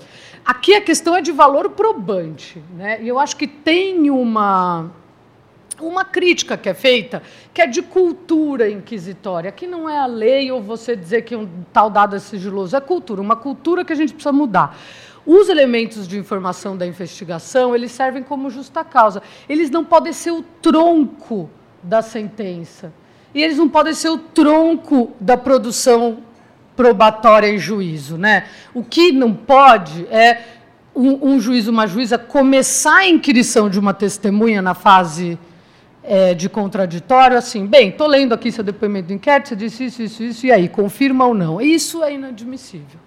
[0.47, 2.63] Aqui a questão é de valor probante.
[2.73, 3.03] Né?
[3.03, 4.89] E eu acho que tem uma,
[5.77, 7.21] uma crítica que é feita,
[7.53, 11.49] que é de cultura inquisitória, que não é a lei ou você dizer que um
[11.73, 14.77] tal dado é sigiloso, é cultura, uma cultura que a gente precisa mudar.
[15.25, 19.21] Os elementos de informação da investigação, eles servem como justa causa.
[19.49, 21.49] Eles não podem ser o tronco
[21.83, 22.93] da sentença.
[23.35, 26.19] E eles não podem ser o tronco da produção
[26.77, 28.17] probatória em juízo.
[28.17, 28.45] Né?
[28.73, 30.43] O que não pode é
[30.95, 35.37] um, um juiz, uma juíza, começar a inquirição de uma testemunha na fase
[36.03, 40.01] é, de contraditório, assim, bem, estou lendo aqui seu depoimento do inquérito, você disse isso,
[40.01, 41.59] isso, isso, e aí, confirma ou não?
[41.59, 43.06] Isso é inadmissível.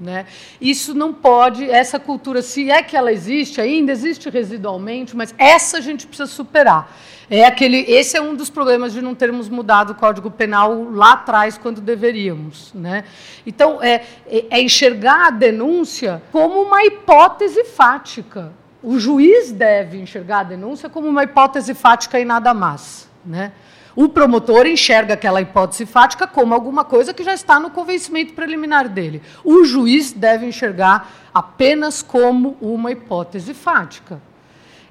[0.00, 0.26] Né?
[0.60, 5.78] Isso não pode, essa cultura, se é que ela existe ainda, existe residualmente, mas essa
[5.78, 6.96] a gente precisa superar.
[7.30, 11.12] É aquele, esse é um dos problemas de não termos mudado o Código Penal lá
[11.12, 12.72] atrás, quando deveríamos.
[12.72, 13.04] Né?
[13.44, 18.52] Então, é, é, é enxergar a denúncia como uma hipótese fática.
[18.82, 23.08] O juiz deve enxergar a denúncia como uma hipótese fática e nada mais.
[23.26, 23.52] Né?
[24.00, 28.88] O promotor enxerga aquela hipótese fática como alguma coisa que já está no convencimento preliminar
[28.88, 29.20] dele.
[29.42, 34.22] O juiz deve enxergar apenas como uma hipótese fática.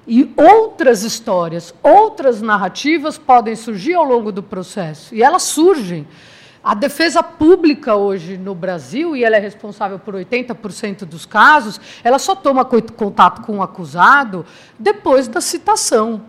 [0.06, 5.14] E outras histórias, outras narrativas podem surgir ao longo do processo.
[5.14, 6.06] E elas surgem.
[6.62, 12.18] A defesa pública hoje no Brasil, e ela é responsável por 80% dos casos, ela
[12.18, 14.44] só toma contato com o acusado
[14.78, 16.20] depois da citação.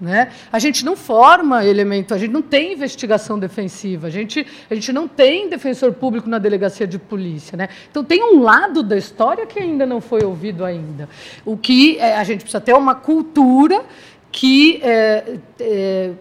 [0.00, 0.32] Né?
[0.50, 4.92] A gente não forma elemento, a gente não tem investigação defensiva, a gente, a gente
[4.92, 7.54] não tem defensor público na delegacia de polícia.
[7.54, 7.68] Né?
[7.90, 11.06] Então, tem um lado da história que ainda não foi ouvido ainda.
[11.44, 13.84] O que é, a gente precisa ter uma cultura
[14.32, 16.12] que é, é,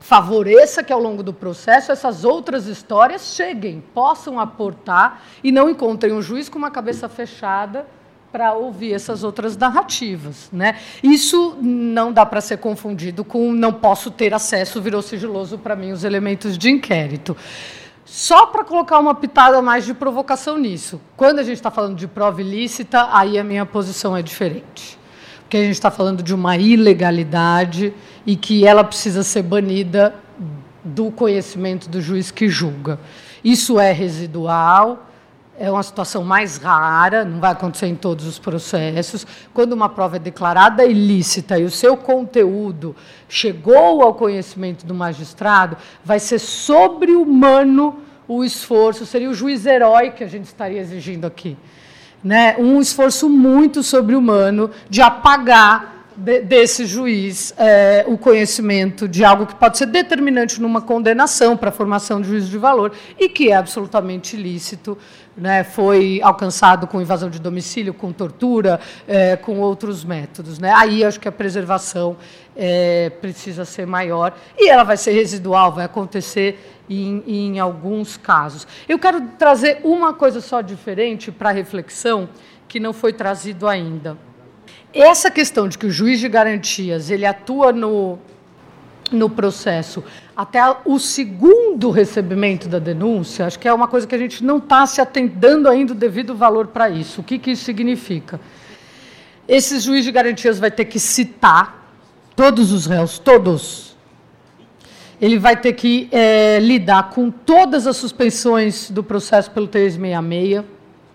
[0.00, 6.14] favoreça que, ao longo do processo, essas outras histórias cheguem, possam aportar e não encontrem
[6.14, 7.86] um juiz com uma cabeça fechada
[8.30, 10.48] para ouvir essas outras narrativas.
[10.52, 10.76] Né?
[11.02, 15.92] Isso não dá para ser confundido com não posso ter acesso, virou sigiloso para mim
[15.92, 17.36] os elementos de inquérito.
[18.04, 21.00] Só para colocar uma pitada mais de provocação nisso.
[21.16, 24.98] Quando a gente está falando de prova ilícita, aí a minha posição é diferente.
[25.42, 27.92] Porque a gente está falando de uma ilegalidade
[28.26, 30.14] e que ela precisa ser banida
[30.82, 32.98] do conhecimento do juiz que julga.
[33.44, 35.07] Isso é residual,
[35.58, 39.26] é uma situação mais rara, não vai acontecer em todos os processos.
[39.52, 42.94] Quando uma prova é declarada ilícita e o seu conteúdo
[43.28, 50.22] chegou ao conhecimento do magistrado, vai ser sobre-humano o esforço, seria o juiz herói que
[50.22, 51.56] a gente estaria exigindo aqui.
[52.22, 52.56] Né?
[52.58, 59.54] Um esforço muito sobre-humano de apagar de, desse juiz é, o conhecimento de algo que
[59.54, 63.54] pode ser determinante numa condenação para a formação de juízo de valor e que é
[63.54, 64.98] absolutamente ilícito,
[65.36, 70.58] né, foi alcançado com invasão de domicílio, com tortura, é, com outros métodos.
[70.58, 70.72] Né?
[70.74, 72.16] Aí acho que a preservação
[72.56, 76.58] é, precisa ser maior e ela vai ser residual, vai acontecer
[76.90, 78.66] em, em alguns casos.
[78.88, 82.28] Eu quero trazer uma coisa só diferente para reflexão
[82.66, 84.18] que não foi trazido ainda.
[84.92, 88.18] Essa questão de que o juiz de garantias ele atua no,
[89.12, 90.02] no processo
[90.34, 94.58] até o segundo recebimento da denúncia, acho que é uma coisa que a gente não
[94.58, 97.20] está se atendendo ainda o devido valor para isso.
[97.20, 98.40] O que, que isso significa?
[99.46, 101.92] Esse juiz de garantias vai ter que citar
[102.36, 103.96] todos os réus, todos.
[105.20, 110.64] Ele vai ter que é, lidar com todas as suspensões do processo pelo 366,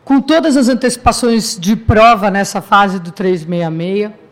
[0.04, 4.24] com todas as antecipações de prova nessa fase do 366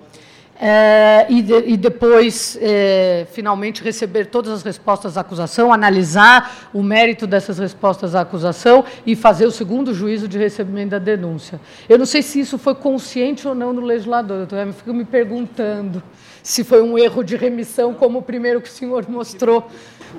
[0.64, 6.84] é, e, de, e, depois, é, finalmente, receber todas as respostas à acusação, analisar o
[6.84, 11.60] mérito dessas respostas à acusação e fazer o segundo juízo de recebimento da denúncia.
[11.90, 16.04] Eu não sei se isso foi consciente ou não no legislador, eu fico me perguntando
[16.44, 19.68] se foi um erro de remissão, como o primeiro que o senhor mostrou,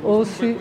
[0.02, 0.56] ou se.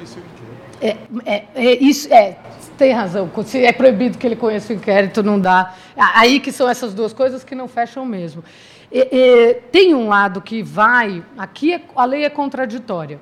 [0.80, 2.38] É, é, é, isso, é,
[2.82, 3.30] tem razão.
[3.46, 5.76] Se é proibido que ele conheça o inquérito, não dá.
[5.96, 8.44] Aí que são essas duas coisas que não fecham mesmo.
[8.92, 11.24] E, e, tem um lado que vai.
[11.38, 13.22] Aqui é, a lei é contraditória.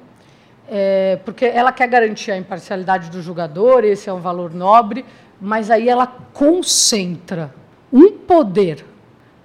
[0.71, 5.03] É, porque ela quer garantir a imparcialidade do julgador, esse é um valor nobre,
[5.41, 7.53] mas aí ela concentra
[7.91, 8.85] um poder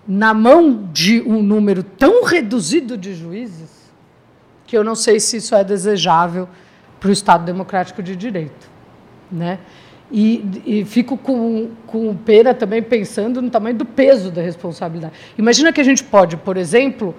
[0.06, 3.90] na mão de um número tão reduzido de juízes
[4.64, 6.48] que eu não sei se isso é desejável
[7.00, 8.70] para o Estado Democrático de Direito.
[9.32, 9.58] Né?
[10.10, 15.14] E, e, fico com, com pena também pensando no tamanho do peso da responsabilidade.
[15.36, 17.14] Imagina que a gente pode, por exemplo,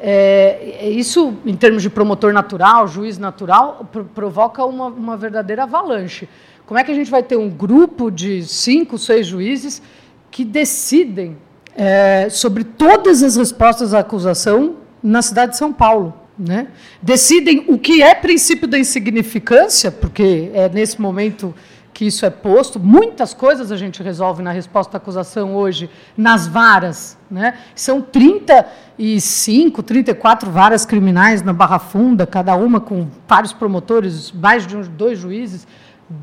[0.00, 6.28] é, é isso em termos de promotor natural, juiz natural, provoca uma, uma verdadeira avalanche.
[6.66, 9.82] Como é que a gente vai ter um grupo de cinco, seis juízes
[10.30, 11.36] que decidem
[11.76, 16.14] é, sobre todas as respostas à acusação na cidade de São Paulo?
[16.38, 16.68] Né?
[17.02, 21.54] Decidem o que é princípio da insignificância, porque é nesse momento
[22.00, 22.80] que isso é posto.
[22.80, 27.18] Muitas coisas a gente resolve na resposta à acusação hoje nas varas.
[27.30, 27.58] Né?
[27.74, 34.76] São 35, 34 varas criminais na Barra Funda, cada uma com vários promotores, mais de
[34.76, 35.66] dois juízes,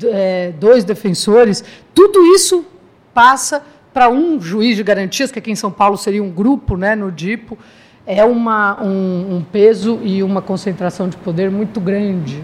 [0.02, 1.62] é, dois defensores.
[1.94, 2.66] Tudo isso
[3.14, 3.62] passa
[3.94, 7.12] para um juiz de garantias, que aqui em São Paulo seria um grupo né, no
[7.12, 7.56] DIPO.
[8.04, 12.42] É uma, um, um peso e uma concentração de poder muito grande.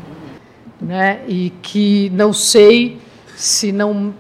[0.81, 1.23] Né?
[1.27, 3.03] E que não sei
[3.37, 4.15] se não,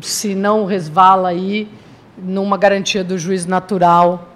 [0.00, 1.68] se não resvala aí
[2.16, 4.28] numa garantia do juiz natural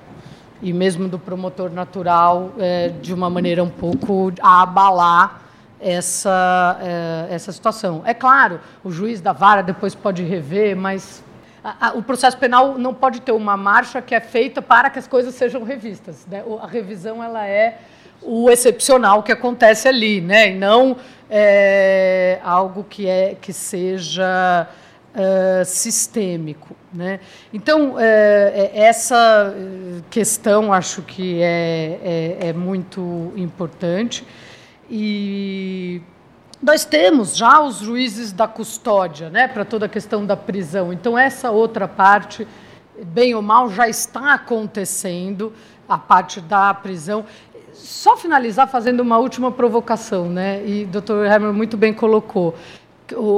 [0.61, 5.43] e mesmo do promotor natural é, de uma maneira um pouco a abalar
[5.81, 8.03] essa, é, essa situação.
[8.05, 11.23] É claro, o juiz da vara depois pode rever, mas
[11.95, 15.35] o processo penal não pode ter uma marcha que é feita para que as coisas
[15.35, 16.27] sejam revistas.
[16.27, 16.43] Né?
[16.61, 17.81] A revisão ela é
[18.23, 20.51] o excepcional que acontece ali, né?
[20.51, 20.97] E não
[21.31, 24.67] é, algo que, é, que seja
[25.15, 26.75] é, sistêmico.
[26.93, 27.21] Né?
[27.53, 29.55] Então, é, é essa
[30.11, 34.27] questão acho que é, é, é muito importante.
[34.91, 36.01] E
[36.63, 40.93] nós temos já os juízes da custódia né, para toda a questão da prisão.
[40.93, 42.49] Então, essa outra parte,
[43.05, 45.53] bem ou mal, já está acontecendo,
[45.89, 47.25] a parte da prisão
[47.79, 50.63] só finalizar fazendo uma última provocação, né?
[50.67, 52.55] E o doutor Hermer muito bem colocou.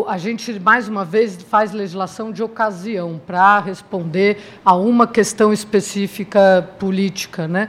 [0.08, 6.68] A gente, mais uma vez, faz legislação de ocasião para responder a uma questão específica
[6.78, 7.68] política, né?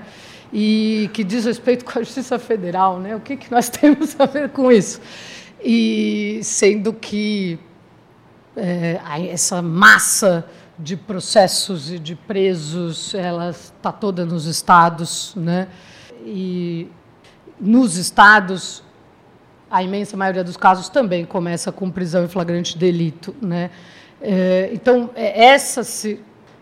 [0.52, 3.16] E que diz respeito com a Justiça Federal, né?
[3.16, 5.00] O que, que nós temos a ver com isso?
[5.64, 7.60] E sendo que
[8.56, 9.00] é,
[9.30, 10.46] essa massa
[10.80, 15.68] de processos e de presos, ela está toda nos estados, né?
[16.26, 16.88] E
[17.60, 18.84] nos estados,
[19.70, 23.36] a imensa maioria dos casos também começa com prisão em flagrante delito.
[23.42, 23.70] Né?
[24.22, 25.82] É, então, é, essa,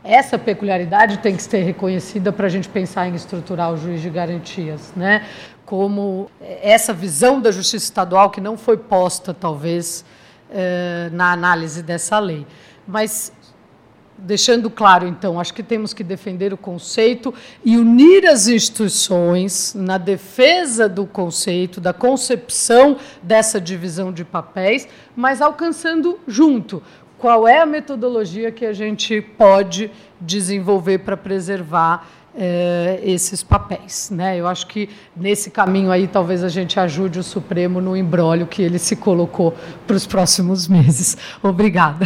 [0.03, 4.09] essa peculiaridade tem que ser reconhecida para a gente pensar em estruturar o juiz de
[4.09, 4.93] garantias.
[4.95, 5.25] Né?
[5.65, 6.29] Como
[6.61, 10.05] essa visão da justiça estadual que não foi posta, talvez,
[10.51, 12.45] é, na análise dessa lei.
[12.87, 13.31] Mas
[14.21, 17.33] deixando claro, então, acho que temos que defender o conceito
[17.63, 25.41] e unir as instituições na defesa do conceito, da concepção dessa divisão de papéis, mas
[25.41, 26.81] alcançando junto
[27.17, 29.91] qual é a metodologia que a gente pode
[30.21, 34.09] desenvolver para preservar eh, esses papéis.
[34.09, 34.37] Né?
[34.37, 38.61] Eu acho que nesse caminho aí talvez a gente ajude o Supremo no embrólio que
[38.61, 39.53] ele se colocou
[39.85, 41.17] para os próximos meses.
[41.43, 42.05] Obrigada.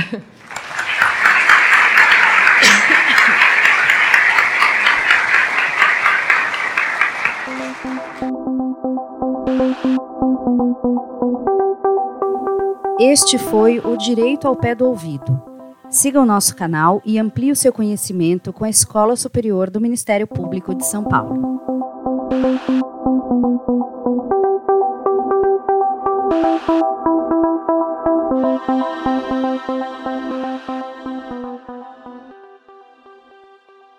[13.06, 15.44] Este foi o Direito ao Pé do Ouvido.
[15.90, 20.26] Siga o nosso canal e amplie o seu conhecimento com a Escola Superior do Ministério
[20.26, 21.60] Público de São Paulo.